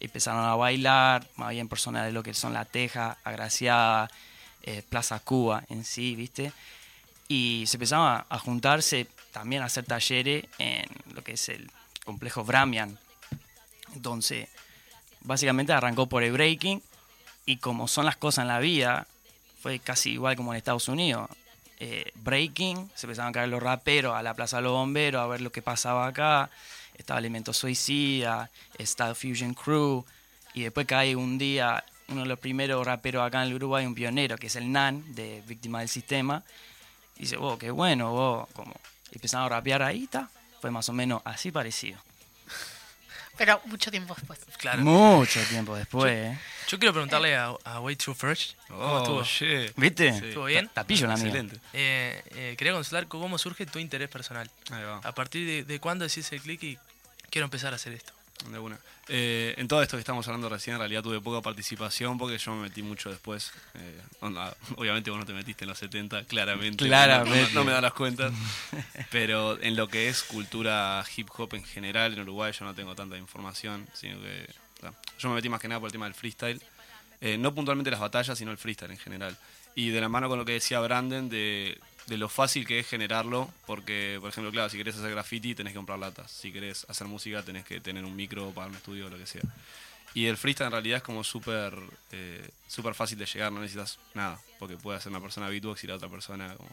Empezaron 0.00 0.42
a 0.42 0.54
bailar, 0.54 1.28
más 1.36 1.50
bien 1.50 1.68
personas 1.68 2.06
de 2.06 2.12
lo 2.12 2.22
que 2.22 2.32
son 2.32 2.54
La 2.54 2.64
Teja, 2.64 3.18
Agraciada, 3.24 4.10
eh, 4.62 4.82
Plaza 4.88 5.18
Cuba 5.20 5.64
en 5.68 5.84
sí, 5.84 6.16
¿viste? 6.16 6.52
Y 7.28 7.64
se 7.66 7.76
empezaron 7.76 8.24
a 8.26 8.38
juntarse 8.38 9.06
también 9.32 9.62
a 9.62 9.66
hacer 9.66 9.84
talleres 9.84 10.44
en 10.58 10.86
lo 11.12 11.22
que 11.22 11.32
es 11.32 11.48
el 11.48 11.70
complejo 12.04 12.44
Bramian. 12.44 12.98
Entonces, 13.94 14.48
básicamente 15.20 15.72
arrancó 15.72 16.06
por 16.06 16.22
el 16.22 16.32
breaking 16.32 16.82
y 17.44 17.56
como 17.56 17.88
son 17.88 18.06
las 18.06 18.16
cosas 18.16 18.42
en 18.42 18.48
la 18.48 18.60
vida, 18.60 19.06
fue 19.64 19.78
casi 19.78 20.10
igual 20.10 20.36
como 20.36 20.52
en 20.52 20.58
Estados 20.58 20.88
Unidos. 20.88 21.26
Eh, 21.80 22.12
breaking, 22.16 22.90
se 22.94 23.06
empezaron 23.06 23.30
a 23.30 23.32
caer 23.32 23.48
los 23.48 23.62
raperos 23.62 24.14
a 24.14 24.22
la 24.22 24.34
Plaza 24.34 24.58
de 24.58 24.64
los 24.64 24.72
Bomberos 24.72 25.22
a 25.22 25.26
ver 25.26 25.40
lo 25.40 25.50
que 25.50 25.62
pasaba 25.62 26.06
acá. 26.06 26.50
Estaba 26.98 27.18
Elemento 27.18 27.54
Suicida, 27.54 28.50
está 28.76 29.14
Fusion 29.14 29.54
Crew. 29.54 30.04
Y 30.52 30.64
después 30.64 30.86
cae 30.86 31.16
un 31.16 31.38
día 31.38 31.82
uno 32.08 32.24
de 32.24 32.28
los 32.28 32.38
primeros 32.38 32.86
raperos 32.86 33.26
acá 33.26 33.42
en 33.42 33.48
el 33.48 33.54
Uruguay, 33.54 33.86
un 33.86 33.94
pionero, 33.94 34.36
que 34.36 34.48
es 34.48 34.56
el 34.56 34.70
Nan, 34.70 35.02
de 35.14 35.42
Víctima 35.46 35.78
del 35.78 35.88
Sistema. 35.88 36.42
Y 37.16 37.20
dice, 37.20 37.38
vos, 37.38 37.58
qué 37.58 37.70
bueno, 37.70 38.12
vos, 38.12 38.46
como. 38.52 38.74
Y 39.12 39.14
empezaron 39.14 39.46
a 39.46 39.48
rapear 39.48 39.82
ahí, 39.82 40.04
está. 40.04 40.28
Fue 40.60 40.70
más 40.70 40.90
o 40.90 40.92
menos 40.92 41.22
así 41.24 41.50
parecido. 41.50 41.98
Pero 43.38 43.62
mucho 43.64 43.90
tiempo 43.90 44.14
después. 44.14 44.40
Claro. 44.58 44.82
Mucho 44.82 45.40
tiempo 45.44 45.74
después, 45.74 46.12
¿eh? 46.12 46.38
Yo 46.68 46.78
quiero 46.78 46.92
preguntarle 46.92 47.36
a, 47.36 47.54
a 47.64 47.80
Way 47.80 47.96
Too 47.96 48.14
Fresh. 48.14 48.54
¿Cómo 48.68 48.80
Oh, 48.80 48.98
estuvo? 48.98 49.22
shit. 49.24 49.72
¿Viste? 49.76 50.12
Sí. 50.18 50.26
¿Estuvo 50.28 50.44
bien? 50.46 50.68
Tapillo 50.72 51.06
la 51.06 51.16
mía. 51.16 51.24
Excelente. 51.26 51.56
Eh, 51.72 52.22
eh, 52.34 52.54
quería 52.56 52.72
consultar 52.72 53.06
cómo 53.06 53.36
surge 53.38 53.66
tu 53.66 53.78
interés 53.78 54.08
personal. 54.08 54.50
Ahí 54.70 54.82
va. 54.84 54.98
¿A 54.98 55.12
partir 55.14 55.46
de, 55.46 55.64
de 55.64 55.80
cuándo 55.80 56.04
decís 56.06 56.30
el 56.32 56.40
clic 56.40 56.62
y 56.62 56.78
quiero 57.30 57.44
empezar 57.44 57.72
a 57.72 57.76
hacer 57.76 57.92
esto? 57.92 58.12
De 58.50 58.58
una. 58.58 58.78
Eh, 59.08 59.54
en 59.58 59.68
todo 59.68 59.80
esto 59.82 59.96
que 59.96 60.00
estamos 60.00 60.26
hablando 60.26 60.48
recién, 60.48 60.74
en 60.74 60.80
realidad 60.80 61.02
tuve 61.02 61.20
poca 61.20 61.40
participación 61.40 62.18
porque 62.18 62.36
yo 62.38 62.54
me 62.54 62.62
metí 62.62 62.82
mucho 62.82 63.08
después. 63.10 63.52
Eh, 63.74 64.00
onda, 64.20 64.54
obviamente 64.76 65.10
vos 65.10 65.18
no 65.20 65.24
te 65.24 65.32
metiste 65.32 65.64
en 65.64 65.68
los 65.70 65.78
70, 65.78 66.24
claramente. 66.24 66.84
Claramente. 66.84 67.40
No, 67.42 67.48
no- 67.48 67.54
no 67.54 67.64
me 67.64 67.72
da 67.72 67.80
las 67.80 67.92
cuentas. 67.92 68.32
Pero 69.10 69.60
en 69.62 69.76
lo 69.76 69.88
que 69.88 70.08
es 70.08 70.22
cultura 70.22 71.04
hip 71.16 71.28
hop 71.36 71.54
en 71.54 71.64
general 71.64 72.12
en 72.14 72.20
Uruguay 72.20 72.52
yo 72.58 72.64
no 72.64 72.74
tengo 72.74 72.94
tanta 72.94 73.16
información, 73.16 73.86
sino 73.94 74.20
que 74.20 74.46
yo 75.18 75.28
me 75.28 75.36
metí 75.36 75.48
más 75.48 75.60
que 75.60 75.68
nada 75.68 75.80
por 75.80 75.88
el 75.88 75.92
tema 75.92 76.06
del 76.06 76.14
freestyle. 76.14 76.60
Eh, 77.20 77.38
no 77.38 77.54
puntualmente 77.54 77.90
las 77.90 78.00
batallas, 78.00 78.36
sino 78.36 78.50
el 78.50 78.58
freestyle 78.58 78.90
en 78.90 78.98
general. 78.98 79.36
Y 79.74 79.88
de 79.88 80.00
la 80.00 80.08
mano 80.08 80.28
con 80.28 80.38
lo 80.38 80.44
que 80.44 80.52
decía 80.52 80.80
Brandon 80.80 81.28
de, 81.28 81.78
de 82.06 82.16
lo 82.16 82.28
fácil 82.28 82.66
que 82.66 82.80
es 82.80 82.86
generarlo, 82.86 83.50
porque, 83.66 84.18
por 84.20 84.30
ejemplo, 84.30 84.50
claro, 84.52 84.68
si 84.68 84.76
querés 84.76 84.96
hacer 84.96 85.10
graffiti 85.10 85.54
tenés 85.54 85.72
que 85.72 85.78
comprar 85.78 85.98
latas, 85.98 86.30
si 86.30 86.52
querés 86.52 86.86
hacer 86.88 87.06
música 87.06 87.42
tenés 87.42 87.64
que 87.64 87.80
tener 87.80 88.04
un 88.04 88.14
micro, 88.14 88.50
pagar 88.50 88.70
un 88.70 88.76
estudio 88.76 89.06
o 89.06 89.10
lo 89.10 89.18
que 89.18 89.26
sea. 89.26 89.42
Y 90.12 90.26
el 90.26 90.36
freestyle 90.36 90.66
en 90.66 90.72
realidad 90.72 90.98
es 90.98 91.02
como 91.02 91.24
súper 91.24 91.74
eh, 92.12 92.48
súper 92.68 92.94
fácil 92.94 93.18
de 93.18 93.26
llegar, 93.26 93.50
no 93.50 93.60
necesitas 93.60 93.98
nada, 94.14 94.38
porque 94.58 94.76
puede 94.76 94.98
hacer 94.98 95.10
una 95.10 95.20
persona 95.20 95.48
beatbox 95.48 95.82
y 95.84 95.86
la 95.88 95.96
otra 95.96 96.08
persona 96.08 96.54
como 96.54 96.70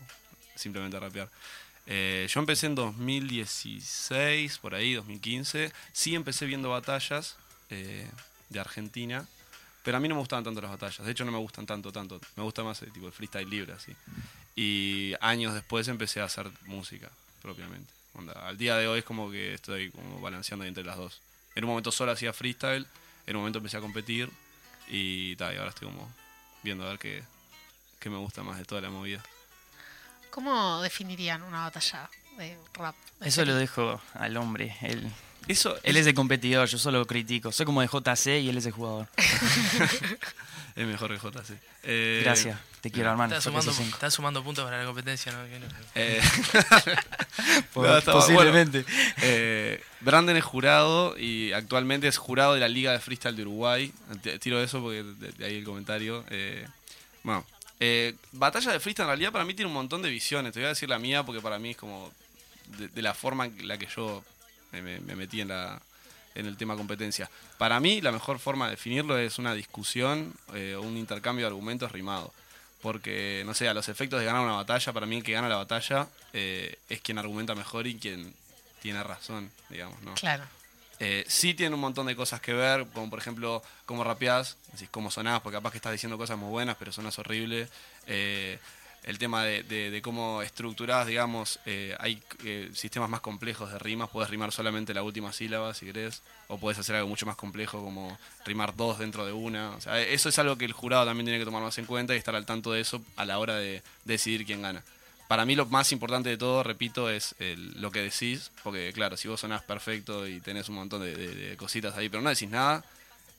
simplemente 0.55 0.99
rapear. 0.99 1.29
Eh, 1.87 2.27
yo 2.29 2.39
empecé 2.39 2.67
en 2.67 2.75
2016, 2.75 4.59
por 4.59 4.75
ahí, 4.75 4.93
2015. 4.93 5.71
Sí 5.91 6.13
empecé 6.13 6.45
viendo 6.45 6.69
batallas 6.69 7.37
eh, 7.71 8.07
de 8.51 8.59
Argentina, 8.59 9.25
pero 9.83 9.97
a 9.97 9.99
mí 9.99 10.07
no 10.07 10.15
me 10.15 10.19
gustaban 10.19 10.43
tanto 10.43 10.61
las 10.61 10.71
batallas. 10.71 11.05
De 11.05 11.11
hecho, 11.11 11.25
no 11.25 11.31
me 11.31 11.37
gustan 11.39 11.65
tanto, 11.65 11.91
tanto. 11.91 12.19
Me 12.35 12.43
gusta 12.43 12.63
más 12.63 12.81
el 12.83 12.91
tipo 12.91 13.07
el 13.07 13.13
freestyle 13.13 13.49
libre, 13.49 13.73
así. 13.73 13.95
Y 14.55 15.13
años 15.21 15.53
después 15.53 15.87
empecé 15.87 16.21
a 16.21 16.25
hacer 16.25 16.51
música, 16.65 17.09
propiamente. 17.41 17.91
Onda, 18.13 18.33
al 18.33 18.57
día 18.57 18.75
de 18.75 18.87
hoy 18.87 18.99
es 18.99 19.05
como 19.05 19.31
que 19.31 19.53
estoy 19.53 19.89
como 19.91 20.19
balanceando 20.21 20.65
entre 20.65 20.83
las 20.83 20.97
dos. 20.97 21.21
En 21.55 21.63
un 21.63 21.69
momento 21.69 21.91
solo 21.91 22.11
hacía 22.11 22.33
freestyle, 22.33 22.85
en 23.25 23.35
un 23.35 23.41
momento 23.41 23.59
empecé 23.59 23.77
a 23.77 23.81
competir 23.81 24.29
y, 24.87 25.35
ta, 25.37 25.53
y 25.53 25.57
ahora 25.57 25.69
estoy 25.69 25.87
como 25.87 26.11
viendo 26.63 26.85
a 26.85 26.89
ver 26.89 26.99
qué, 26.99 27.23
qué 27.99 28.09
me 28.09 28.17
gusta 28.17 28.43
más 28.43 28.57
de 28.57 28.65
toda 28.65 28.81
la 28.81 28.89
movida. 28.89 29.23
¿Cómo 30.29 30.81
definirían 30.81 31.43
una 31.43 31.61
batalla 31.61 32.09
de 32.37 32.57
rap? 32.73 32.95
de 33.19 33.29
Eso 33.29 33.43
lo 33.45 33.55
dejo 33.55 34.01
al 34.13 34.37
hombre. 34.37 34.75
Él, 34.81 35.11
Eso 35.47 35.77
él 35.83 35.97
es 35.97 36.05
el 36.07 36.13
competidor, 36.13 36.67
yo 36.67 36.77
solo 36.77 37.05
critico. 37.05 37.51
Soy 37.51 37.65
como 37.65 37.81
de 37.81 37.87
JC 37.87 38.41
y 38.41 38.49
él 38.49 38.57
es 38.57 38.65
el 38.65 38.71
jugador. 38.71 39.07
es 40.75 40.87
mejor 40.87 41.09
que 41.09 41.17
JC. 41.17 41.57
Eh, 41.83 42.21
Gracias, 42.23 42.59
te 42.81 42.91
quiero, 42.91 43.09
hermano. 43.09 43.35
Estás 43.35 43.45
sumando, 43.45 43.71
PC5. 43.71 43.93
estás 43.93 44.13
sumando 44.13 44.43
puntos 44.43 44.63
para 44.65 44.79
la 44.79 44.85
competencia, 44.85 45.31
¿no? 45.31 45.39
Eh, 45.95 46.21
no, 47.75 47.97
está- 47.97 48.13
posiblemente. 48.13 48.83
bueno, 48.83 49.03
eh, 49.21 49.83
Brandon 50.01 50.37
es 50.37 50.43
jurado 50.43 51.17
y 51.17 51.51
actualmente 51.53 52.07
es 52.07 52.17
jurado 52.17 52.53
de 52.53 52.59
la 52.59 52.67
Liga 52.67 52.91
de 52.91 52.99
Freestyle 52.99 53.35
de 53.35 53.41
Uruguay. 53.41 53.91
Tiro 54.39 54.61
eso 54.61 54.81
porque 54.81 55.03
de, 55.03 55.31
de 55.31 55.45
ahí 55.45 55.57
el 55.57 55.63
comentario. 55.63 56.23
Eh, 56.29 56.65
bueno, 57.23 57.45
eh, 57.79 58.15
Batalla 58.31 58.71
de 58.71 58.79
Freestyle 58.79 59.05
en 59.05 59.09
realidad 59.09 59.31
para 59.31 59.43
mí 59.45 59.53
tiene 59.53 59.67
un 59.67 59.73
montón 59.73 60.01
de 60.01 60.09
visiones. 60.09 60.53
Te 60.53 60.59
voy 60.59 60.67
a 60.67 60.69
decir 60.69 60.87
la 60.87 60.99
mía 60.99 61.23
porque 61.23 61.41
para 61.41 61.59
mí 61.59 61.71
es 61.71 61.77
como 61.77 62.11
de, 62.77 62.87
de 62.87 63.01
la 63.01 63.13
forma 63.13 63.45
en 63.47 63.67
la 63.67 63.77
que 63.77 63.87
yo 63.95 64.23
me, 64.71 64.81
me- 64.81 64.99
me 64.99 65.15
metí 65.15 65.41
en 65.41 65.49
la 65.49 65.81
en 66.33 66.45
el 66.45 66.55
tema 66.55 66.77
competencia. 66.77 67.29
Para 67.57 67.79
mí 67.81 67.99
la 67.99 68.11
mejor 68.13 68.39
forma 68.39 68.65
de 68.65 68.71
definirlo 68.71 69.17
es 69.17 69.37
una 69.37 69.53
discusión 69.53 70.33
eh, 70.53 70.75
o 70.77 70.81
un 70.81 70.95
intercambio 70.95 71.43
de 71.45 71.47
argumentos 71.47 71.91
rimado. 71.91 72.33
Porque, 72.81 73.43
no 73.45 73.53
sé, 73.53 73.67
a 73.67 73.73
los 73.73 73.89
efectos 73.89 74.19
de 74.19 74.25
ganar 74.25 74.41
una 74.41 74.53
batalla, 74.55 74.93
para 74.93 75.05
mí 75.05 75.17
el 75.17 75.23
que 75.23 75.33
gana 75.33 75.49
la 75.49 75.57
batalla 75.57 76.07
eh, 76.33 76.77
es 76.89 77.01
quien 77.01 77.17
argumenta 77.17 77.53
mejor 77.53 77.85
y 77.85 77.95
quien 77.99 78.33
tiene 78.81 79.03
razón, 79.03 79.51
digamos, 79.69 80.01
¿no? 80.03 80.13
Claro. 80.15 80.45
Eh, 80.99 81.25
sí 81.27 81.53
tiene 81.53 81.75
un 81.75 81.81
montón 81.81 82.07
de 82.07 82.15
cosas 82.15 82.39
que 82.39 82.53
ver, 82.53 82.87
como 82.93 83.09
por 83.09 83.19
ejemplo 83.19 83.61
cómo 83.85 84.03
rapeás, 84.03 84.55
decís 84.71 84.87
cómo 84.89 85.11
sonás, 85.11 85.41
porque 85.41 85.57
capaz 85.57 85.71
que 85.71 85.77
estás 85.79 85.91
diciendo 85.91 86.17
cosas 86.17 86.37
muy 86.37 86.49
buenas, 86.49 86.77
pero 86.79 86.91
sonás 86.93 87.19
horrible. 87.19 87.67
El 89.03 89.17
tema 89.17 89.43
de, 89.45 89.99
cómo 90.03 90.43
estructurás, 90.43 91.07
digamos, 91.07 91.59
eh, 91.65 91.95
hay 91.99 92.21
eh, 92.43 92.69
sistemas 92.73 93.09
más 93.09 93.21
complejos 93.21 93.71
de 93.71 93.79
rimas, 93.79 94.09
puedes 94.09 94.29
rimar 94.29 94.51
solamente 94.51 94.93
la 94.93 95.01
última 95.01 95.33
sílaba 95.33 95.73
si 95.73 95.87
querés, 95.87 96.21
o 96.47 96.59
puedes 96.59 96.77
hacer 96.77 96.95
algo 96.95 97.07
mucho 97.07 97.25
más 97.25 97.35
complejo 97.35 97.83
como 97.83 98.15
rimar 98.45 98.75
dos 98.75 98.99
dentro 98.99 99.25
de 99.25 99.33
una. 99.33 99.71
O 99.71 99.81
sea, 99.81 99.99
eso 99.99 100.29
es 100.29 100.37
algo 100.37 100.55
que 100.55 100.65
el 100.65 100.73
jurado 100.73 101.05
también 101.05 101.25
tiene 101.25 101.39
que 101.39 101.45
tomar 101.45 101.63
más 101.63 101.77
en 101.79 101.85
cuenta 101.85 102.13
y 102.13 102.17
estar 102.17 102.35
al 102.35 102.45
tanto 102.45 102.73
de 102.73 102.81
eso 102.81 103.01
a 103.15 103.25
la 103.25 103.39
hora 103.39 103.55
de 103.55 103.81
decidir 104.05 104.45
quién 104.45 104.61
gana. 104.61 104.83
Para 105.27 105.45
mí 105.45 105.55
lo 105.55 105.65
más 105.65 105.91
importante 105.93 106.29
de 106.29 106.37
todo, 106.37 106.61
repito, 106.61 107.09
es 107.09 107.35
lo 107.39 107.89
que 107.89 108.01
decís, 108.01 108.51
porque 108.63 108.91
claro, 108.93 109.17
si 109.17 109.29
vos 109.29 109.39
sonás 109.39 109.63
perfecto 109.63 110.27
y 110.27 110.41
tenés 110.41 110.69
un 110.69 110.75
montón 110.75 111.01
de 111.01 111.55
cositas 111.57 111.95
ahí, 111.95 112.09
pero 112.09 112.21
no 112.21 112.29
decís 112.29 112.49
nada, 112.49 112.83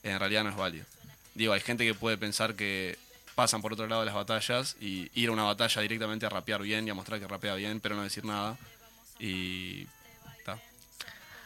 en 0.02 0.18
realidad 0.18 0.42
no 0.42 0.50
es 0.50 0.56
válido. 0.56 0.86
Digo, 1.34 1.52
hay 1.52 1.60
gente 1.60 1.84
que 1.84 1.94
puede 1.94 2.18
pensar 2.18 2.54
que 2.54 2.98
pasan 3.34 3.62
por 3.62 3.72
otro 3.72 3.86
lado 3.86 4.02
de 4.02 4.06
las 4.06 4.14
batallas 4.14 4.76
y 4.80 5.10
ir 5.14 5.28
a 5.28 5.32
una 5.32 5.44
batalla 5.44 5.80
directamente 5.82 6.26
a 6.26 6.28
rapear 6.28 6.62
bien 6.62 6.86
y 6.86 6.90
a 6.90 6.94
mostrar 6.94 7.18
que 7.20 7.26
rapea 7.28 7.54
bien, 7.54 7.80
pero 7.80 7.94
no 7.96 8.02
decir 8.02 8.24
nada. 8.24 8.56
Y... 9.18 9.86
ta. 10.44 10.58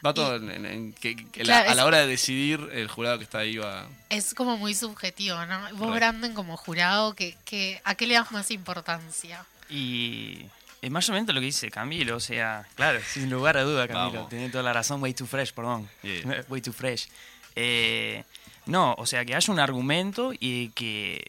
Va 0.04 0.12
todo 0.14 0.36
en, 0.36 0.50
en- 0.50 0.66
en 0.66 0.92
que, 0.92 1.16
que 1.16 1.40
la- 1.44 1.44
Claro, 1.62 1.68
a 1.68 1.70
es- 1.72 1.76
la 1.76 1.84
hora 1.84 1.98
de 1.98 2.06
decidir, 2.06 2.68
el 2.72 2.88
jurado 2.88 3.18
que 3.18 3.24
está 3.24 3.38
ahí 3.38 3.56
va... 3.56 3.86
Es 4.10 4.34
como 4.34 4.56
muy 4.56 4.74
subjetivo, 4.74 5.44
¿no? 5.46 5.60
Vos, 5.76 5.90
Re. 5.90 5.96
Brandon, 5.96 6.34
como 6.34 6.56
jurado, 6.56 7.14
que, 7.14 7.36
que, 7.44 7.80
¿a 7.84 7.94
qué 7.94 8.06
le 8.06 8.14
das 8.14 8.30
más 8.32 8.50
importancia? 8.50 9.44
Y 9.70 10.46
es 10.82 10.90
más 10.90 11.08
o 11.08 11.12
menos 11.12 11.28
lo 11.34 11.40
que 11.40 11.46
dice 11.46 11.70
Camilo, 11.70 12.16
o 12.16 12.20
sea, 12.20 12.66
claro, 12.76 13.00
sin 13.06 13.30
lugar 13.30 13.56
a 13.56 13.62
duda, 13.62 13.88
Camilo, 13.88 14.26
tiene 14.28 14.48
toda 14.50 14.62
la 14.62 14.72
razón, 14.72 15.02
way 15.02 15.12
too 15.14 15.26
fresh, 15.26 15.52
perdón. 15.52 15.88
Yeah. 16.02 16.44
way 16.48 16.60
too 16.60 16.72
fresh. 16.72 17.08
Eh, 17.56 18.22
no, 18.66 18.94
o 18.98 19.06
sea, 19.06 19.24
que 19.24 19.34
haya 19.34 19.52
un 19.52 19.58
argumento 19.60 20.32
y 20.38 20.68
que 20.70 21.24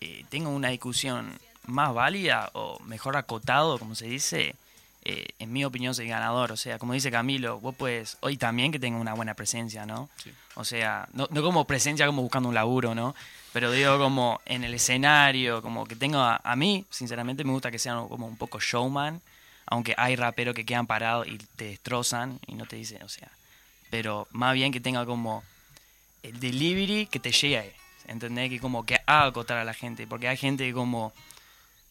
eh, 0.00 0.24
tenga 0.28 0.48
una 0.48 0.68
discusión 0.68 1.38
más 1.66 1.92
válida 1.94 2.50
o 2.54 2.78
mejor 2.80 3.16
acotado, 3.16 3.78
como 3.78 3.94
se 3.94 4.06
dice, 4.06 4.54
eh, 5.04 5.28
en 5.38 5.52
mi 5.52 5.64
opinión 5.64 5.94
soy 5.94 6.08
ganador. 6.08 6.52
O 6.52 6.56
sea, 6.56 6.78
como 6.78 6.92
dice 6.92 7.10
Camilo, 7.10 7.60
vos 7.60 7.74
puedes, 7.74 8.16
hoy 8.20 8.36
también 8.36 8.72
que 8.72 8.78
tenga 8.78 8.98
una 8.98 9.14
buena 9.14 9.34
presencia, 9.34 9.86
¿no? 9.86 10.08
Sí. 10.22 10.32
O 10.54 10.64
sea, 10.64 11.08
no, 11.12 11.28
no 11.30 11.42
como 11.42 11.64
presencia 11.64 12.06
como 12.06 12.22
buscando 12.22 12.48
un 12.48 12.54
laburo, 12.54 12.94
¿no? 12.94 13.14
Pero 13.52 13.72
digo 13.72 13.98
como 13.98 14.40
en 14.46 14.64
el 14.64 14.74
escenario, 14.74 15.62
como 15.62 15.86
que 15.86 15.96
tengo 15.96 16.18
a, 16.18 16.40
a 16.42 16.56
mí, 16.56 16.84
sinceramente 16.90 17.44
me 17.44 17.52
gusta 17.52 17.70
que 17.70 17.78
sean 17.78 18.08
como 18.08 18.26
un 18.26 18.36
poco 18.36 18.60
showman, 18.60 19.20
aunque 19.66 19.94
hay 19.96 20.16
raperos 20.16 20.54
que 20.54 20.64
quedan 20.64 20.86
parados 20.86 21.26
y 21.26 21.38
te 21.38 21.66
destrozan 21.66 22.38
y 22.46 22.54
no 22.54 22.66
te 22.66 22.76
dicen, 22.76 23.02
o 23.02 23.08
sea, 23.08 23.28
pero 23.88 24.28
más 24.32 24.54
bien 24.54 24.72
que 24.72 24.80
tenga 24.80 25.04
como 25.06 25.42
el 26.22 26.38
delivery 26.38 27.06
que 27.06 27.18
te 27.18 27.32
llegue, 27.32 27.74
¿entendés? 28.10 28.50
Que 28.50 28.60
como 28.60 28.84
que 28.84 28.96
haga 29.06 29.26
acotar 29.26 29.56
a 29.56 29.64
la 29.64 29.72
gente, 29.72 30.06
porque 30.06 30.28
hay 30.28 30.36
gente 30.36 30.66
que 30.66 30.74
como 30.74 31.12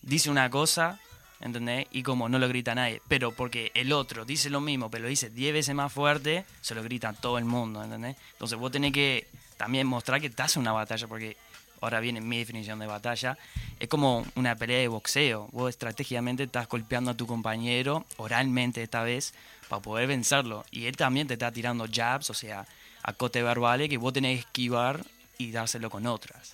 dice 0.01 0.29
una 0.29 0.49
cosa, 0.49 0.99
¿entendés? 1.39 1.87
Y 1.91 2.03
como 2.03 2.29
no 2.29 2.37
lo 2.37 2.47
grita 2.47 2.75
nadie, 2.75 3.01
pero 3.07 3.31
porque 3.31 3.71
el 3.73 3.91
otro 3.93 4.25
dice 4.25 4.49
lo 4.49 4.61
mismo, 4.61 4.91
pero 4.91 5.03
lo 5.03 5.09
dice 5.09 5.29
10 5.29 5.53
veces 5.53 5.73
más 5.73 5.91
fuerte, 5.91 6.45
se 6.61 6.75
lo 6.75 6.83
grita 6.83 7.09
a 7.09 7.13
todo 7.13 7.37
el 7.37 7.45
mundo, 7.45 7.83
¿entendés? 7.83 8.17
Entonces 8.33 8.59
vos 8.59 8.71
tenés 8.71 8.91
que 8.91 9.27
también 9.57 9.87
mostrar 9.87 10.21
que 10.21 10.27
estás 10.27 10.55
en 10.55 10.61
una 10.61 10.73
batalla, 10.73 11.07
porque 11.07 11.37
ahora 11.81 12.01
viene 12.01 12.19
mi 12.19 12.37
definición 12.37 12.79
de 12.79 12.87
batalla, 12.87 13.37
es 13.79 13.87
como 13.87 14.25
una 14.35 14.55
pelea 14.55 14.79
de 14.79 14.89
boxeo. 14.89 15.47
Vos 15.53 15.69
estratégicamente 15.69 16.43
estás 16.43 16.67
golpeando 16.67 17.11
a 17.11 17.13
tu 17.13 17.25
compañero, 17.25 18.05
oralmente 18.17 18.83
esta 18.83 19.03
vez, 19.03 19.33
para 19.69 19.81
poder 19.81 20.07
vencerlo. 20.07 20.65
Y 20.71 20.87
él 20.87 20.97
también 20.97 21.27
te 21.27 21.33
está 21.35 21.51
tirando 21.51 21.85
jabs, 21.89 22.29
o 22.29 22.33
sea, 22.33 22.65
acote 23.03 23.41
verbales 23.41 23.87
que 23.87 23.97
vos 23.97 24.11
tenés 24.11 24.35
que 24.35 24.39
esquivar 24.47 25.05
y 25.39 25.51
dárselo 25.51 25.89
con 25.89 26.05
otras. 26.05 26.53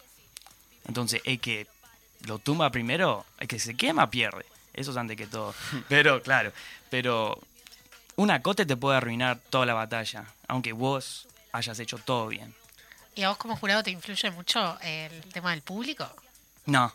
Entonces, 0.88 1.19
el 1.25 1.39
que 1.41 1.67
lo 2.21 2.38
tumba 2.39 2.69
primero, 2.69 3.25
el 3.39 3.47
que 3.47 3.59
se 3.59 3.75
quema 3.75 4.09
pierde. 4.09 4.45
Eso 4.73 4.91
es 4.91 4.97
antes 4.97 5.17
que 5.17 5.25
todo. 5.27 5.53
Pero, 5.89 6.21
claro, 6.21 6.51
pero 6.89 7.41
un 8.17 8.29
acote 8.29 8.65
te 8.65 8.75
puede 8.77 8.97
arruinar 8.97 9.39
toda 9.49 9.65
la 9.65 9.73
batalla, 9.73 10.25
aunque 10.47 10.71
vos 10.73 11.27
hayas 11.51 11.79
hecho 11.79 11.97
todo 11.97 12.27
bien. 12.27 12.53
¿Y 13.15 13.23
a 13.23 13.29
vos 13.29 13.38
como 13.38 13.55
jurado 13.55 13.81
te 13.83 13.91
influye 13.91 14.29
mucho 14.31 14.77
el 14.81 15.21
tema 15.33 15.51
del 15.51 15.61
público? 15.61 16.07
No, 16.65 16.93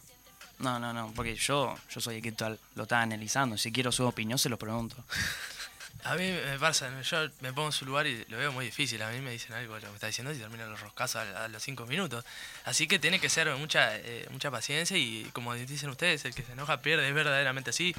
no, 0.59 0.78
no, 0.78 0.93
no, 0.93 1.11
porque 1.16 1.34
yo, 1.34 1.74
yo 1.91 2.01
soy 2.01 2.16
el 2.16 2.22
que 2.22 2.32
tal- 2.32 2.59
lo 2.74 2.82
está 2.84 3.01
analizando. 3.01 3.57
Si 3.59 3.72
quiero 3.72 3.91
su 3.91 4.07
opinión, 4.07 4.38
se 4.38 4.49
lo 4.49 4.59
pregunto. 4.59 4.97
A 6.05 6.15
mí 6.15 6.31
me 6.31 6.59
pasa, 6.59 6.91
yo 7.03 7.29
me 7.41 7.53
pongo 7.53 7.69
en 7.69 7.73
su 7.73 7.85
lugar 7.85 8.07
y 8.07 8.25
lo 8.29 8.39
veo 8.39 8.53
muy 8.53 8.65
difícil. 8.65 9.03
A 9.03 9.11
mí 9.11 9.21
me 9.21 9.33
dicen 9.33 9.53
algo 9.53 9.75
lo 9.75 9.89
que 9.89 9.95
está 9.95 10.07
diciendo 10.07 10.33
y 10.33 10.37
terminan 10.37 10.71
los 10.71 10.81
roscazos 10.81 11.17
a, 11.17 11.45
a 11.45 11.49
los 11.49 11.63
cinco 11.63 11.87
minutos. 11.87 12.25
Así 12.65 12.87
que 12.87 12.99
tiene 12.99 13.21
que 13.21 13.29
ser 13.29 13.55
mucha 13.57 13.97
eh, 13.97 14.27
mucha 14.31 14.51
paciencia 14.51 14.97
y 14.97 15.25
como 15.33 15.55
dicen 15.55 15.91
ustedes, 15.91 16.25
el 16.25 16.35
que 16.35 16.43
se 16.43 16.53
enoja 16.53 16.81
pierde, 16.81 17.09
es 17.09 17.15
verdaderamente 17.15 17.71
así. 17.71 17.95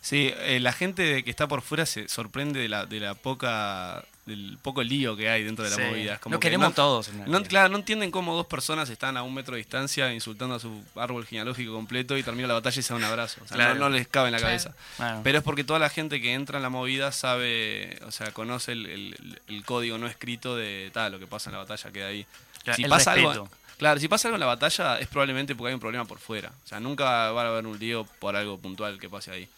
Sí, 0.00 0.32
eh, 0.38 0.60
la 0.60 0.72
gente 0.72 1.24
que 1.24 1.30
está 1.30 1.48
por 1.48 1.62
fuera 1.62 1.86
se 1.86 2.08
sorprende 2.08 2.60
de 2.60 2.68
la, 2.68 2.86
de 2.86 3.00
la 3.00 3.14
poca 3.14 4.04
del 4.28 4.58
poco 4.62 4.82
lío 4.82 5.16
que 5.16 5.28
hay 5.28 5.42
dentro 5.42 5.64
de 5.64 5.70
la 5.70 5.76
Sí. 5.76 5.82
movida. 5.82 6.14
Es 6.14 6.20
como 6.20 6.34
Lo 6.34 6.38
que 6.40 6.46
queremos 6.46 6.68
no- 6.68 6.74
todos, 6.74 7.08
en 7.08 7.28
No, 7.30 7.42
claro, 7.42 7.68
no 7.70 7.78
entienden 7.78 8.10
cómo 8.12 8.36
dos 8.36 8.46
personas 8.46 8.88
están 8.90 9.16
a 9.16 9.22
un 9.24 9.34
metro 9.34 9.54
de 9.54 9.58
distancia 9.58 10.12
insultando 10.14 10.54
a 10.54 10.60
su 10.60 10.84
árbol 10.94 11.26
genealógico 11.26 11.72
completo 11.72 12.16
y 12.16 12.22
termina 12.22 12.46
la 12.46 12.54
batalla 12.54 12.78
y 12.78 12.82
se 12.82 12.92
da 12.92 12.96
un 12.98 13.04
abrazo. 13.04 13.40
O 13.44 13.48
sea, 13.48 13.56
Claro. 13.56 13.74
no, 13.74 13.80
no 13.80 13.88
les 13.90 14.06
cabe 14.06 14.28
en 14.28 14.32
la 14.32 14.38
Claro. 14.38 14.50
cabeza. 14.50 14.74
Bueno. 14.98 15.20
Pero 15.24 15.38
es 15.38 15.44
porque 15.44 15.64
toda 15.64 15.78
la 15.80 15.88
gente 15.90 16.20
que 16.20 16.34
entra 16.34 16.58
en 16.58 16.62
la 16.62 16.70
movida 16.70 17.10
sabe, 17.10 17.98
o 18.06 18.10
sea, 18.12 18.32
conoce 18.32 18.72
el, 18.72 18.86
el- 18.86 19.40
el 19.48 19.64
código 19.64 19.98
no 19.98 20.06
escrito 20.06 20.56
de 20.56 20.90
tal, 20.92 21.12
lo 21.12 21.18
que 21.18 21.26
pasa 21.26 21.50
en 21.50 21.54
la 21.54 21.58
batalla 21.64 21.90
que 21.90 22.04
hay. 22.04 22.26
Claro, 22.64 22.76
si 22.76 22.82
el 22.84 22.90
pasa 22.90 23.14
respeto. 23.14 23.30
algo, 23.30 23.48
claro, 23.78 24.00
si 24.00 24.08
pasa 24.08 24.28
algo 24.28 24.36
en 24.36 24.40
la 24.40 24.46
batalla 24.46 24.98
es 24.98 25.06
probablemente 25.08 25.54
porque 25.54 25.68
hay 25.68 25.74
un 25.74 25.80
problema 25.80 26.04
por 26.04 26.18
fuera. 26.18 26.50
O 26.64 26.68
sea, 26.68 26.80
nunca 26.80 27.04
va 27.32 27.42
a 27.44 27.48
haber 27.48 27.66
un 27.66 27.78
lío 27.78 28.04
por 28.18 28.36
algo 28.36 28.58
puntual 28.58 28.98
que 28.98 29.08
pase 29.08 29.30
ahí. 29.30 29.48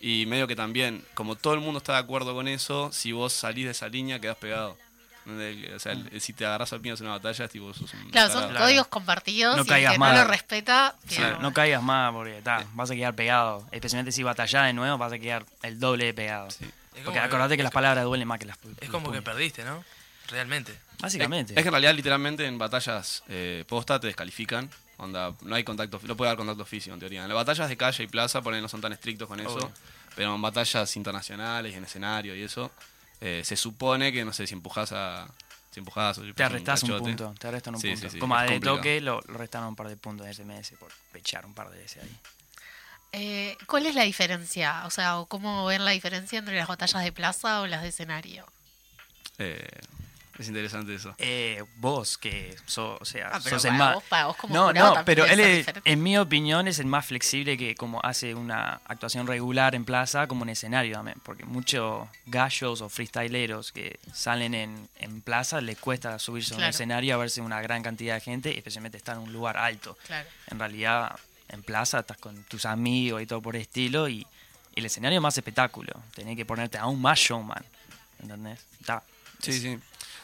Y 0.00 0.24
medio 0.26 0.46
que 0.46 0.56
también, 0.56 1.04
como 1.14 1.36
todo 1.36 1.52
el 1.54 1.60
mundo 1.60 1.78
está 1.78 1.92
de 1.92 1.98
acuerdo 1.98 2.34
con 2.34 2.48
eso, 2.48 2.90
si 2.92 3.12
vos 3.12 3.32
salís 3.34 3.66
de 3.66 3.70
esa 3.72 3.88
línea 3.88 4.18
quedás 4.18 4.36
pegado. 4.38 4.78
O 5.26 5.78
sea, 5.78 5.92
el- 5.92 6.20
si 6.20 6.32
te 6.32 6.46
agarras 6.46 6.72
a 6.72 6.78
piñas 6.78 6.98
en 7.00 7.06
una 7.06 7.16
batalla, 7.16 7.44
es 7.44 7.50
tipo, 7.50 7.72
sos 7.74 7.92
un 7.92 8.10
Claro, 8.10 8.32
son. 8.32 8.48
Claro. 8.48 8.64
códigos 8.64 8.86
compartidos 8.88 9.54
No 9.56 9.62
y 9.62 9.64
el 9.64 9.68
caigas 9.68 9.92
que 9.92 9.98
mal. 9.98 10.14
no 10.16 10.22
lo 10.22 10.28
respeta... 10.28 10.96
Sí, 11.06 11.20
no 11.40 11.52
caigas 11.52 11.82
más 11.82 12.12
porque 12.12 12.40
ta, 12.42 12.64
vas 12.72 12.90
a 12.90 12.94
quedar 12.94 13.14
pegado. 13.14 13.66
Especialmente 13.70 14.10
si 14.12 14.22
batallás 14.22 14.64
de 14.66 14.72
nuevo, 14.72 14.96
vas 14.96 15.12
a 15.12 15.18
quedar 15.18 15.44
el 15.62 15.78
doble 15.78 16.06
de 16.06 16.14
pegado. 16.14 16.48
Es 16.48 16.56
como 16.56 16.70
Porque 17.04 17.18
que- 17.20 17.26
acordate 17.26 17.56
que 17.58 17.62
las 17.62 17.70
palabras 17.72 18.02
duelen 18.04 18.26
más 18.26 18.38
que 18.38 18.46
las 18.46 18.58
Es 18.80 18.88
como 18.88 19.12
que 19.12 19.20
perdiste, 19.22 19.62
¿no? 19.64 19.84
Realmente. 20.28 20.76
Básicamente. 21.00 21.52
Es, 21.52 21.58
es 21.58 21.62
que 21.62 21.68
en 21.68 21.72
realidad, 21.72 21.94
literalmente, 21.94 22.46
en 22.46 22.56
batallas 22.58 23.22
eh, 23.28 23.64
posta 23.68 24.00
te 24.00 24.06
descalifican. 24.06 24.70
Onda, 25.00 25.34
no 25.42 25.54
hay 25.54 25.64
contacto, 25.64 25.98
no 26.04 26.16
puede 26.16 26.30
haber 26.30 26.38
contacto 26.38 26.64
físico 26.66 26.92
en 26.94 27.00
teoría. 27.00 27.22
En 27.22 27.28
las 27.28 27.34
batallas 27.34 27.68
de 27.68 27.76
calle 27.76 28.04
y 28.04 28.06
plaza, 28.06 28.42
por 28.42 28.52
ahí 28.54 28.60
no 28.60 28.68
son 28.68 28.80
tan 28.80 28.92
estrictos 28.92 29.26
con 29.28 29.40
eso. 29.40 29.54
Obvio. 29.56 29.72
Pero 30.14 30.34
en 30.34 30.42
batallas 30.42 30.94
internacionales, 30.96 31.74
en 31.74 31.84
escenario 31.84 32.34
y 32.36 32.42
eso, 32.42 32.70
eh, 33.20 33.42
se 33.44 33.56
supone 33.56 34.12
que, 34.12 34.24
no 34.24 34.32
sé, 34.32 34.46
si 34.46 34.54
empujás 34.54 34.92
a. 34.92 35.26
Si 35.70 35.80
si 35.80 36.32
te 36.34 36.42
arrestás 36.42 36.82
un 36.82 36.98
punto. 36.98 37.32
Te 37.38 37.46
arrestan 37.48 37.76
un 37.76 37.80
Sí, 37.80 37.90
punto. 37.92 38.08
sí, 38.08 38.14
sí, 38.14 38.18
como 38.18 38.34
a 38.36 38.42
de 38.42 38.48
complicado. 38.48 38.76
toque 38.78 39.00
lo, 39.00 39.20
lo 39.28 39.38
restaron 39.38 39.68
un 39.68 39.76
par 39.76 39.88
de 39.88 39.96
puntos 39.96 40.26
de 40.26 40.34
SMS 40.34 40.72
por 40.78 40.90
pechar 41.12 41.46
un 41.46 41.54
par 41.54 41.70
de 41.70 41.78
veces 41.78 42.02
ahí. 42.02 42.16
Eh, 43.12 43.56
¿Cuál 43.66 43.86
es 43.86 43.94
la 43.94 44.02
diferencia? 44.02 44.82
O 44.86 44.90
sea, 44.90 45.18
¿o 45.18 45.26
¿cómo 45.26 45.64
ven 45.66 45.84
la 45.84 45.92
diferencia 45.92 46.38
entre 46.40 46.56
las 46.56 46.68
batallas 46.68 47.02
de 47.04 47.12
plaza 47.12 47.60
o 47.60 47.66
las 47.68 47.82
de 47.82 47.88
escenario? 47.88 48.46
Eh, 49.38 49.66
es 50.40 50.48
interesante 50.48 50.94
eso. 50.94 51.14
Eh, 51.18 51.62
vos 51.76 52.16
que 52.18 52.56
sos, 52.66 53.00
o 53.00 53.04
sea, 53.04 53.28
Ah, 53.32 53.40
sos 53.40 53.64
el 53.64 53.74
más... 53.74 53.94
vos- 53.94 54.04
para 54.04 54.26
vos 54.26 54.36
como 54.36 54.54
no, 54.54 54.72
no, 54.72 55.04
pero 55.04 55.24
él 55.26 55.38
es, 55.40 55.66
en 55.84 56.02
mi 56.02 56.16
opinión 56.18 56.66
es 56.66 56.78
el 56.78 56.86
más 56.86 57.06
flexible 57.06 57.56
que 57.58 57.74
como 57.74 58.00
hace 58.02 58.34
una 58.34 58.80
actuación 58.86 59.26
regular 59.26 59.74
en 59.74 59.84
plaza 59.84 60.26
como 60.26 60.44
en 60.44 60.50
escenario 60.50 60.94
también, 60.94 61.18
porque 61.22 61.44
muchos 61.44 62.08
gallos 62.26 62.80
o 62.80 62.88
freestyleros 62.88 63.72
que 63.72 63.98
salen 64.12 64.54
en, 64.54 64.88
en 64.98 65.20
plaza 65.20 65.60
les 65.60 65.78
cuesta 65.78 66.18
subirse 66.18 66.54
a 66.54 66.56
un 66.56 66.64
escenario 66.64 67.14
a 67.14 67.18
verse 67.18 67.40
una 67.40 67.60
gran 67.60 67.82
cantidad 67.82 68.14
de 68.14 68.20
gente, 68.20 68.56
especialmente 68.56 68.96
estar 68.96 69.16
en 69.16 69.22
un 69.22 69.32
lugar 69.32 69.56
alto. 69.56 69.96
Claro. 70.06 70.28
En 70.50 70.58
realidad, 70.58 71.18
en 71.48 71.62
plaza 71.62 72.00
estás 72.00 72.16
con 72.16 72.42
tus 72.44 72.64
amigos 72.64 73.20
y 73.22 73.26
todo 73.26 73.42
por 73.42 73.56
el 73.56 73.62
estilo 73.62 74.08
y, 74.08 74.26
y 74.74 74.78
el 74.80 74.86
escenario 74.86 75.18
es 75.18 75.22
más 75.22 75.36
espectáculo. 75.36 75.92
Tenés 76.14 76.36
que 76.36 76.46
ponerte 76.46 76.78
aún 76.78 77.00
más 77.02 77.18
showman, 77.18 77.64
¿entendés? 78.20 78.64
Ta. 78.86 79.02
Sí, 79.42 79.52
sí. 79.58 79.78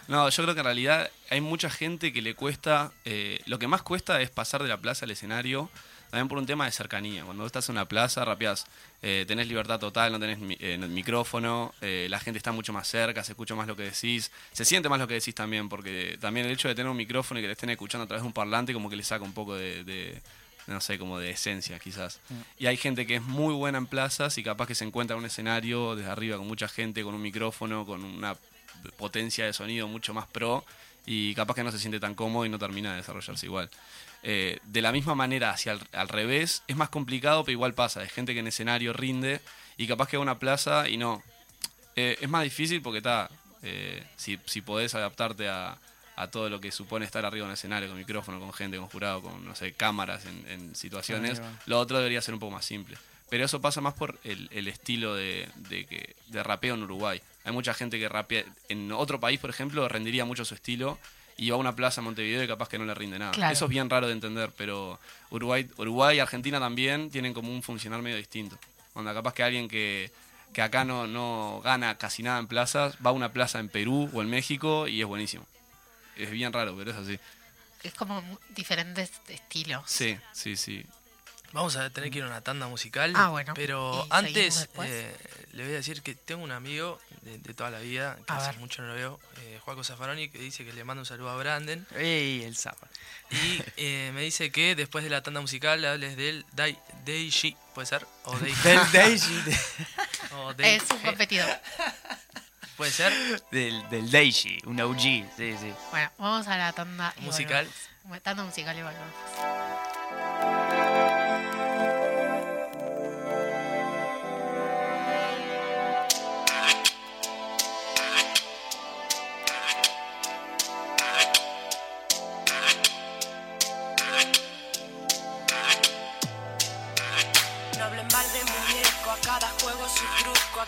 No, 0.08 0.28
yo 0.28 0.42
creo 0.42 0.54
que 0.54 0.60
en 0.60 0.64
realidad 0.66 1.10
hay 1.30 1.40
mucha 1.40 1.68
gente 1.70 2.12
que 2.12 2.22
le 2.22 2.34
cuesta, 2.34 2.92
eh, 3.04 3.40
lo 3.46 3.58
que 3.58 3.66
más 3.66 3.82
cuesta 3.82 4.20
es 4.20 4.30
pasar 4.30 4.62
de 4.62 4.68
la 4.68 4.76
plaza 4.78 5.04
al 5.04 5.10
escenario, 5.10 5.68
también 6.10 6.28
por 6.28 6.38
un 6.38 6.46
tema 6.46 6.64
de 6.66 6.70
cercanía. 6.70 7.24
Cuando 7.24 7.42
vos 7.42 7.48
estás 7.48 7.68
en 7.68 7.74
una 7.74 7.86
plaza, 7.88 8.24
rapeás, 8.24 8.66
eh, 9.02 9.24
tenés 9.26 9.48
libertad 9.48 9.80
total, 9.80 10.12
no 10.12 10.20
tenés 10.20 10.38
mi- 10.38 10.56
eh, 10.60 10.78
micrófono, 10.78 11.74
eh, 11.80 12.06
la 12.08 12.20
gente 12.20 12.38
está 12.38 12.52
mucho 12.52 12.72
más 12.72 12.86
cerca, 12.86 13.24
se 13.24 13.32
escucha 13.32 13.56
más 13.56 13.66
lo 13.66 13.74
que 13.74 13.82
decís, 13.82 14.30
se 14.52 14.64
siente 14.64 14.88
más 14.88 15.00
lo 15.00 15.08
que 15.08 15.14
decís 15.14 15.34
también, 15.34 15.68
porque 15.68 16.16
también 16.20 16.46
el 16.46 16.52
hecho 16.52 16.68
de 16.68 16.76
tener 16.76 16.88
un 16.88 16.96
micrófono 16.96 17.40
y 17.40 17.42
que 17.42 17.48
te 17.48 17.52
estén 17.54 17.70
escuchando 17.70 18.04
a 18.04 18.06
través 18.06 18.22
de 18.22 18.26
un 18.28 18.32
parlante 18.32 18.72
como 18.72 18.88
que 18.88 18.94
le 18.96 19.02
saca 19.02 19.24
un 19.24 19.32
poco 19.32 19.56
de, 19.56 19.82
de- 19.82 20.22
no 20.68 20.80
sé, 20.80 20.98
como 20.98 21.18
de 21.18 21.30
esencia 21.30 21.78
quizás. 21.80 22.20
Y 22.58 22.66
hay 22.66 22.76
gente 22.76 23.06
que 23.06 23.16
es 23.16 23.22
muy 23.22 23.54
buena 23.54 23.78
en 23.78 23.86
plazas 23.86 24.38
y 24.38 24.42
capaz 24.44 24.66
que 24.68 24.74
se 24.76 24.84
encuentra 24.84 25.14
en 25.14 25.20
un 25.20 25.26
escenario 25.26 25.96
desde 25.96 26.10
arriba 26.10 26.36
con 26.38 26.46
mucha 26.46 26.68
gente, 26.68 27.02
con 27.02 27.14
un 27.14 27.22
micrófono, 27.22 27.84
con 27.86 28.02
una 28.04 28.36
potencia 28.96 29.44
de 29.44 29.52
sonido 29.52 29.88
mucho 29.88 30.14
más 30.14 30.26
pro 30.26 30.64
y 31.04 31.34
capaz 31.34 31.54
que 31.54 31.64
no 31.64 31.70
se 31.70 31.78
siente 31.78 32.00
tan 32.00 32.14
cómodo 32.14 32.44
y 32.46 32.48
no 32.48 32.58
termina 32.58 32.90
de 32.90 32.96
desarrollarse 32.98 33.46
igual. 33.46 33.70
Eh, 34.22 34.58
de 34.64 34.82
la 34.82 34.90
misma 34.92 35.14
manera, 35.14 35.50
hacia 35.50 35.72
al, 35.72 35.80
al 35.92 36.08
revés, 36.08 36.62
es 36.66 36.76
más 36.76 36.88
complicado, 36.88 37.44
pero 37.44 37.52
igual 37.52 37.74
pasa. 37.74 38.00
Hay 38.00 38.08
gente 38.08 38.34
que 38.34 38.40
en 38.40 38.48
escenario 38.48 38.92
rinde 38.92 39.40
y 39.76 39.86
capaz 39.86 40.08
que 40.08 40.16
va 40.16 40.22
a 40.22 40.24
una 40.24 40.38
plaza 40.38 40.88
y 40.88 40.96
no. 40.96 41.22
Eh, 41.94 42.18
es 42.20 42.28
más 42.28 42.42
difícil 42.42 42.82
porque 42.82 42.98
está, 42.98 43.30
eh, 43.62 44.04
si, 44.16 44.38
si 44.46 44.62
podés 44.62 44.94
adaptarte 44.94 45.48
a, 45.48 45.78
a 46.16 46.26
todo 46.28 46.50
lo 46.50 46.60
que 46.60 46.72
supone 46.72 47.04
estar 47.04 47.24
arriba 47.24 47.44
de 47.44 47.50
un 47.50 47.54
escenario, 47.54 47.88
con 47.88 47.98
micrófono, 47.98 48.40
con 48.40 48.52
gente, 48.52 48.76
con 48.78 48.88
jurado, 48.88 49.22
con, 49.22 49.44
no 49.44 49.54
sé, 49.54 49.72
cámaras 49.74 50.26
en, 50.26 50.44
en 50.48 50.74
situaciones, 50.74 51.40
lo 51.66 51.78
otro 51.78 51.98
debería 51.98 52.20
ser 52.20 52.34
un 52.34 52.40
poco 52.40 52.52
más 52.52 52.64
simple. 52.64 52.96
Pero 53.28 53.44
eso 53.44 53.60
pasa 53.60 53.80
más 53.80 53.94
por 53.94 54.18
el, 54.24 54.48
el 54.52 54.68
estilo 54.68 55.14
de, 55.14 55.48
de, 55.56 55.84
que, 55.86 56.14
de 56.28 56.42
rapeo 56.42 56.74
en 56.74 56.82
Uruguay. 56.82 57.20
Hay 57.44 57.52
mucha 57.52 57.74
gente 57.74 57.98
que 57.98 58.08
rapea. 58.08 58.44
En 58.68 58.92
otro 58.92 59.18
país, 59.18 59.40
por 59.40 59.50
ejemplo, 59.50 59.88
rendiría 59.88 60.24
mucho 60.24 60.44
su 60.44 60.54
estilo 60.54 60.98
y 61.36 61.50
va 61.50 61.56
a 61.56 61.58
una 61.58 61.74
plaza 61.76 62.00
en 62.00 62.06
Montevideo 62.06 62.42
y 62.42 62.48
capaz 62.48 62.68
que 62.68 62.78
no 62.78 62.84
le 62.84 62.94
rinde 62.94 63.18
nada. 63.18 63.32
Claro. 63.32 63.52
Eso 63.52 63.64
es 63.66 63.70
bien 63.70 63.90
raro 63.90 64.06
de 64.06 64.12
entender, 64.12 64.50
pero 64.56 64.98
Uruguay, 65.30 65.68
Uruguay 65.76 66.16
y 66.16 66.20
Argentina 66.20 66.58
también 66.58 67.10
tienen 67.10 67.34
como 67.34 67.52
un 67.52 67.62
funcionar 67.62 68.00
medio 68.00 68.16
distinto. 68.16 68.58
Onda, 68.94 69.12
capaz 69.12 69.34
que 69.34 69.42
alguien 69.42 69.68
que, 69.68 70.10
que 70.52 70.62
acá 70.62 70.84
no, 70.84 71.06
no 71.06 71.60
gana 71.62 71.98
casi 71.98 72.22
nada 72.22 72.38
en 72.38 72.46
plazas, 72.46 72.96
va 73.04 73.10
a 73.10 73.12
una 73.12 73.32
plaza 73.32 73.58
en 73.58 73.68
Perú 73.68 74.08
o 74.14 74.22
en 74.22 74.30
México 74.30 74.88
y 74.88 75.00
es 75.00 75.06
buenísimo. 75.06 75.46
Es 76.16 76.30
bien 76.30 76.52
raro, 76.52 76.74
pero 76.76 76.92
es 76.92 76.96
así. 76.96 77.18
Es 77.82 77.92
como 77.92 78.22
diferentes 78.50 79.12
estilos. 79.28 79.82
Sí, 79.86 80.16
sí, 80.32 80.56
sí. 80.56 80.86
Vamos 81.56 81.74
a 81.76 81.88
tener 81.88 82.10
que 82.10 82.18
ir 82.18 82.24
a 82.24 82.26
una 82.26 82.42
tanda 82.42 82.66
musical. 82.68 83.14
Ah, 83.16 83.28
bueno. 83.30 83.54
Pero 83.54 83.92
¿Y 83.92 83.94
seguimos 83.94 84.12
antes 84.12 84.68
eh, 84.84 85.16
le 85.52 85.62
voy 85.64 85.72
a 85.72 85.76
decir 85.76 86.02
que 86.02 86.14
tengo 86.14 86.44
un 86.44 86.52
amigo 86.52 87.00
de, 87.22 87.38
de 87.38 87.54
toda 87.54 87.70
la 87.70 87.78
vida, 87.78 88.16
que 88.26 88.30
A 88.32 88.36
hace 88.36 88.50
ver. 88.50 88.58
mucho 88.58 88.82
no 88.82 88.88
lo 88.88 88.94
veo, 88.94 89.20
eh, 89.40 89.58
Juaco 89.64 89.82
Zaffaroni, 89.82 90.28
que 90.28 90.38
dice 90.38 90.66
que 90.66 90.74
le 90.74 90.84
manda 90.84 91.00
un 91.00 91.06
saludo 91.06 91.30
a 91.30 91.36
Branden. 91.36 91.86
¡Ey, 91.96 92.44
el 92.44 92.58
zapa! 92.58 92.86
Y 93.30 93.62
eh, 93.78 94.10
me 94.14 94.20
dice 94.20 94.52
que 94.52 94.74
después 94.76 95.02
de 95.02 95.08
la 95.08 95.22
tanda 95.22 95.40
musical 95.40 95.80
le 95.80 95.88
hables 95.88 96.18
del 96.18 96.44
Dai, 96.52 96.78
Daishi, 97.06 97.56
¿puede 97.74 97.86
ser? 97.86 98.06
O 98.24 98.36
Dai, 98.38 98.52
Del 98.52 98.92
Daisy. 98.92 99.42
o 100.34 100.52
Dai- 100.52 100.76
Es 100.76 100.82
un 100.90 100.98
competidor. 100.98 101.48
¿Puede 102.76 102.90
ser? 102.92 103.14
Del, 103.50 103.88
del 103.88 104.10
Daisy, 104.10 104.58
un 104.66 104.78
OG. 104.78 105.00
Sí, 105.00 105.56
sí. 105.58 105.72
Bueno, 105.90 106.12
vamos 106.18 106.46
a 106.48 106.58
la 106.58 106.74
tanda 106.74 107.14
Musical. 107.20 107.66
Tanda 108.22 108.44
musical 108.44 108.76
y 108.78 108.82
volvemos. 108.82 109.14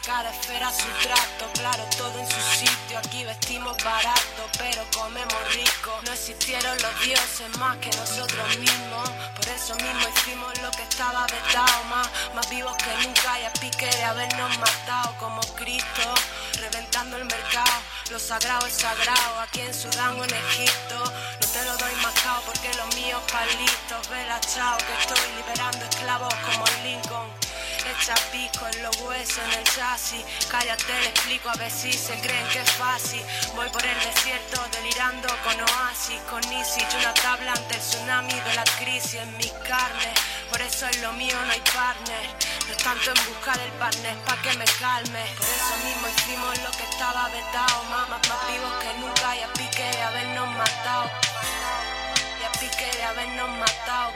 Cada 0.09 0.31
esfera 0.31 0.73
su 0.73 0.89
trato, 1.07 1.53
claro, 1.53 1.85
todo 1.99 2.19
en 2.19 2.27
su 2.27 2.41
sitio. 2.41 2.99
Aquí 2.99 3.25
vestimos 3.25 3.77
barato, 3.85 4.43
pero 4.57 4.83
comemos 4.97 5.55
rico. 5.55 6.01
No 6.07 6.13
existieron 6.13 6.75
los 6.81 7.01
dioses 7.05 7.55
más 7.59 7.77
que 7.77 7.91
nosotros 7.91 8.57
mismos. 8.57 9.07
Por 9.37 9.47
eso 9.49 9.75
mismo 9.75 10.09
hicimos 10.17 10.59
lo 10.63 10.71
que 10.71 10.83
estaba 10.83 11.27
vetado, 11.27 11.85
más, 11.91 12.09
más 12.35 12.49
vivos 12.49 12.75
que 12.79 13.07
nunca 13.07 13.39
y 13.39 13.45
a 13.45 13.53
pique 13.53 13.85
de 13.85 14.05
habernos 14.05 14.59
matado 14.59 15.15
como 15.19 15.43
Cristo, 15.61 16.15
reventando 16.59 17.19
el 17.19 17.27
mercado. 17.27 17.77
Lo 18.11 18.19
sagrado 18.19 18.67
es 18.67 18.73
sagrado, 18.73 19.41
aquí 19.41 19.61
en 19.61 19.75
Sudán 19.75 20.19
o 20.19 20.25
en 20.25 20.35
Egipto. 20.35 21.05
No 21.05 21.47
te 21.53 21.65
lo 21.67 21.77
doy 21.77 21.95
más 22.03 22.15
cao 22.25 22.41
porque 22.47 22.73
los 22.81 22.97
míos 22.97 23.23
palitos. 23.31 24.09
Vela, 24.09 24.41
chao, 24.41 24.79
que 24.79 24.95
estoy 25.03 25.37
liberando 25.37 25.85
esclavos 25.85 26.35
como 26.47 26.65
Lincoln. 26.83 27.29
Echa 27.89 28.15
pico 28.31 28.67
en 28.67 28.83
los 28.83 28.95
huesos, 29.01 29.39
en 29.39 29.53
el 29.59 29.65
chasis. 29.65 30.23
Cállate, 30.51 31.01
le 31.01 31.09
explico 31.09 31.49
a 31.49 31.55
ver 31.55 31.71
si 31.71 31.91
se 31.91 32.13
creen 32.21 32.47
que 32.49 32.61
es 32.61 32.71
fácil. 32.73 33.23
Voy 33.55 33.69
por 33.71 33.85
el 33.85 33.99
desierto 34.01 34.61
delirando 34.73 35.29
con 35.43 35.59
oasis, 35.59 36.21
con 36.29 36.43
Isis 36.53 36.85
y 36.93 36.97
una 36.97 37.15
tabla 37.15 37.53
ante 37.53 37.75
el 37.77 37.81
tsunami 37.81 38.35
de 38.35 38.55
la 38.55 38.65
crisis 38.79 39.15
en 39.15 39.35
mi 39.39 39.51
carne. 39.67 40.13
Por 40.51 40.61
eso 40.61 40.87
en 40.87 41.03
lo 41.03 41.13
mío 41.15 41.35
no 41.47 41.53
hay 41.53 41.61
partner. 41.61 42.29
No 42.67 42.73
es 42.73 42.79
tanto 42.85 43.11
en 43.11 43.25
busca 43.25 43.57
del 43.57 43.73
partner 43.73 44.17
pa' 44.19 44.37
que 44.43 44.53
me 44.59 44.67
calme. 44.67 45.25
Por 45.39 45.47
eso 45.47 45.75
mismo 45.83 46.09
hicimos 46.09 46.59
lo 46.59 46.71
que 46.73 46.85
estaba 46.85 47.29
vetado. 47.31 47.85
Más, 47.85 48.09
más, 48.11 48.29
más 48.29 48.53
vivos 48.53 48.73
que 48.83 48.99
nunca 49.01 49.35
y 49.35 49.43
a 49.43 49.53
pique 49.55 49.83
de 49.83 50.03
habernos 50.03 50.49
matado. 50.57 51.11
Y 52.39 52.45
a 52.45 52.53
pique 52.61 52.97
de 52.97 53.03
habernos 53.03 53.49
matado. 53.49 54.13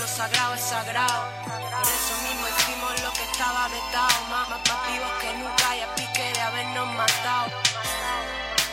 Lo 0.00 0.06
sagrado 0.08 0.54
es 0.54 0.62
sagrado. 0.62 1.28
Por 1.44 1.92
eso 1.92 2.14
mismo 2.22 2.48
hicimos 2.48 3.02
lo 3.02 3.12
que 3.12 3.22
estaba 3.22 3.68
vetado. 3.68 4.24
Más, 4.30 4.48
más, 4.48 4.60
vivos 4.90 5.10
que 5.20 5.32
nunca 5.34 5.76
y 5.76 5.80
a 5.82 5.94
pique 5.94 6.32
de 6.32 6.40
habernos 6.40 6.88
matado. 6.94 7.48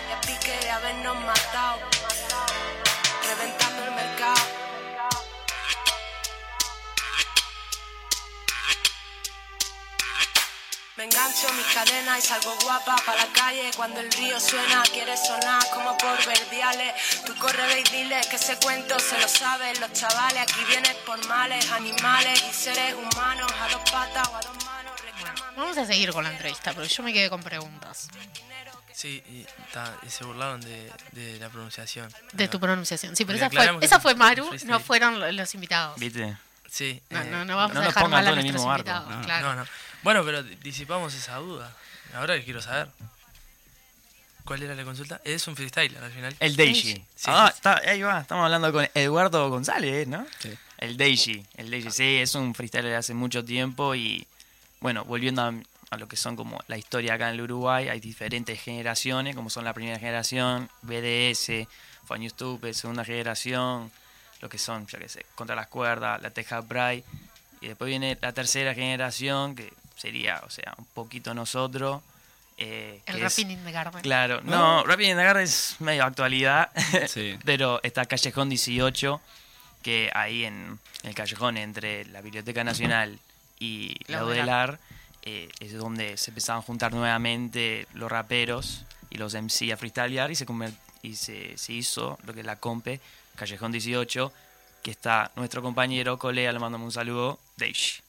Y 0.08 0.12
a 0.14 0.22
pique 0.22 0.58
de 0.58 0.72
habernos 0.72 1.20
matado. 1.20 1.80
Reventando 3.28 3.84
el 3.84 3.92
mercado. 3.92 4.57
Me 10.98 11.04
engancho 11.04 11.48
mis 11.54 11.66
cadenas 11.76 12.18
y 12.18 12.22
salgo 12.28 12.56
guapa 12.64 12.96
para 13.06 13.26
la 13.26 13.32
calle. 13.32 13.70
Cuando 13.76 14.00
el 14.00 14.12
río 14.12 14.40
suena, 14.40 14.82
quiere 14.92 15.16
sonar 15.16 15.62
como 15.72 15.96
por 15.98 16.18
verdiales. 16.26 16.94
Tú 17.26 17.36
corre 17.36 17.80
y 17.82 17.84
dile 17.96 18.20
que 18.30 18.36
ese 18.38 18.58
cuento 18.58 18.98
se 19.00 19.20
lo 19.20 19.28
saben 19.28 19.80
los 19.80 19.94
chavales. 19.94 20.42
Aquí 20.42 20.64
vienes 20.68 20.96
por 21.06 21.24
males, 21.28 21.70
animales 21.72 22.44
y 22.50 22.54
seres 22.54 22.96
humanos 22.96 23.52
a 23.62 23.70
dos 23.70 23.82
patas 23.92 24.28
o 24.30 24.36
a 24.38 24.42
dos 24.42 24.66
manos. 24.66 24.94
Vamos 25.56 25.78
a 25.78 25.86
seguir 25.86 26.12
con 26.12 26.24
la 26.24 26.32
entrevista, 26.32 26.74
porque 26.74 26.90
yo 26.90 27.04
me 27.04 27.14
quedé 27.14 27.30
con 27.30 27.44
preguntas. 27.44 28.08
Sí, 28.92 29.22
y, 29.30 29.46
ta, 29.72 29.96
y 30.02 30.10
se 30.10 30.24
burlaron 30.24 30.60
de, 30.62 30.92
de 31.12 31.38
la 31.40 31.50
pronunciación. 31.50 32.12
De 32.34 32.48
tu 32.48 32.60
pronunciación. 32.60 33.16
Sí, 33.16 33.24
pero 33.26 33.38
esa 33.38 33.50
fue, 33.52 33.78
esa 33.82 33.96
es 33.98 34.02
fue 34.02 34.16
Maru, 34.16 34.50
no 34.66 34.80
fueron 34.80 35.20
lo- 35.20 35.32
los 35.32 35.54
invitados. 35.54 36.00
¿Viste? 36.00 36.36
Sí. 36.70 37.00
No, 37.12 37.22
eh, 37.22 37.26
no, 37.26 37.46
no 37.46 37.56
vamos 37.56 37.74
no 37.76 37.82
a 37.82 37.84
nos 37.84 37.94
dejar 37.94 38.04
pongan 38.04 38.24
mal 38.24 38.28
a 38.28 38.30
todo 38.32 38.40
en 38.40 38.46
el 38.48 38.52
nuestros 38.54 38.66
barco. 38.66 38.90
invitados. 38.90 39.16
No, 39.20 39.22
claro. 39.26 39.48
No, 39.48 39.56
no. 39.64 39.68
Bueno, 40.08 40.24
pero 40.24 40.42
disipamos 40.42 41.14
esa 41.14 41.36
duda. 41.36 41.76
Ahora 42.14 42.38
que 42.38 42.46
quiero 42.46 42.62
saber. 42.62 42.88
¿Cuál 44.46 44.64
era 44.64 44.74
la 44.74 44.86
consulta? 44.86 45.20
Es 45.26 45.46
un 45.50 45.58
freestyler 45.58 46.02
al 46.02 46.12
final. 46.14 46.34
El 46.40 46.56
Deiji. 46.56 46.94
Sí, 47.14 47.26
ah, 47.26 47.50
sí, 47.52 47.58
está- 47.58 47.82
ahí 47.86 48.02
va, 48.02 48.22
estamos 48.22 48.46
hablando 48.46 48.72
con 48.72 48.88
Eduardo 48.94 49.50
González, 49.50 50.08
¿no? 50.08 50.26
Sí. 50.40 50.58
El 50.78 50.96
Deiji. 50.96 51.46
El 51.58 51.70
Deiji, 51.70 51.92
sí, 51.92 52.20
es 52.22 52.36
un 52.36 52.56
freestyler 52.56 52.90
de 52.92 52.96
hace 52.96 53.14
mucho 53.14 53.44
tiempo 53.44 53.96
y, 53.96 54.26
bueno, 54.80 55.04
volviendo 55.04 55.42
a, 55.42 55.54
a 55.90 55.98
lo 55.98 56.08
que 56.08 56.16
son 56.16 56.38
como 56.38 56.64
la 56.70 56.78
historia 56.78 57.16
acá 57.16 57.28
en 57.28 57.34
el 57.34 57.42
Uruguay, 57.42 57.90
hay 57.90 58.00
diferentes 58.00 58.62
generaciones, 58.62 59.36
como 59.36 59.50
son 59.50 59.66
la 59.66 59.74
primera 59.74 60.00
generación, 60.00 60.70
BDS, 60.84 61.68
Funny 62.06 62.30
Stupid, 62.30 62.72
segunda 62.72 63.04
generación, 63.04 63.92
lo 64.40 64.48
que 64.48 64.58
son, 64.58 64.88
yo 64.88 65.00
qué 65.00 65.10
sé, 65.10 65.26
Contra 65.36 65.54
las 65.54 65.68
Cuerdas, 65.68 66.22
la 66.22 66.30
Teja 66.30 66.62
Bright, 66.62 67.04
y 67.60 67.68
después 67.68 67.90
viene 67.90 68.18
la 68.22 68.32
tercera 68.32 68.74
generación, 68.74 69.54
que 69.54 69.74
sería, 69.98 70.42
o 70.46 70.50
sea, 70.50 70.74
un 70.78 70.86
poquito 70.86 71.34
nosotros. 71.34 72.02
eh, 72.58 73.02
El 73.06 73.22
Rapping 73.22 73.52
in 73.52 73.64
the 73.66 73.72
Garden. 73.72 74.02
Claro, 74.02 74.42
no, 74.44 74.84
Rapid 74.84 75.06
in 75.10 75.18
the 75.18 75.24
Garden 75.24 75.44
es 75.44 75.76
medio 75.80 76.04
actualidad, 76.06 76.72
Sí. 77.08 77.38
pero 77.46 77.80
está 77.84 78.06
Callejón 78.06 78.50
18, 78.50 79.22
que 79.84 80.10
ahí 80.14 80.46
en 80.46 80.80
el 81.04 81.14
callejón 81.14 81.58
entre 81.58 82.06
la 82.06 82.22
Biblioteca 82.22 82.64
Nacional 82.64 83.20
y 83.60 83.96
la. 84.08 84.26
Udelar 84.26 84.80
eh, 85.24 85.50
es 85.60 85.74
donde 85.74 86.18
se 86.18 86.32
empezaban 86.32 86.60
a 86.62 86.66
juntar 86.66 86.94
nuevamente 86.94 87.88
los 87.94 88.10
raperos 88.12 88.86
y 89.10 89.18
los 89.18 89.34
MC 89.36 89.72
a 89.72 89.78
freestylear 89.78 90.32
y 90.32 90.36
se, 90.36 90.46
y 91.04 91.16
se, 91.16 91.58
se 91.58 91.74
hizo 91.74 92.18
lo 92.24 92.34
que 92.34 92.40
es 92.42 92.46
la 92.46 92.56
Compe, 92.58 93.00
Callejón 93.36 93.72
18, 93.72 94.34
que 94.84 94.92
está 94.92 95.32
nuestro 95.36 95.62
compañero, 95.62 96.18
colega, 96.18 96.52
le 96.52 96.60
mandamos 96.60 96.86
un 96.88 96.92
saludo, 96.92 97.40
Deish. 97.58 98.02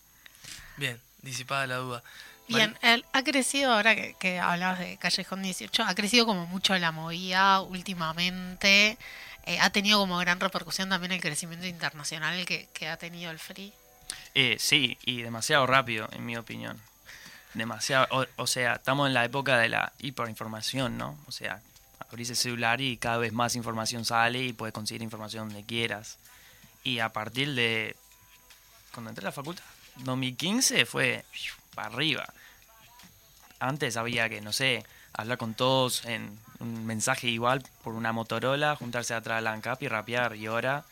Bien, 0.77 0.99
disipada 1.23 1.67
la 1.67 1.77
duda. 1.77 2.03
Bien, 2.49 2.77
él 2.81 3.05
ha 3.13 3.23
crecido, 3.23 3.73
ahora 3.73 3.95
que, 3.95 4.15
que 4.19 4.39
hablabas 4.39 4.79
de 4.79 4.97
Callejón 4.97 5.43
18, 5.43 5.83
ha 5.83 5.95
crecido 5.95 6.25
como 6.25 6.47
mucho 6.47 6.77
la 6.79 6.93
movida 6.93 7.61
últimamente. 7.61 8.97
Eh, 9.45 9.59
ha 9.61 9.71
tenido 9.71 9.99
como 9.99 10.19
gran 10.19 10.41
repercusión 10.41 10.89
también 10.89 11.13
el 11.13 11.21
crecimiento 11.21 11.67
internacional 11.67 12.45
que, 12.47 12.69
que 12.73 12.89
ha 12.89 12.97
tenido 12.97 13.31
el 13.31 13.39
free. 13.39 13.73
Eh, 14.35 14.57
sí, 14.59 14.99
y 15.05 15.23
demasiado 15.23 15.67
rápido, 15.67 16.09
en 16.13 16.25
mi 16.25 16.37
opinión. 16.37 16.81
Demasiado, 17.55 18.07
o, 18.11 18.27
o 18.37 18.47
sea, 18.47 18.75
estamos 18.75 19.09
en 19.09 19.15
la 19.15 19.25
época 19.25 19.59
de 19.59 19.69
la 19.69 19.93
hiperinformación, 19.99 20.97
¿no? 20.97 21.19
O 21.27 21.33
sea, 21.33 21.61
abrís 22.11 22.31
el 22.31 22.37
celular 22.37 22.81
y 22.81 22.97
cada 22.97 23.19
vez 23.19 23.33
más 23.33 23.57
información 23.57 24.05
sale 24.05 24.43
y 24.43 24.53
puedes 24.53 24.73
conseguir 24.73 25.03
información 25.03 25.49
donde 25.49 25.65
quieras. 25.65 26.19
Y 26.85 27.01
a 27.01 27.13
partir 27.13 27.55
de, 27.55 27.97
cuando 28.93 29.11
entré 29.11 29.25
a 29.25 29.29
la 29.29 29.33
facultad, 29.33 29.65
2015 29.99 30.87
fue 30.87 31.25
para 31.75 31.89
arriba. 31.89 32.33
Antes 33.61 33.97
había 33.97 34.29
que, 34.29 34.41
no 34.41 34.53
sé, 34.53 34.85
hablar 35.13 35.39
con 35.39 35.55
todos 35.55 36.05
en 36.05 36.39
un 36.61 36.87
mensaje 36.87 37.29
igual 37.29 37.63
por 37.83 37.95
una 37.95 38.13
Motorola, 38.13 38.77
juntarse 38.77 39.15
atrás 39.15 39.39
de 39.39 39.43
la 39.43 39.53
ANCAP 39.53 39.83
y 39.83 39.89
rapear. 39.89 40.37
Y 40.37 40.47
ahora, 40.47 40.85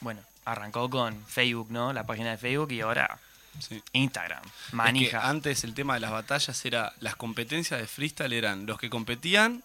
bueno, 0.00 0.20
arrancó 0.44 0.88
con 0.90 1.24
Facebook, 1.26 1.70
¿no? 1.70 1.92
La 1.92 2.04
página 2.06 2.30
de 2.32 2.38
Facebook 2.38 2.72
y 2.72 2.80
ahora 2.80 3.18
Sí. 3.58 3.82
Instagram, 3.94 4.42
Es 4.44 4.52
que 4.70 4.76
manija. 4.76 5.26
antes 5.30 5.64
el 5.64 5.72
tema 5.72 5.94
de 5.94 6.00
las 6.00 6.10
batallas 6.10 6.62
era. 6.66 6.92
Las 7.00 7.16
competencias 7.16 7.80
de 7.80 7.86
freestyle 7.86 8.34
eran 8.34 8.66
los 8.66 8.78
que 8.78 8.90
competían, 8.90 9.62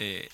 eh, 0.00 0.28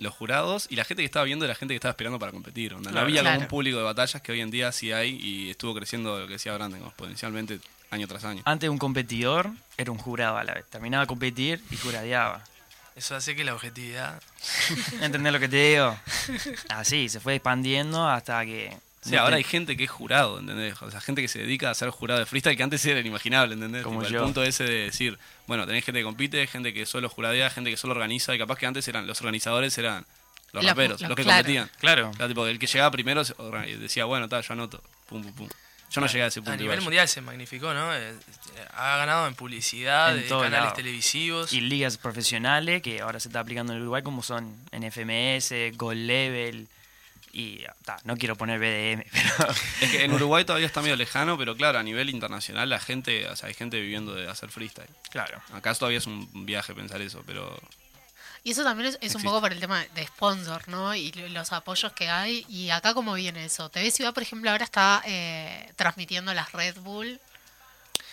los 0.00 0.12
jurados 0.14 0.66
y 0.70 0.76
la 0.76 0.84
gente 0.84 1.02
que 1.02 1.06
estaba 1.06 1.24
viendo 1.24 1.44
y 1.44 1.48
la 1.48 1.54
gente 1.54 1.72
que 1.72 1.76
estaba 1.76 1.90
esperando 1.92 2.18
para 2.18 2.32
competir. 2.32 2.74
onda, 2.74 2.90
No 2.90 2.92
Claro. 2.94 3.06
había 3.06 3.20
como 3.20 3.30
Claro. 3.30 3.40
un 3.42 3.48
público 3.48 3.78
de 3.78 3.84
batallas 3.84 4.20
que 4.22 4.32
hoy 4.32 4.40
en 4.40 4.50
día 4.50 4.72
sí 4.72 4.90
hay 4.92 5.10
y 5.16 5.50
estuvo 5.50 5.74
creciendo 5.74 6.18
lo 6.18 6.26
que 6.26 6.32
decía 6.34 6.52
Brandon, 6.54 6.82
exponencialmente 6.84 7.60
año 7.90 8.08
tras 8.08 8.24
año. 8.24 8.42
Antes 8.44 8.68
un 8.70 8.78
competidor 8.78 9.50
era 9.76 9.90
un 9.92 9.98
jurado 9.98 10.36
a 10.38 10.44
la 10.44 10.54
vez. 10.54 10.64
Terminaba 10.70 11.04
de 11.04 11.06
competir 11.08 11.62
y 11.70 11.76
juradeaba. 11.76 12.42
Eso 12.96 13.14
hace 13.14 13.36
que 13.36 13.44
la 13.44 13.54
objetividad. 13.54 14.20
¿Entendés 15.00 15.32
lo 15.32 15.38
que 15.40 15.48
te 15.48 15.56
digo? 15.72 15.96
Así, 16.68 17.08
se 17.08 17.20
fue 17.20 17.36
expandiendo 17.36 18.08
hasta 18.08 18.44
que... 18.44 18.76
Sí, 19.02 19.16
ahora 19.16 19.36
hay 19.36 19.44
gente 19.44 19.76
que 19.78 19.84
es 19.84 19.90
jurado, 19.90 20.38
¿entendés? 20.40 20.80
O 20.82 20.90
sea, 20.90 21.00
gente 21.00 21.22
que 21.22 21.28
se 21.28 21.38
dedica 21.38 21.70
a 21.70 21.74
ser 21.74 21.88
jurado 21.90 22.20
de 22.20 22.26
freestyle 22.26 22.56
que 22.56 22.62
antes 22.62 22.84
era 22.84 23.00
inimaginable, 23.00 23.54
¿entendés? 23.54 23.82
Como 23.82 24.00
Tipo, 24.00 24.12
yo. 24.12 24.18
El 24.18 24.24
punto 24.24 24.42
ese 24.44 24.64
de 24.64 24.84
decir, 24.84 25.18
bueno, 25.46 25.66
tenés 25.66 25.84
gente 25.84 26.00
que 26.00 26.04
compite, 26.04 26.46
gente 26.46 26.74
que 26.74 26.84
solo 26.84 27.08
juradea, 27.08 27.48
gente 27.48 27.70
que 27.70 27.76
solo 27.78 27.94
organiza, 27.94 28.34
y 28.34 28.38
capaz 28.38 28.58
que 28.58 28.66
antes 28.66 28.86
eran 28.88 29.06
los 29.06 29.18
organizadores 29.20 29.76
eran 29.78 30.04
los 30.52 30.62
Los- 30.64 30.70
raperos, 30.72 31.00
los- 31.00 31.08
los 31.08 31.16
que 31.16 31.22
claro. 31.22 31.38
competían. 31.38 31.70
Claro. 31.80 32.10
O 32.10 32.14
sea, 32.14 32.28
tipo, 32.28 32.46
el 32.46 32.58
que 32.58 32.66
llegaba 32.66 32.90
primero 32.90 33.24
se 33.24 33.34
orga- 33.36 33.64
decía, 33.78 34.04
bueno, 34.04 34.28
tal, 34.28 34.42
yo 34.42 34.52
anoto. 34.52 34.82
Pum, 35.08 35.22
pum, 35.22 35.32
pum. 35.32 35.48
Yo 35.92 36.00
no 36.00 36.06
llegué 36.06 36.22
a 36.22 36.26
ese 36.26 36.40
punto. 36.40 36.52
A 36.52 36.56
nivel 36.56 36.74
igual. 36.74 36.84
mundial 36.84 37.08
se 37.08 37.20
magnificó, 37.20 37.74
¿no? 37.74 37.92
Eh, 37.92 38.10
eh, 38.10 38.64
Ha 38.74 38.96
ganado 38.98 39.26
en 39.26 39.34
publicidad, 39.34 40.16
En 40.16 40.28
todo 40.28 40.42
canales 40.42 40.64
lado. 40.66 40.76
televisivos. 40.76 41.52
Y 41.52 41.62
ligas 41.62 41.96
profesionales 41.96 42.80
que 42.82 43.00
ahora 43.00 43.18
se 43.18 43.26
está 43.28 43.40
aplicando 43.40 43.72
en 43.72 43.78
el 43.78 43.82
Uruguay 43.82 44.02
como 44.04 44.22
son 44.22 44.54
NFMS, 44.72 45.72
Gold 45.76 46.06
Level 46.06 46.68
y... 47.32 47.62
ta, 47.84 47.98
no 48.04 48.16
quiero 48.16 48.36
poner 48.36 48.58
BDM, 48.58 49.04
pero... 49.12 49.52
Es 49.80 49.90
que 49.90 50.04
en 50.04 50.12
Uruguay 50.12 50.44
todavía 50.44 50.66
está 50.66 50.82
medio 50.82 50.96
lejano, 50.96 51.36
pero 51.38 51.56
claro, 51.56 51.78
a 51.78 51.82
nivel 51.82 52.10
internacional 52.10 52.68
la 52.68 52.80
gente, 52.80 53.28
o 53.28 53.36
sea, 53.36 53.48
hay 53.48 53.54
gente 53.54 53.80
viviendo 53.80 54.14
de 54.14 54.28
hacer 54.28 54.50
freestyle. 54.50 54.88
Claro. 55.10 55.40
Acá 55.52 55.74
todavía 55.74 55.98
es 55.98 56.06
un 56.06 56.28
viaje 56.46 56.74
pensar 56.74 57.00
eso, 57.02 57.22
pero 57.26 57.58
Y 58.42 58.52
eso 58.52 58.64
también 58.64 58.88
es, 58.88 58.98
es 59.00 59.14
un 59.14 59.22
poco 59.22 59.40
por 59.40 59.52
el 59.52 59.60
tema 59.60 59.84
de 59.94 60.06
sponsor, 60.06 60.66
¿no? 60.68 60.94
Y 60.94 61.12
lo- 61.12 61.28
los 61.28 61.52
apoyos 61.52 61.92
que 61.92 62.08
hay. 62.08 62.44
Y 62.48 62.70
acá, 62.70 62.94
¿cómo 62.94 63.12
viene 63.14 63.44
eso? 63.44 63.68
TV 63.68 63.90
Ciudad, 63.90 64.14
por 64.14 64.22
ejemplo, 64.22 64.50
ahora 64.50 64.64
está 64.64 65.02
eh, 65.06 65.70
transmitiendo 65.76 66.32
las 66.34 66.50
Red 66.52 66.76
Bull. 66.80 67.20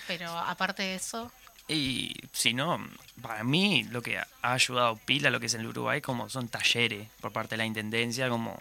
Pero 0.08 0.30
aparte 0.38 0.84
de 0.84 0.96
eso, 0.96 1.32
Y 1.70 2.14
si 2.32 2.54
no, 2.54 2.80
para 3.22 3.44
mí 3.44 3.84
lo 3.92 4.02
que 4.02 4.18
ha 4.18 4.28
ayudado 4.42 4.96
pila 5.06 5.28
a 5.28 5.32
lo 5.32 5.40
que 5.42 5.48
es 5.48 5.54
el 5.54 5.66
Uruguay 5.66 6.00
como 6.02 6.30
son 6.30 6.48
talleres 6.48 7.10
por 7.20 7.34
parte 7.34 7.52
de 7.56 7.58
la 7.58 7.66
Intendencia, 7.66 8.30
como 8.30 8.58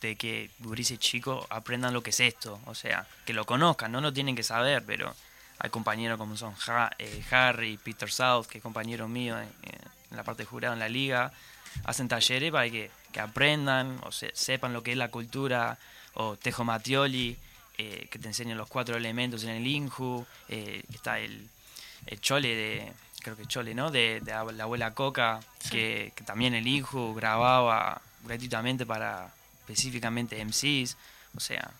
de 0.00 0.16
que 0.16 0.50
gurises 0.60 0.98
chicos 0.98 1.46
aprendan 1.50 1.92
lo 1.92 2.02
que 2.02 2.10
es 2.10 2.20
esto, 2.20 2.60
o 2.66 2.74
sea, 2.74 3.06
que 3.26 3.32
lo 3.32 3.44
conozcan, 3.44 3.92
no 3.92 4.00
lo 4.00 4.12
tienen 4.12 4.34
que 4.34 4.42
saber, 4.42 4.82
pero 4.86 5.14
hay 5.58 5.70
compañeros 5.70 6.16
como 6.18 6.36
son 6.36 6.54
Ha- 6.68 6.90
eh, 6.98 7.22
Harry, 7.30 7.76
Peter 7.76 8.10
South, 8.10 8.46
que 8.46 8.58
es 8.58 8.62
compañero 8.62 9.08
mío 9.08 9.38
en, 9.38 9.48
en 10.10 10.16
la 10.16 10.24
parte 10.24 10.42
de 10.42 10.46
jurado 10.46 10.72
en 10.74 10.80
la 10.80 10.88
liga, 10.88 11.32
hacen 11.84 12.08
talleres 12.08 12.50
para 12.50 12.68
que, 12.70 12.90
que 13.12 13.20
aprendan 13.20 14.00
o 14.04 14.10
se- 14.10 14.32
sepan 14.34 14.72
lo 14.72 14.82
que 14.82 14.92
es 14.92 14.96
la 14.96 15.08
cultura, 15.10 15.78
o 16.14 16.36
Tejo 16.36 16.64
Mattioli, 16.64 17.36
eh, 17.78 18.08
que 18.10 18.18
te 18.18 18.26
enseñan 18.28 18.56
los 18.58 18.68
cuatro 18.68 18.96
elementos 18.96 19.44
en 19.44 19.50
el 19.50 19.66
Inju, 19.66 20.24
eh, 20.48 20.82
está 20.92 21.18
el, 21.20 21.46
el 22.06 22.20
Chole 22.20 22.48
de, 22.54 22.92
creo 23.22 23.36
que 23.36 23.44
Chole, 23.46 23.74
¿no? 23.74 23.90
De, 23.90 24.20
de 24.20 24.32
la 24.32 24.62
abuela 24.64 24.94
Coca, 24.94 25.40
que, 25.70 26.12
que 26.16 26.24
también 26.24 26.54
el 26.54 26.66
Inju 26.66 27.14
grababa 27.14 28.00
gratuitamente 28.24 28.84
para 28.86 29.32
específicamente 29.70 30.44
MCs, 30.44 30.96
o 31.36 31.40
sea, 31.40 31.70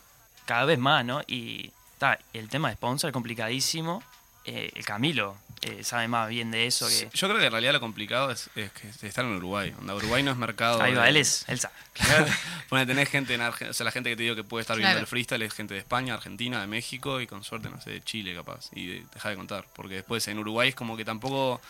cada 0.46 0.64
vez 0.64 0.78
más, 0.78 1.04
¿no? 1.04 1.22
Y 1.26 1.70
ta, 1.98 2.18
el 2.32 2.48
tema 2.48 2.68
de 2.68 2.74
sponsor 2.74 3.10
es 3.10 3.12
complicadísimo. 3.12 4.02
Eh, 4.46 4.70
el 4.74 4.84
Camilo 4.86 5.36
eh, 5.60 5.84
sabe 5.84 6.08
más 6.08 6.28
bien 6.30 6.50
de 6.50 6.66
eso 6.66 6.88
que... 6.88 7.10
Yo 7.12 7.28
creo 7.28 7.38
que 7.38 7.44
en 7.46 7.52
realidad 7.52 7.74
lo 7.74 7.80
complicado 7.80 8.30
es, 8.30 8.48
es 8.56 8.72
que 8.72 8.88
estar 9.06 9.22
en 9.24 9.32
Uruguay. 9.36 9.74
Onda, 9.78 9.94
Uruguay 9.94 10.22
no 10.22 10.30
es 10.30 10.36
mercado. 10.38 10.80
Ahí 10.80 10.94
va, 10.94 11.02
de- 11.04 11.10
él 11.10 11.16
es, 11.18 11.44
él 11.48 11.60
sabe. 11.60 11.74
Bueno, 12.70 12.86
tenés 12.86 13.08
gente 13.10 13.34
en 13.34 13.42
Argentina, 13.42 13.70
o 13.70 13.74
sea, 13.74 13.84
la 13.84 13.90
gente 13.92 14.08
que 14.10 14.16
te 14.16 14.22
digo 14.22 14.34
que 14.36 14.44
puede 14.44 14.62
estar 14.62 14.76
viendo 14.76 14.90
Claro. 14.92 15.00
el 15.00 15.06
freestyle 15.08 15.42
es 15.42 15.52
gente 15.52 15.74
de 15.74 15.80
España, 15.80 16.14
Argentina, 16.14 16.60
de 16.60 16.68
México 16.68 17.20
y 17.20 17.26
con 17.26 17.42
suerte, 17.44 17.68
no 17.68 17.80
sé, 17.82 17.90
de 17.90 18.02
Chile 18.02 18.34
capaz. 18.34 18.70
Y 18.74 18.86
de- 18.86 19.06
deja 19.12 19.28
de 19.28 19.36
contar, 19.36 19.66
porque 19.74 19.96
después 19.96 20.26
en 20.28 20.38
Uruguay 20.38 20.70
es 20.70 20.74
como 20.74 20.96
que 20.96 21.04
tampoco, 21.04 21.60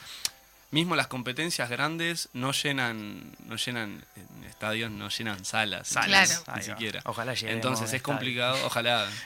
mismo 0.70 0.94
las 0.96 1.06
competencias 1.08 1.68
grandes 1.68 2.28
no 2.32 2.52
llenan, 2.52 3.36
no 3.46 3.56
llenan 3.56 4.04
en 4.16 4.44
estadios, 4.44 4.90
no 4.90 5.08
llenan 5.08 5.44
salas, 5.44 5.88
Salas, 5.88 6.44
ni 6.46 6.52
Ahí 6.52 6.58
va. 6.58 6.62
siquiera. 6.62 7.00
Ojalá 7.04 7.32
Entonces 7.32 7.88
es 7.88 7.94
estadio. 7.94 8.02
complicado, 8.02 8.58
ojalá. 8.66 9.08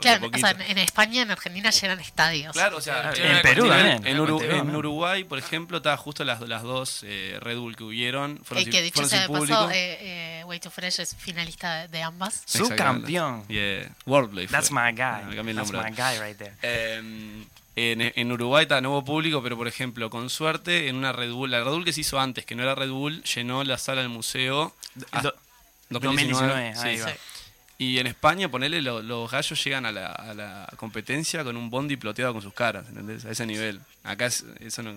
Claro, 0.00 0.30
o 0.32 0.38
sea, 0.38 0.52
en, 0.68 0.78
España, 0.78 1.22
en 1.22 1.32
Argentina 1.32 1.70
llenan 1.70 1.98
estadios. 1.98 2.52
Claro, 2.52 2.76
o 2.76 2.80
sea, 2.80 3.10
Claro, 3.10 3.36
en 3.36 3.42
Perú 3.42 3.68
también. 3.68 4.06
En. 4.06 4.76
Uruguay, 4.76 5.24
por 5.24 5.36
ejemplo, 5.38 5.78
está 5.78 5.96
justo 5.96 6.24
las, 6.24 6.40
las 6.42 6.62
dos 6.62 7.00
eh, 7.02 7.36
Red 7.40 7.58
Bull 7.58 7.74
que 7.74 7.82
hubieron. 7.82 8.40
Fueron 8.44 8.68
Eh, 8.68 8.70
que 8.70 8.82
dicho 8.82 8.94
fueron 8.94 9.10
sea 9.10 9.20
de 9.22 9.26
público. 9.26 9.52
paso, 9.52 9.70
eh, 9.72 10.38
eh, 10.40 10.44
Way 10.44 10.60
to 10.60 10.70
Fresh 10.70 11.00
es 11.00 11.16
finalista 11.16 11.88
de, 11.88 12.02
ambas. 12.02 12.42
Su 12.46 12.68
campeón. 12.68 13.46
Yeah. 13.48 13.90
Fue. 14.04 14.46
That's 14.46 14.70
my 14.70 14.78
Ah, 14.78 14.92
guy. 15.26 15.36
el 15.38 15.56
That's 15.56 15.72
my 15.72 15.90
guy 15.90 16.18
right 16.20 16.38
there. 16.38 16.54
En, 17.76 18.00
en 18.14 18.32
Uruguay 18.32 18.62
está 18.62 18.80
nuevo 18.80 19.04
público, 19.04 19.42
pero 19.42 19.56
por 19.56 19.66
ejemplo, 19.66 20.08
con 20.10 20.30
suerte, 20.30 20.88
en 20.88 20.94
una 20.96 21.12
Red 21.12 21.32
Bull, 21.32 21.50
la 21.50 21.64
Red 21.64 21.72
Bull 21.72 21.84
que 21.84 21.92
se 21.92 22.02
hizo 22.02 22.20
antes, 22.20 22.46
que 22.46 22.54
no 22.54 22.62
era 22.62 22.74
Red 22.76 22.90
Bull, 22.90 23.22
llenó 23.24 23.64
la 23.64 23.78
sala 23.78 24.00
del 24.00 24.10
museo. 24.10 24.74
Do- 25.22 25.34
2019, 25.90 26.48
2019, 26.52 26.88
ahí 26.88 26.98
sí. 26.98 27.02
va. 27.04 27.12
Y 27.76 27.98
en 27.98 28.06
España, 28.06 28.48
ponele, 28.48 28.80
lo- 28.80 29.02
los 29.02 29.28
gallos 29.30 29.62
llegan 29.64 29.84
a 29.86 29.92
la, 29.92 30.06
a 30.06 30.32
la 30.34 30.68
competencia 30.76 31.42
con 31.42 31.56
un 31.56 31.68
bondi 31.68 31.96
ploteado 31.96 32.32
con 32.32 32.42
sus 32.42 32.54
caras, 32.54 32.86
¿entendés? 32.88 33.24
A 33.24 33.30
ese 33.32 33.44
nivel. 33.44 33.80
Acá 34.04 34.26
es- 34.26 34.44
eso 34.60 34.82
no... 34.84 34.94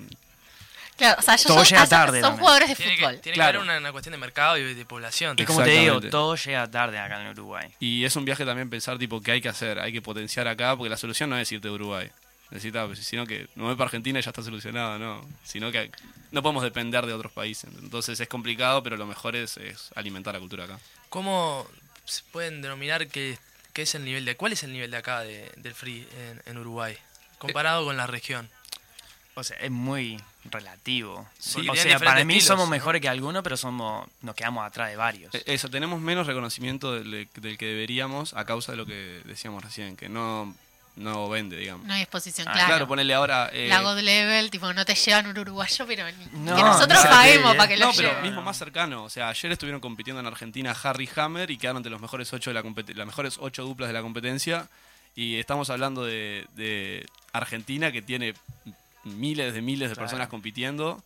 Claro, 0.97 1.17
o 1.19 1.21
sea, 1.23 1.33
ellos 1.35 1.45
Todo 1.47 1.57
son, 1.57 1.65
llega 1.65 1.87
tarde 1.87 2.21
son 2.21 2.29
también. 2.29 2.39
jugadores 2.39 2.69
de 2.69 2.75
Tiene, 2.75 2.95
que, 2.95 3.03
fútbol. 3.05 3.19
tiene 3.21 3.33
Claro. 3.35 3.51
que 3.51 3.57
haber 3.57 3.69
una, 3.69 3.77
una 3.79 3.91
cuestión 3.91 4.11
de 4.13 4.17
mercado 4.17 4.57
y 4.57 4.73
de 4.73 4.85
población. 4.85 5.35
Y 5.39 5.45
como 5.45 5.63
te 5.63 5.69
digo, 5.71 5.99
todo 6.01 6.35
llega 6.35 6.69
tarde 6.71 6.97
acá 6.99 7.21
en 7.21 7.27
Uruguay. 7.29 7.69
Y 7.79 8.03
es 8.05 8.15
un 8.15 8.25
viaje 8.25 8.45
también 8.45 8.69
pensar, 8.69 8.97
tipo, 8.97 9.21
qué 9.21 9.31
hay 9.33 9.41
que 9.41 9.49
hacer, 9.49 9.79
hay 9.79 9.91
que 9.91 10.01
potenciar 10.01 10.47
acá, 10.47 10.75
porque 10.75 10.89
la 10.89 10.97
solución 10.97 11.29
no 11.31 11.37
es 11.37 11.51
irte 11.51 11.67
de 11.67 11.73
Uruguay. 11.73 12.09
Necesita, 12.49 12.87
sino 12.95 13.25
que 13.25 13.47
no 13.55 13.65
voy 13.65 13.75
para 13.75 13.85
Argentina 13.87 14.19
y 14.19 14.21
ya 14.21 14.29
está 14.29 14.41
solucionado, 14.41 14.97
no. 14.97 15.27
Sino 15.43 15.71
que 15.71 15.91
no 16.31 16.41
podemos 16.41 16.63
depender 16.63 17.05
de 17.05 17.13
otros 17.13 17.31
países. 17.31 17.69
Entonces 17.81 18.19
es 18.19 18.27
complicado, 18.27 18.81
pero 18.83 18.95
lo 18.97 19.05
mejor 19.05 19.35
es, 19.35 19.57
es 19.57 19.89
alimentar 19.95 20.33
la 20.33 20.39
cultura 20.39 20.63
acá. 20.63 20.79
¿Cómo 21.09 21.67
se 22.05 22.23
pueden 22.31 22.61
denominar 22.61 23.07
qué, 23.07 23.37
qué 23.73 23.81
es 23.81 23.95
el 23.95 24.05
nivel 24.05 24.23
de... 24.25 24.35
¿Cuál 24.37 24.53
es 24.53 24.63
el 24.63 24.71
nivel 24.71 24.91
de 24.91 24.97
acá 24.97 25.21
de- 25.21 25.51
del 25.57 25.73
free 25.73 26.07
en, 26.17 26.41
en 26.45 26.57
Uruguay? 26.57 26.97
Comparado 27.37 27.83
con 27.83 27.97
la 27.97 28.07
región. 28.07 28.49
O 29.35 29.43
sea, 29.43 29.57
es 29.57 29.69
muy 29.69 30.19
relativo. 30.45 31.27
Sí, 31.37 31.67
o 31.69 31.75
sea, 31.75 31.99
para 31.99 32.23
mí 32.25 32.33
estilos, 32.37 32.47
somos 32.47 32.65
¿no? 32.65 32.71
mejores 32.71 33.01
que 33.01 33.09
algunos, 33.09 33.43
pero 33.43 33.55
somos 33.57 34.07
nos 34.21 34.33
quedamos 34.35 34.65
atrás 34.65 34.89
de 34.89 34.95
varios. 34.95 35.35
Eh, 35.35 35.43
Eso, 35.45 35.69
tenemos 35.69 36.01
menos 36.01 36.25
reconocimiento 36.25 36.93
del, 36.93 37.27
del 37.35 37.57
que 37.57 37.65
deberíamos 37.67 38.33
a 38.33 38.45
causa 38.45 38.71
de 38.71 38.77
lo 38.77 38.85
que 38.87 39.21
decíamos 39.25 39.63
recién, 39.63 39.95
que 39.95 40.09
no, 40.09 40.55
no 40.97 41.29
vende, 41.29 41.55
digamos. 41.57 41.85
No 41.87 41.93
hay 41.93 42.01
exposición, 42.01 42.47
Ah, 42.47 42.51
claro. 42.53 42.67
Claro, 42.67 42.87
ponerle 42.87 43.13
ahora... 43.13 43.49
eh, 43.53 43.67
La 43.69 43.81
God 43.81 43.99
Level, 43.99 44.49
tipo, 44.51 44.73
no 44.73 44.83
te 44.85 44.93
llevan 44.95 45.27
un 45.27 45.37
uruguayo, 45.37 45.85
pero 45.87 46.05
ni- 46.11 46.39
No, 46.39 46.55
que 46.55 46.61
nosotros 46.63 47.03
no, 47.03 47.09
paguemos 47.09 47.55
para 47.55 47.67
que 47.69 47.77
no, 47.77 47.87
lo 47.87 47.93
pero 47.95 48.09
lleven. 48.09 48.23
mismo 48.23 48.41
más 48.41 48.57
cercano. 48.57 49.03
O 49.03 49.09
sea, 49.09 49.29
ayer 49.29 49.51
estuvieron 49.51 49.79
compitiendo 49.79 50.19
en 50.19 50.25
Argentina 50.27 50.75
Harry 50.83 51.09
Hammer 51.15 51.49
y 51.51 51.57
quedaron 51.57 51.77
entre 51.77 51.91
los 51.91 52.01
mejores 52.01 52.31
ocho 52.33 52.49
de 52.49 52.55
la 52.55 52.63
compet- 52.63 52.93
las 52.93 53.07
mejores 53.07 53.37
ocho 53.39 53.63
duplas 53.63 53.87
de 53.89 53.93
la 53.93 54.01
competencia. 54.01 54.67
Y 55.15 55.37
estamos 55.39 55.69
hablando 55.69 56.03
de, 56.05 56.45
de 56.55 57.05
Argentina 57.31 57.91
que 57.91 58.01
tiene 58.01 58.33
miles 59.03 59.53
de 59.53 59.61
miles 59.61 59.89
de 59.89 59.95
Claro. 59.95 60.07
personas 60.07 60.27
compitiendo. 60.27 61.01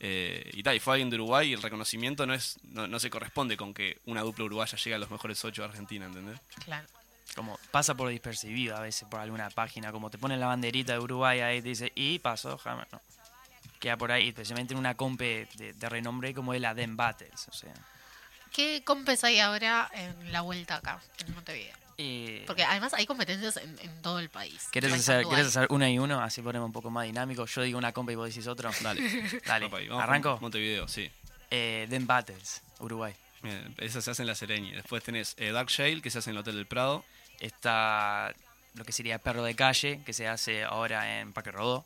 eh, 0.00 0.48
y 0.52 0.62
tal, 0.62 0.76
y 0.76 0.80
fue 0.80 0.94
alguien 0.94 1.10
de 1.10 1.16
Uruguay 1.16 1.48
y 1.50 1.52
el 1.54 1.62
reconocimiento 1.62 2.24
no 2.24 2.32
es 2.34 2.56
no, 2.72 2.86
no 2.86 3.00
se 3.00 3.10
corresponde 3.10 3.56
con 3.56 3.74
que 3.74 3.98
una 4.06 4.20
dupla 4.22 4.44
uruguaya 4.44 4.76
llegue 4.78 4.94
a 4.94 4.98
los 4.98 5.10
mejores 5.10 5.44
ocho 5.44 5.62
de 5.62 5.68
Argentina, 5.68 6.06
¿entendés? 6.06 6.38
Claro. 6.64 6.86
Como 7.34 7.58
pasa 7.70 7.94
por 7.94 8.08
despercibido 8.08 8.76
a 8.76 8.80
veces 8.80 9.06
por 9.08 9.20
alguna 9.20 9.50
página, 9.50 9.92
como 9.92 10.10
te 10.10 10.18
ponen 10.18 10.40
la 10.40 10.46
banderita 10.46 10.92
de 10.94 10.98
Uruguay 10.98 11.40
ahí 11.40 11.62
te 11.62 11.68
dice, 11.68 11.92
y 11.94 12.18
pasó, 12.18 12.58
jamás, 12.58 12.86
no. 12.92 13.00
Queda 13.78 13.96
por 13.96 14.10
ahí, 14.10 14.28
especialmente 14.28 14.74
en 14.74 14.78
una 14.78 14.94
compe 14.96 15.46
de, 15.54 15.72
de 15.72 15.88
renombre 15.88 16.34
como 16.34 16.52
es 16.54 16.60
la 16.60 16.74
Den 16.74 16.96
Battles, 16.96 17.46
o 17.48 17.52
sea. 17.52 17.72
¿Qué 18.52 18.82
compes 18.84 19.22
hay 19.24 19.38
ahora 19.40 19.88
en 19.92 20.32
la 20.32 20.40
vuelta 20.40 20.76
acá, 20.76 21.00
en 21.24 21.34
Montevideo? 21.34 21.76
eh, 21.98 22.44
Porque 22.46 22.64
además 22.64 22.94
hay 22.94 23.06
competencias 23.06 23.56
en, 23.58 23.78
en 23.80 24.02
todo 24.02 24.18
el 24.18 24.30
país. 24.30 24.66
¿Querés 24.72 24.90
No 24.90 24.94
hay 24.94 25.00
hacer, 25.00 25.26
¿Querés 25.26 25.48
hacer 25.48 25.66
una 25.70 25.90
y 25.90 25.98
uno? 25.98 26.20
Así 26.22 26.42
ponemos 26.42 26.66
un 26.66 26.72
poco 26.72 26.90
más 26.90 27.04
dinámico. 27.04 27.44
Yo 27.46 27.62
digo 27.62 27.78
una 27.78 27.92
compa 27.92 28.12
y 28.12 28.14
vos 28.14 28.28
decís 28.28 28.46
otro. 28.46 28.70
Dale. 28.82 29.40
Dale. 29.46 29.68
Vamos 29.68 30.02
¿Arranco? 30.02 30.38
Montevideo, 30.40 30.88
sí. 30.88 31.10
Eh, 31.50 31.86
Den 31.90 32.06
Battles, 32.06 32.62
Uruguay. 32.80 33.14
Bien, 33.42 33.74
esa 33.78 34.00
se 34.00 34.10
hace 34.10 34.22
en 34.22 34.26
la 34.28 34.34
Sereña. 34.34 34.74
Después 34.76 35.02
tenés 35.04 35.34
eh, 35.38 35.52
Dark 35.52 35.68
Shale, 35.68 36.00
que 36.00 36.10
se 36.10 36.18
hace 36.18 36.30
en 36.30 36.36
el 36.36 36.40
Hotel 36.40 36.56
del 36.56 36.66
Prado. 36.66 37.04
Está 37.40 38.32
lo 38.74 38.84
que 38.84 38.92
sería 38.92 39.18
Perro 39.18 39.42
de 39.42 39.54
Calle, 39.54 40.00
que 40.04 40.12
se 40.12 40.28
hace 40.28 40.64
ahora 40.64 41.20
en 41.20 41.32
Parque 41.32 41.50
Rodó. 41.50 41.84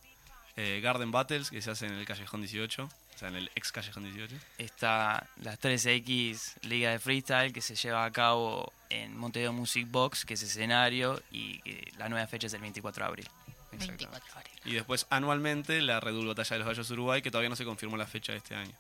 eh, 0.57 0.81
Garden 0.83 1.11
Battles, 1.11 1.51
que 1.51 1.63
se 1.63 1.71
hace 1.71 1.87
en 1.87 1.95
el 1.95 2.05
Callejón 2.05 2.41
18. 2.43 2.85
O 2.85 3.19
sea, 3.19 3.29
en 3.29 3.37
el 3.37 3.51
ex 3.55 3.73
Callejón 3.73 4.05
18. 4.05 4.35
Está 4.59 5.27
las 5.37 5.59
3X 5.61 6.55
Liga 6.63 6.91
de 6.91 6.99
Freestyle, 6.99 7.53
que 7.53 7.61
se 7.61 7.75
lleva 7.75 8.05
a 8.05 8.11
cabo 8.11 8.73
en 8.91 9.17
Montevideo 9.17 9.53
Music 9.53 9.87
Box, 9.91 10.25
que 10.25 10.35
es 10.35 10.43
escenario, 10.43 11.23
y 11.31 11.59
que 11.61 11.93
la 11.99 12.09
nueva 12.09 12.27
fecha 12.27 12.47
es 12.49 12.55
el 12.55 12.61
24 12.61 13.05
de 13.05 13.09
abril. 13.09 13.29
24 13.71 14.09
horas. 14.11 14.23
Y 14.65 14.73
después 14.75 15.07
anualmente 15.11 15.81
la 15.81 16.01
Red 16.01 16.15
Bull 16.15 16.27
Batalla 16.29 16.51
de 16.55 16.59
los 16.59 16.69
Gallos 16.69 16.91
Uruguay, 16.91 17.23
que 17.23 17.31
todavía 17.31 17.49
no 17.49 17.57
se 17.57 17.65
confirmó 17.65 17.97
la 17.97 18.07
fecha 18.07 18.33
de 18.33 18.39
este 18.39 18.55
año. 18.55 18.73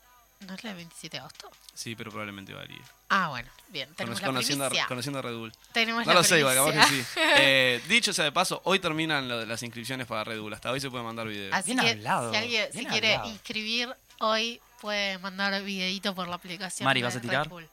¿No 0.46 0.54
es 0.54 0.64
la 0.64 0.70
del 0.70 0.76
27 0.78 1.16
de 1.16 1.20
agosto? 1.20 1.50
Sí, 1.74 1.94
pero 1.94 2.10
probablemente 2.10 2.52
varíe. 2.52 2.80
Ah, 3.08 3.28
bueno, 3.28 3.50
bien. 3.68 3.92
Tenemos 3.94 4.18
Conoc- 4.18 4.22
la 4.22 4.26
conociendo, 4.28 4.64
a, 4.66 4.86
conociendo 4.86 5.18
a 5.18 5.22
Red 5.22 5.34
Bull. 5.36 5.52
Tenemos 5.72 6.06
No 6.06 6.12
la 6.12 6.18
lo 6.20 6.24
sé, 6.24 6.38
igual, 6.38 6.54
capaz 6.56 6.72
que 6.88 6.94
sí. 6.94 7.04
Eh, 7.36 7.82
dicho 7.88 8.12
sea 8.12 8.24
de 8.24 8.32
paso, 8.32 8.60
hoy 8.64 8.78
terminan 8.78 9.28
lo 9.28 9.38
de 9.38 9.46
las 9.46 9.62
inscripciones 9.62 10.06
para 10.06 10.24
Red 10.24 10.40
Bull. 10.40 10.52
Hasta 10.54 10.70
hoy 10.70 10.80
se 10.80 10.90
puede 10.90 11.04
mandar 11.04 11.26
videos. 11.28 11.54
Así 11.54 11.72
Bien 11.72 11.84
que 11.84 11.90
hablado, 11.90 12.30
si 12.30 12.36
alguien 12.36 12.68
bien 12.72 12.84
si 12.84 12.90
quiere 12.90 13.14
hablado. 13.14 13.30
inscribir 13.32 13.94
hoy, 14.20 14.60
puede 14.80 15.18
mandar 15.18 15.62
videito 15.62 16.14
por 16.14 16.28
la 16.28 16.36
aplicación. 16.36 16.84
Mari, 16.84 17.00
de 17.00 17.04
¿vas 17.06 17.14
a 17.16 17.18
Red 17.20 17.28
tirar? 17.28 17.48
Bull. 17.48 17.68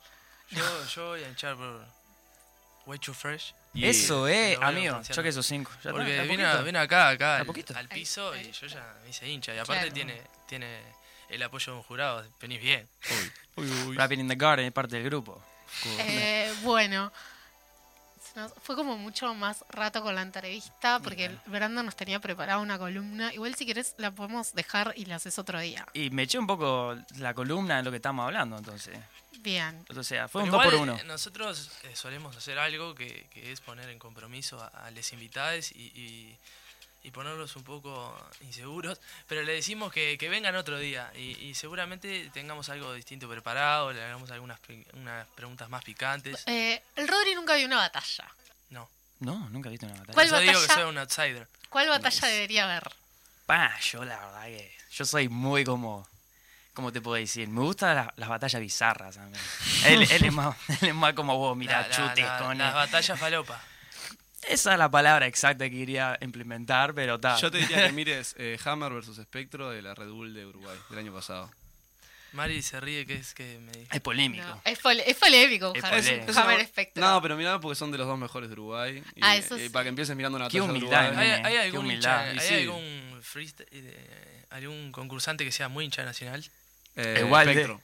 Yo, 0.52 0.86
yo 0.96 1.08
voy 1.10 1.24
a 1.24 1.30
hinchar 1.30 1.56
por 1.56 1.86
Way 2.86 3.00
Too 3.00 3.14
Fresh. 3.14 3.54
Y- 3.74 3.86
Eso, 3.86 4.28
eh, 4.28 4.58
amigo. 4.62 5.00
Yo 5.02 5.22
que 5.24 5.30
esos 5.30 5.46
cinco. 5.46 5.72
Ya 5.84 5.92
Porque 5.92 6.22
vine, 6.24 6.44
a- 6.46 6.58
vine 6.62 6.80
acá, 6.80 7.10
acá 7.10 7.36
¿A 7.38 7.40
al, 7.76 7.88
piso 7.88 8.36
y 8.36 8.52
yo 8.52 8.66
ya 8.68 8.96
me 9.04 9.10
hice 9.12 9.30
hincha. 9.30 9.54
Y 9.54 9.60
aparte 9.60 9.82
Claro. 9.92 9.94
tiene, 9.94 10.22
tiene 10.48 10.82
el 11.30 11.44
apoyo 11.44 11.74
de 11.74 11.78
un 11.78 11.84
jurado. 11.84 12.26
Venís 12.42 12.62
bien. 12.62 12.88
Uy, 13.56 13.72
uy. 13.88 13.96
Rapping 13.96 14.20
in 14.20 14.28
the 14.28 14.36
Garden 14.36 14.66
es 14.66 14.72
parte 14.72 14.96
del 14.96 15.06
grupo. 15.06 15.42
Eh, 16.00 16.52
bueno, 16.64 17.12
fue 18.62 18.76
como 18.76 18.98
mucho 18.98 19.34
más 19.34 19.64
rato 19.70 20.02
con 20.02 20.16
la 20.16 20.22
entrevista 20.22 21.00
porque 21.00 21.26
el 21.26 21.40
Brandon 21.46 21.86
nos 21.86 21.96
tenía 21.96 22.20
preparada 22.20 22.60
una 22.60 22.78
columna. 22.78 23.34
Igual 23.34 23.56
si 23.56 23.66
querés 23.66 23.96
la 23.98 24.12
podemos 24.12 24.54
dejar 24.54 24.94
y 24.96 25.06
la 25.06 25.16
haces 25.16 25.38
otro 25.40 25.60
día. 25.60 25.86
Y 25.94 26.10
me 26.10 26.24
eché 26.24 26.40
un 26.40 26.48
poco 26.48 26.96
la 27.18 27.34
columna 27.34 27.78
de 27.78 27.84
lo 27.84 27.92
que 27.92 27.98
estamos 27.98 28.26
hablando, 28.26 28.58
entonces. 28.58 28.98
Bien. 29.40 29.86
O 29.96 30.04
sea, 30.04 30.28
fue 30.28 30.44
Pero 30.44 30.58
un 30.58 30.64
2 30.64 30.64
por 30.64 30.74
igual, 30.74 30.90
1 30.90 31.02
eh, 31.02 31.04
Nosotros 31.06 31.72
eh, 31.84 31.96
solemos 31.96 32.36
hacer 32.36 32.60
algo 32.60 32.94
que, 32.94 33.26
que 33.34 33.52
es 33.52 33.62
poner 33.62 33.90
en 33.90 33.98
compromiso 34.00 34.62
a, 34.62 34.68
a 34.68 34.92
los 34.92 35.14
invitados 35.14 35.72
y, 35.72 35.92
y, 35.96 36.38
y 37.04 37.12
ponerlos 37.12 37.56
un 37.56 37.64
poco 37.64 38.16
inseguros, 38.42 39.00
pero 39.28 39.44
le 39.44 39.54
decimos 39.54 39.92
que, 39.94 40.18
que 40.18 40.28
vengan 40.30 40.56
otro 40.56 40.78
día 40.78 41.12
y, 41.16 41.38
y 41.46 41.54
seguramente 41.56 42.30
tengamos 42.34 42.70
algo 42.70 42.94
distinto 42.94 43.30
preparado, 43.30 43.94
le 43.94 44.04
hagamos 44.04 44.30
algunas 44.32 44.60
pre- 44.60 44.86
unas 44.94 45.26
preguntas 45.36 45.70
más 45.70 45.84
picantes. 45.84 46.44
Eh, 46.46 46.82
el 46.96 47.08
Rodri 47.08 47.36
nunca 47.36 47.56
vio 47.56 47.66
una 47.68 47.78
batalla. 47.78 48.26
No, 48.70 48.90
No, 49.20 49.50
nunca 49.50 49.70
he 49.70 49.72
visto 49.72 49.86
una 49.86 49.96
batalla. 49.96 50.14
¿Cuál 50.14 50.30
yo 50.30 50.40
digo 50.40 50.62
que 50.62 50.68
soy 50.74 50.84
un 50.84 50.98
outsider. 50.98 51.48
¿Cuál 51.70 51.88
batalla 51.90 52.28
debería 52.28 52.64
haber? 52.66 52.90
Pa, 53.46 53.80
yo 53.80 54.04
la 54.04 54.18
verdad 54.20 54.44
que. 54.46 54.78
Yo 54.92 55.06
soy 55.06 55.30
muy 55.30 55.64
como. 55.64 56.08
¿Cómo 56.74 56.92
te 56.94 57.02
puedo 57.02 57.16
decir? 57.16 57.48
Me 57.50 57.62
gustan 57.62 57.96
las, 57.96 58.08
las 58.16 58.30
batallas 58.30 58.62
bizarras 58.62 59.18
a 59.18 59.26
mí. 59.26 59.38
él, 59.86 60.04
él 60.10 60.26
es 60.26 60.32
más, 60.34 60.56
él 60.82 60.90
es 60.90 60.96
más 60.96 61.14
como 61.14 61.38
vos, 61.38 61.58
mira, 61.58 61.82
La- 61.82 61.88
la- 61.88 61.96
chutes 61.96 62.26
la- 62.26 62.38
con. 62.40 62.58
las 62.58 62.74
batallas 62.74 63.20
falopa. 63.20 63.62
Esa 64.48 64.74
es 64.74 64.80
la 64.80 64.90
palabra 64.90 65.28
exacta 65.28 65.66
que 65.70 65.78
quería 65.78 66.18
implementar, 66.22 66.94
pero 66.94 67.16
está. 67.16 67.38
Yo 67.38 67.52
te 67.52 67.58
diría 67.60 67.86
que 67.88 67.92
mires 67.94 68.36
eh, 68.38 68.58
Hammer 68.64 68.94
versus 68.94 69.18
Spectro 69.18 69.70
de 69.70 69.82
la 69.82 69.94
Red 69.96 70.10
Bull 70.10 70.34
de 70.34 70.46
Uruguay 70.46 70.78
del 70.90 71.00
año 71.00 71.14
pasado. 71.14 71.52
Mari 72.32 72.62
se 72.62 72.80
ríe, 72.80 73.08
que 73.08 73.16
es 73.16 73.34
que 73.34 73.58
me 73.60 73.72
dijo. 73.72 73.92
Es 73.92 74.02
polémico. 74.02 74.46
No, 74.46 74.62
es, 74.64 74.78
pole- 74.80 75.04
es 75.10 75.18
polémico. 75.18 75.74
Es 75.76 75.84
Hammer- 75.84 76.04
polémico. 76.04 76.40
Hammer 76.40 76.66
Spectro. 76.68 77.04
No, 77.04 77.22
pero 77.24 77.36
mirá 77.36 77.60
porque 77.60 77.76
son 77.76 77.92
de 77.92 77.98
los 77.98 78.06
dos 78.06 78.20
mejores 78.20 78.50
de 78.50 78.54
Uruguay. 78.54 79.04
Y, 79.16 79.20
Ah, 79.24 79.36
eso 79.36 79.58
y 79.58 79.62
sí. 79.62 79.70
para 79.70 79.84
que 79.84 79.90
empieces 79.90 80.16
mirando 80.16 80.38
una 80.38 80.48
Qué 80.48 80.62
humildad, 80.62 81.08
Uruguay. 81.08 81.28
¿Hay, 81.28 81.42
hay 81.44 81.54
qué 81.54 81.60
algún 81.62 81.80
humildad. 81.86 82.28
hincha- 82.32 82.36
Y 82.36 82.40
hay 82.40 82.48
sí. 82.48 82.54
algún 82.70 83.20
freestyle, 83.24 83.68
eh, 83.72 84.44
algún 84.52 84.92
concursante 84.92 85.44
que 85.44 85.52
sea 85.52 85.70
muy 85.70 85.86
hincha 85.86 86.06
nacional? 86.06 86.46
Eh, 86.96 87.16
el 87.18 87.26
Walde. 87.26 87.78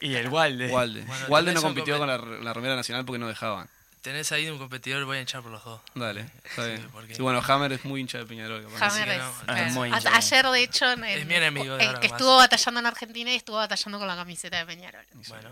Y, 0.00 0.06
y 0.10 0.14
el 0.14 0.28
Walde. 0.28 0.68
Walde. 0.68 1.02
Bueno, 1.02 1.26
Walde 1.28 1.52
no 1.54 1.62
compitió 1.62 1.98
con 1.98 2.06
la, 2.06 2.18
la 2.18 2.52
remera 2.54 2.76
nacional 2.76 3.04
porque 3.04 3.18
no 3.18 3.26
dejaban. 3.26 3.68
Tenés 4.08 4.32
ahí 4.32 4.48
un 4.48 4.56
competidor, 4.56 5.04
voy 5.04 5.18
a 5.18 5.20
hinchar 5.20 5.42
por 5.42 5.50
los 5.52 5.62
dos. 5.62 5.82
Dale, 5.94 6.22
está 6.42 6.64
Sí, 6.64 6.70
bien. 6.70 6.88
porque- 6.90 7.12
Y 7.12 7.18
bueno, 7.20 7.42
Hammer 7.46 7.72
es 7.72 7.84
muy 7.84 8.00
hincha 8.00 8.16
de 8.16 8.24
Peñarol. 8.24 8.66
Hammer 8.80 9.04
que 9.04 9.12
es. 9.16 9.18
no. 9.20 9.32
claro. 9.44 9.60
Es 9.66 9.72
muy 9.74 9.92
A- 9.92 9.96
hincha. 9.98 10.16
Ayer, 10.16 10.46
de 10.46 10.62
hecho, 10.62 10.90
en- 10.92 11.04
Es 11.04 11.26
mi 11.26 11.34
enemigo 11.34 11.76
de 11.76 11.84
eh, 11.84 11.92
estuvo 12.00 12.36
batallando 12.38 12.80
en 12.80 12.86
Argentina 12.86 13.30
y 13.30 13.34
estuvo 13.36 13.56
batallando 13.56 13.98
con 13.98 14.08
la 14.08 14.16
camiseta 14.16 14.56
de 14.56 14.64
Peñarol. 14.64 15.04
Bueno, 15.28 15.50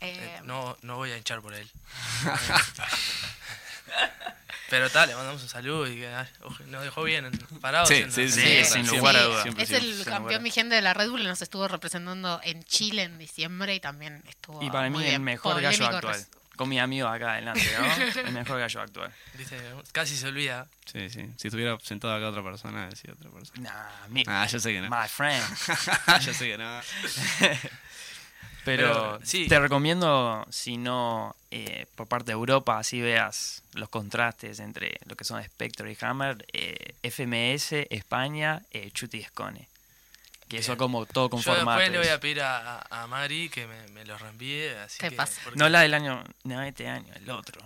Eh, 0.00 0.16
eh, 0.18 0.40
no, 0.44 0.78
no 0.80 0.96
voy 0.96 1.10
a 1.12 1.18
hinchar 1.18 1.42
por 1.42 1.52
él. 1.52 1.68
Pero 4.70 4.90
tal, 4.90 5.08
le 5.08 5.14
mandamos 5.14 5.42
un 5.42 5.48
saludo 5.48 5.86
y 5.86 5.96
que 5.96 6.08
ah, 6.08 6.26
nos 6.68 6.82
dejó 6.84 7.02
bien 7.02 7.30
parados. 7.60 7.88
Sí, 7.88 7.96
en- 7.96 8.12
sí, 8.12 8.30
Sí, 8.30 8.40
sí, 8.40 8.64
sin 8.64 8.86
sí, 8.86 8.96
lugar 8.96 9.16
a 9.16 9.20
sí, 9.20 9.24
duda. 9.26 9.42
siempre, 9.42 9.64
es 9.64 9.70
el 9.70 10.04
campeón 10.04 10.42
vigente 10.42 10.74
de 10.74 10.82
la 10.82 10.92
Red 10.94 11.08
Bull 11.10 11.22
y 11.22 11.26
nos 11.26 11.40
estuvo 11.42 11.66
representando 11.68 12.38
en 12.44 12.62
Chile 12.64 13.02
en 13.04 13.16
diciembre 13.18 13.74
y 13.74 13.80
también 13.80 14.22
estuvo. 14.28 14.62
Y 14.62 14.70
para 14.70 14.88
muy 14.90 15.04
mí 15.04 15.10
el 15.10 15.20
mejor 15.20 15.60
gallo 15.60 15.86
actual. 15.86 16.26
Con 16.58 16.68
mi 16.68 16.78
amigo 16.78 17.08
acá 17.08 17.32
adelante, 17.32 17.62
¿no? 17.78 18.20
El 18.26 18.32
mejor 18.32 18.58
gallo 18.60 18.80
actual. 18.82 19.10
Viste, 19.34 19.56
casi 19.92 20.16
se 20.16 20.26
olvida. 20.28 20.66
Sí, 20.84 21.08
sí. 21.08 21.26
Si 21.38 21.48
estuviera 21.48 21.78
sentado 21.82 22.14
acá 22.14 22.28
otra 22.28 22.42
persona, 22.42 22.88
decía 22.88 23.12
otra 23.14 23.30
persona. 23.30 23.60
Nah, 23.62 24.08
mi, 24.08 24.24
Ah, 24.26 24.44
yo 24.46 24.58
sé 24.60 24.72
que 24.72 24.80
no. 24.82 24.90
my 24.90 25.08
friend. 25.08 25.42
yo 26.20 26.34
sé 26.34 26.48
que 26.48 26.58
no. 26.58 26.80
Pero, 28.64 28.86
Pero, 28.92 29.20
sí. 29.22 29.46
te 29.48 29.58
recomiendo, 29.60 30.44
si 30.50 30.76
no, 30.76 31.34
eh, 31.50 31.86
por 31.94 32.06
parte 32.06 32.26
de 32.26 32.32
Europa, 32.32 32.78
así 32.78 33.00
veas 33.00 33.62
los 33.72 33.88
contrastes 33.88 34.58
entre 34.60 34.98
lo 35.06 35.16
que 35.16 35.24
son 35.24 35.42
Spectre 35.42 35.90
y 35.90 35.96
Hammer, 36.04 36.44
eh, 36.52 36.94
FMS, 37.02 37.86
España, 37.88 38.62
eh. 38.72 38.90
Que 40.48 40.58
eso 40.58 40.76
como 40.76 41.04
todo 41.06 41.28
con 41.30 41.40
Yo 41.40 41.54
formatos. 41.54 41.80
después 41.82 41.90
le 41.92 41.98
voy 41.98 42.08
a 42.16 42.20
pedir 42.20 42.40
a, 42.40 42.78
a- 42.78 43.02
a 43.02 43.06
Mari 43.06 43.48
que 43.50 43.66
me, 43.66 43.86
me 43.88 44.04
lo 44.04 44.16
reenvíe. 44.16 44.70
Así 44.84 44.98
¿Qué 44.98 45.10
que, 45.10 45.16
pasa? 45.16 45.40
porque 45.44 45.58
No 45.58 45.68
la 45.68 45.80
del 45.82 45.92
año, 45.94 46.24
no 46.44 46.62
este 46.62 46.88
año, 46.88 47.12
el 47.14 47.28
otro. 47.30 47.60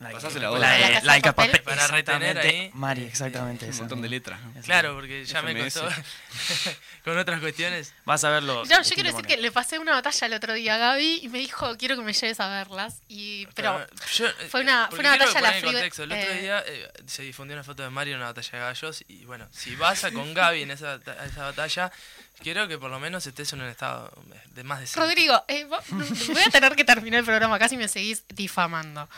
La 0.00 0.10
Pasásela 0.10 0.48
vos. 0.50 0.60
de- 0.60 0.66
La 0.66 0.78
Casa 0.78 1.00
la 1.04 1.12
de 1.14 1.18
de 1.20 1.22
Papel. 1.32 1.50
Papel, 1.52 1.62
Para 1.62 1.86
retener 1.86 2.38
ahí. 2.38 2.70
Mari, 2.74 3.04
exactamente. 3.04 3.66
Un 3.66 3.76
montón 3.76 4.02
de 4.02 4.08
letras. 4.08 4.40
¿no? 4.42 4.60
Claro, 4.62 4.94
porque 4.94 5.24
ya 5.24 5.40
me 5.42 5.56
costó 5.56 5.88
con 7.04 7.16
otras 7.18 7.40
cuestiones. 7.40 7.92
Vas 8.04 8.24
a 8.24 8.30
verlo. 8.30 8.64
No, 8.64 8.82
yo 8.82 8.94
quiero 8.94 9.10
decir 9.10 9.24
que 9.26 9.36
le 9.36 9.52
pasé 9.52 9.78
una 9.78 9.92
batalla 9.92 10.26
el 10.26 10.32
otro 10.34 10.52
día 10.54 10.74
a 10.74 10.78
Gaby 10.78 11.20
y 11.22 11.28
me 11.28 11.38
dijo, 11.38 11.76
quiero 11.76 11.96
que 11.96 12.02
me 12.02 12.12
lleves 12.12 12.40
a 12.40 12.48
verlas. 12.48 13.00
Y, 13.08 13.46
pero 13.54 13.86
yo, 14.14 14.26
fue 14.50 14.62
una- 14.62 14.88
fue 14.90 14.98
una 15.00 15.10
batalla 15.16 15.38
a 15.38 15.42
la 15.42 15.52
frío- 15.52 15.72
contexto. 15.72 16.02
El 16.02 16.12
otro 16.12 16.30
eh, 16.32 16.40
día 16.40 16.64
eh, 16.66 16.92
se 17.06 17.22
difundió 17.22 17.54
una 17.56 17.64
foto 17.64 17.82
de 17.82 17.90
Mario 17.90 18.14
en 18.14 18.20
una 18.20 18.26
batalla 18.32 18.50
de 18.52 18.58
gallos. 18.58 19.04
Y 19.08 19.24
bueno, 19.26 19.46
si 19.52 19.76
vas 19.76 20.04
a 20.04 20.10
con 20.12 20.34
Gaby 20.34 20.62
en 20.62 20.70
esa, 20.72 20.94
a 20.94 21.24
esa 21.26 21.42
batalla, 21.44 21.92
quiero 22.42 22.66
que 22.68 22.78
por 22.78 22.90
lo 22.90 22.98
menos 22.98 23.26
estés 23.26 23.52
en 23.52 23.62
un 23.62 23.68
estado 23.68 24.10
de 24.48 24.64
más 24.64 24.80
de 24.80 25.00
Rodrigo, 25.00 25.44
eh, 25.48 25.64
vos- 25.64 25.84
voy 25.90 26.42
a 26.44 26.50
tener 26.50 26.74
que 26.74 26.84
terminar 26.84 27.20
el 27.20 27.24
programa 27.26 27.58
casi 27.58 27.76
me 27.76 27.86
seguís 27.88 28.24
difamando. 28.28 29.08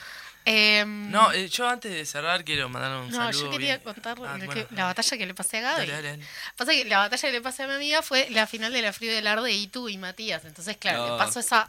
Em, 0.48 1.10
No, 1.10 1.32
eh, 1.32 1.48
yo 1.48 1.68
antes 1.68 1.92
de 1.92 2.06
cerrar 2.06 2.44
quiero 2.44 2.68
mandar 2.68 2.92
un 3.02 3.10
no, 3.10 3.16
saludo. 3.16 3.46
yo 3.46 3.50
quería 3.50 3.78
bien- 3.78 3.80
contar 3.94 4.12
Ah, 4.12 4.38
lo 4.38 4.46
bueno, 4.46 4.52
que- 4.54 4.66
la 4.70 4.84
batalla 4.84 5.18
que 5.18 5.26
le 5.26 5.34
pasé 5.34 5.58
a 5.58 5.60
Gaby. 5.62 5.80
Dale, 5.86 5.92
dale, 5.92 6.08
dale. 6.12 6.24
Pasa 6.56 6.70
que 6.70 6.84
la 6.84 6.98
batalla 6.98 7.28
que 7.28 7.32
le 7.32 7.40
pasé 7.42 7.62
a 7.64 7.66
mi 7.66 7.74
amiga 7.74 8.00
fue 8.00 8.28
la 8.30 8.46
final 8.46 8.72
de 8.72 8.80
la 8.80 8.92
Frío 8.92 9.12
del 9.12 9.26
Ar 9.26 9.42
de 9.42 9.52
Itu 9.52 9.88
y 9.88 9.98
Matías. 9.98 10.44
Entonces, 10.44 10.76
claro, 10.76 11.04
No. 11.04 11.12
le 11.14 11.18
pasó 11.24 11.40
esa 11.40 11.68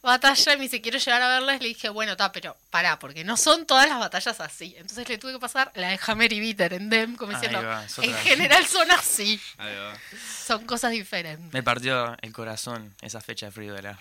batalla 0.00 0.52
y 0.52 0.56
me 0.58 0.62
dice, 0.62 0.80
quiero 0.80 0.98
llegar 0.98 1.22
a 1.22 1.28
verlas. 1.28 1.60
Le 1.60 1.66
dije, 1.68 1.88
bueno, 1.88 2.12
está, 2.12 2.30
pero 2.30 2.56
pará, 2.70 3.00
porque 3.00 3.24
no 3.24 3.36
son 3.36 3.66
todas 3.66 3.88
las 3.88 3.98
batallas 3.98 4.38
así. 4.40 4.76
Entonces 4.78 5.08
le 5.08 5.18
tuve 5.18 5.32
que 5.32 5.40
pasar 5.40 5.72
la 5.74 5.88
de 5.88 5.98
Hammer 6.06 6.32
y 6.32 6.38
Bitter 6.38 6.72
en 6.74 6.90
Dem, 6.90 7.16
como 7.16 7.32
diciendo, 7.32 7.60
va, 7.64 7.84
en 8.00 8.14
general 8.18 8.64
son 8.66 8.88
así. 8.92 9.40
Ahí 9.58 9.74
va. 9.74 9.98
Son 10.46 10.64
cosas 10.66 10.92
diferentes. 10.92 11.52
Me 11.52 11.64
partió 11.64 12.16
el 12.22 12.32
corazón 12.32 12.94
esa 13.00 13.20
fecha 13.20 13.46
de 13.46 13.52
frío 13.52 13.74
del 13.74 13.86
ar. 13.86 13.98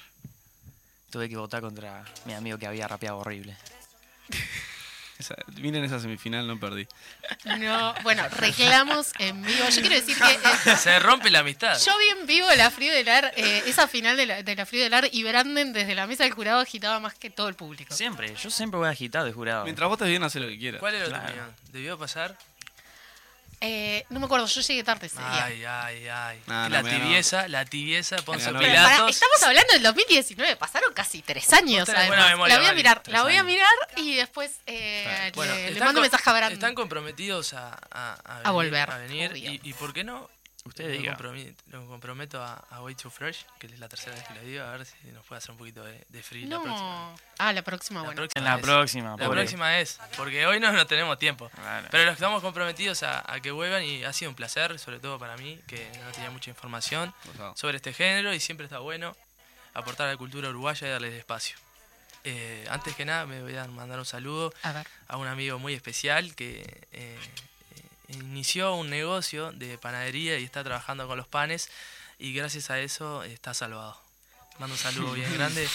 Tuve 1.10 1.30
que 1.30 1.38
votar 1.38 1.62
contra 1.62 2.04
mi 2.26 2.34
amigo 2.34 2.60
que 2.60 2.68
había 2.68 2.88
rapeado 2.88 3.18
horrible. 3.18 3.56
Esa- 5.20 5.36
miren 5.62 5.84
esa 5.86 6.00
semifinal, 6.00 6.46
no 6.48 6.60
perdí. 6.60 6.88
No, 7.60 7.94
bueno, 8.02 8.28
reclamos 8.30 9.12
en 9.20 9.42
vivo. 9.44 9.70
Yo 9.70 9.82
quiero 9.82 9.96
decir 9.96 10.18
que 10.18 10.72
eh, 10.72 10.76
Se 10.78 11.00
rompe 11.00 11.30
la 11.30 11.40
amistad. 11.40 11.78
yo 11.86 11.94
vi 12.00 12.20
en 12.22 12.28
vivo 12.28 12.48
la 12.58 12.72
Frío 12.72 12.92
del 12.92 13.08
Ar, 13.08 13.32
eh, 13.38 13.64
esa 13.68 13.88
final 13.88 14.18
de 14.18 14.26
la, 14.26 14.44
de 14.44 14.56
la 14.56 14.66
Frío 14.66 14.84
del 14.84 14.94
Ar, 14.94 15.08
y 15.12 15.24
Branden 15.24 15.72
desde 15.72 15.94
la 15.96 16.08
mesa 16.08 16.24
del 16.24 16.34
jurado 16.34 16.60
agitaba 16.60 17.00
más 17.00 17.14
que 17.14 17.30
todo 17.30 17.48
el 17.48 17.54
público. 17.54 17.94
Siempre, 17.94 18.36
yo 18.36 18.50
siempre 18.50 18.80
voy 18.80 18.90
agitado 18.90 19.26
de 19.26 19.32
jurado. 19.34 19.64
Mientras 19.64 19.88
vos 19.88 19.96
estés 19.98 20.10
bien, 20.10 20.24
hace 20.24 20.40
lo 20.40 20.48
que 20.48 20.58
quieras. 20.58 20.80
¿Cuál 20.80 20.96
era 20.96 21.06
tu 21.06 21.12
Claro. 21.12 21.26
opinión? 21.26 21.56
¿Debió 21.72 21.98
pasar? 21.98 22.38
Eh, 23.66 24.06
no 24.10 24.20
me 24.20 24.26
acuerdo, 24.26 24.46
yo 24.46 24.60
llegué 24.60 24.84
tarde 24.84 25.08
ese 25.08 25.20
día. 25.20 25.46
Ay, 25.46 25.64
ay, 25.64 26.08
ay. 26.10 26.42
No, 26.48 26.64
no, 26.64 26.70
la 26.70 26.84
mira, 26.84 26.98
no. 26.98 27.04
tibieza, 27.06 27.48
la 27.48 27.64
tibieza, 27.64 28.18
Poncio 28.18 28.52
no, 28.52 28.60
Pero 28.60 29.08
estamos 29.08 29.42
hablando 29.42 29.72
del 29.72 29.84
2019, 29.84 30.58
pasaron 30.58 30.94
casi 30.94 31.22
tres 31.22 31.52
años. 31.54 31.88
Buena 31.88 32.28
memoria, 32.28 32.56
la 32.56 32.62
voy 32.62 32.70
a 32.70 32.74
mirar, 32.74 33.02
la 33.06 33.24
voy 33.24 33.38
a 33.38 33.44
mirar 33.44 33.72
y 33.96 34.16
después 34.16 34.52
eh, 34.66 35.32
Bueno, 35.36 35.56
le, 35.56 35.80
mando 35.80 36.02
un 36.02 36.02
mensaje 36.02 36.30
a 36.30 36.34
Brandon. 36.34 36.54
Están 36.54 36.76
comprometidos 36.76 37.54
a, 37.54 37.80
a, 37.90 38.16
a 38.16 38.34
venir, 38.36 38.52
volver, 38.52 38.92
a 38.92 38.98
venir 38.98 39.32
obvio. 39.32 39.52
y, 39.54 39.62
y 39.64 39.74
¿por 39.74 39.94
qué 39.94 40.04
no? 40.04 40.30
Usted 40.66 40.86
lo, 40.86 40.92
diga. 40.92 41.18
lo 41.72 41.86
comprometo 41.88 42.42
a, 42.42 42.54
a 42.70 42.82
Way 42.82 42.96
Too 42.96 43.10
Fresh, 43.12 43.46
que 43.60 43.68
es 43.68 43.78
la 43.80 43.90
tercera 43.90 44.16
vez 44.16 44.24
que 44.26 44.34
lo 44.34 44.42
digo, 44.42 44.64
a 44.64 44.72
ver 44.78 44.86
si 44.86 44.96
nos 45.12 45.26
puede 45.26 45.40
hacer 45.40 45.52
un 45.52 45.58
poquito 45.58 45.84
de, 45.84 46.06
de 46.08 46.24
free 46.24 46.46
la 46.46 46.56
próxima. 46.62 46.80
No. 46.80 47.16
Ah, 47.38 47.52
la 47.52 47.62
próxima, 47.64 48.00
La 48.00 48.06
bueno. 48.06 48.16
próxima 48.22 48.40
En 48.40 48.46
la 48.46 48.56
es. 48.56 48.62
próxima, 48.64 49.10
La 49.12 49.16
pobre. 49.26 49.40
próxima 49.42 49.80
es, 49.80 50.00
porque 50.16 50.46
hoy 50.48 50.62
no, 50.62 50.72
no 50.72 50.88
tenemos 50.88 51.20
tiempo. 51.20 51.50
Claro. 51.50 51.88
Pero 51.92 52.06
los 52.06 52.14
estamos 52.14 52.42
comprometidos 52.42 53.04
a, 53.04 53.30
a 53.30 53.42
que 53.42 53.52
vuelvan 53.52 53.84
y 53.84 54.06
ha 54.06 54.14
sido 54.14 54.30
un 54.32 54.36
placer, 54.36 54.80
sobre 54.80 55.00
todo 55.00 55.20
para 55.20 55.36
mí, 55.36 55.60
que 55.68 55.92
no 56.04 56.12
tenía 56.14 56.30
mucha 56.32 56.50
información 56.50 57.14
Gozado. 57.26 57.58
sobre 57.58 57.76
este 57.78 57.92
género 57.92 58.34
y 58.34 58.40
siempre 58.40 58.66
está 58.66 58.80
bueno 58.80 59.16
aportar 59.74 60.08
a 60.08 60.12
la 60.12 60.18
cultura 60.18 60.48
uruguaya 60.50 60.88
y 60.88 60.92
darles 60.92 61.14
espacio. 61.14 61.58
Eh, 62.24 62.66
antes 62.70 62.96
que 62.96 63.04
nada, 63.04 63.26
me 63.26 63.42
voy 63.42 63.58
a 63.58 63.66
mandar 63.68 64.00
un 64.00 64.06
saludo 64.06 64.54
A 64.64 64.72
ver. 64.72 64.88
a 65.10 65.18
un 65.18 65.28
amigo 65.28 65.60
muy 65.60 65.74
especial 65.74 66.34
que 66.36 66.64
eh, 66.94 67.20
inició 68.14 68.76
un 68.76 68.90
negocio 68.90 69.52
de 69.52 69.78
panadería 69.78 70.40
y 70.40 70.44
está 70.44 70.64
trabajando 70.64 71.08
con 71.08 71.18
los 71.18 71.28
panes 71.28 71.70
y 72.20 72.34
gracias 72.34 72.70
a 72.70 72.80
eso 72.80 73.24
está 73.24 73.54
salvado. 73.54 73.98
Mando 74.60 74.76
un 74.76 74.80
saludo 74.80 75.14
bien 75.14 75.34
grande. 75.38 75.68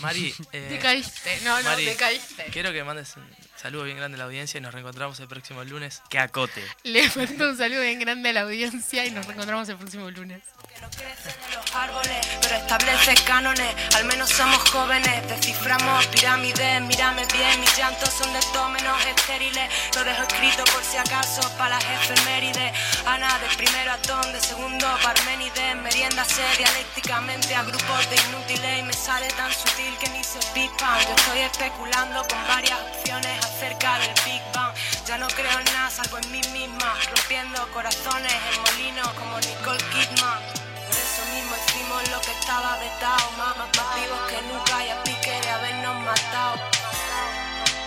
Mari, 0.00 0.34
eh, 0.52 0.66
Te 0.70 0.78
caíste, 0.78 1.40
no, 1.44 1.56
no, 1.58 1.70
Mari, 1.70 1.84
te 1.86 1.96
caíste. 1.96 2.44
quiero 2.52 2.72
que 2.72 2.82
mandes 2.84 3.16
un 3.16 3.24
saludo 3.56 3.84
bien 3.84 3.96
grande 3.96 4.16
a 4.16 4.18
la 4.18 4.24
audiencia 4.24 4.58
y 4.58 4.60
nos 4.60 4.72
reencontramos 4.72 5.18
el 5.20 5.28
próximo 5.28 5.62
lunes. 5.64 6.02
Que 6.08 6.18
acote. 6.18 6.62
Le 6.82 7.08
mando 7.16 7.50
un 7.50 7.56
saludo 7.56 7.82
bien 7.82 7.98
grande 8.00 8.30
a 8.30 8.32
la 8.32 8.40
audiencia 8.42 9.06
y 9.06 9.10
nos 9.10 9.24
reencontramos 9.26 9.68
el 9.68 9.76
próximo 9.76 10.10
lunes. 10.10 10.42
no 10.80 10.90
crecen 10.90 11.34
en 11.48 11.54
los 11.54 11.74
árboles, 11.74 12.26
pero 12.40 12.56
establece 12.56 13.14
cánones. 13.24 13.74
Al 13.94 14.04
menos 14.06 14.30
somos 14.30 14.58
jóvenes, 14.70 15.28
desciframos 15.28 16.06
pirámides. 16.08 16.82
Mírame 16.82 17.24
bien, 17.26 17.60
mis 17.60 17.76
llantos 17.78 18.08
son 18.10 18.32
de 18.32 18.40
todo 18.52 18.68
menos 18.70 18.96
estériles. 19.06 19.70
Lo 19.94 20.04
dejo 20.04 20.22
escrito 20.22 20.64
por 20.64 20.82
si 20.82 20.96
acaso 20.96 21.40
para 21.56 21.76
las 21.76 21.84
efemérides. 21.84 22.72
Ana, 23.06 23.38
del 23.38 23.56
primero 23.56 23.92
atón, 23.92 24.32
de 24.32 24.40
segundo 24.40 24.86
Parménides. 25.02 25.76
Meriéndase 25.76 26.42
dialécticamente 26.58 27.54
a 27.54 27.62
grupos 27.62 28.10
de 28.10 28.16
inútiles 28.28 28.80
y 28.80 28.82
me 28.82 28.92
sale 28.92 29.28
tan 29.28 29.41
sutil 29.50 29.96
que 29.98 30.08
ni 30.10 30.22
se 30.22 30.38
pispan. 30.54 31.00
Yo 31.00 31.14
estoy 31.14 31.40
especulando 31.40 32.22
con 32.28 32.46
varias 32.46 32.78
opciones 32.80 33.44
acerca 33.44 33.98
del 33.98 34.14
Big 34.24 34.42
Bang. 34.54 34.72
Ya 35.06 35.18
no 35.18 35.26
creo 35.28 35.58
en 35.58 35.64
nada 35.72 35.90
salvo 35.90 36.18
en 36.18 36.30
mí 36.30 36.40
misma, 36.52 36.94
rompiendo 37.14 37.66
corazones 37.72 38.32
en 38.32 38.60
molinos 38.62 39.08
como 39.14 39.40
Nicole 39.40 39.84
Kidman. 39.90 40.38
Por 40.86 40.96
eso 40.96 41.22
mismo 41.34 41.56
hicimos 41.66 42.08
lo 42.10 42.20
que 42.20 42.32
estaba 42.32 42.76
vetado, 42.78 43.30
más, 43.38 43.56
más 43.56 43.94
vivos 43.96 44.20
que 44.28 44.42
nunca 44.42 44.86
y 44.86 44.90
a 44.90 45.02
pique 45.02 45.40
de 45.40 45.50
habernos 45.50 45.96
matado. 46.04 46.56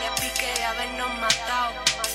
Y 0.01 0.05
a 0.05 0.15
pique 0.15 0.53
de 0.57 0.65
habernos 0.65 1.13
matado. 1.19 2.14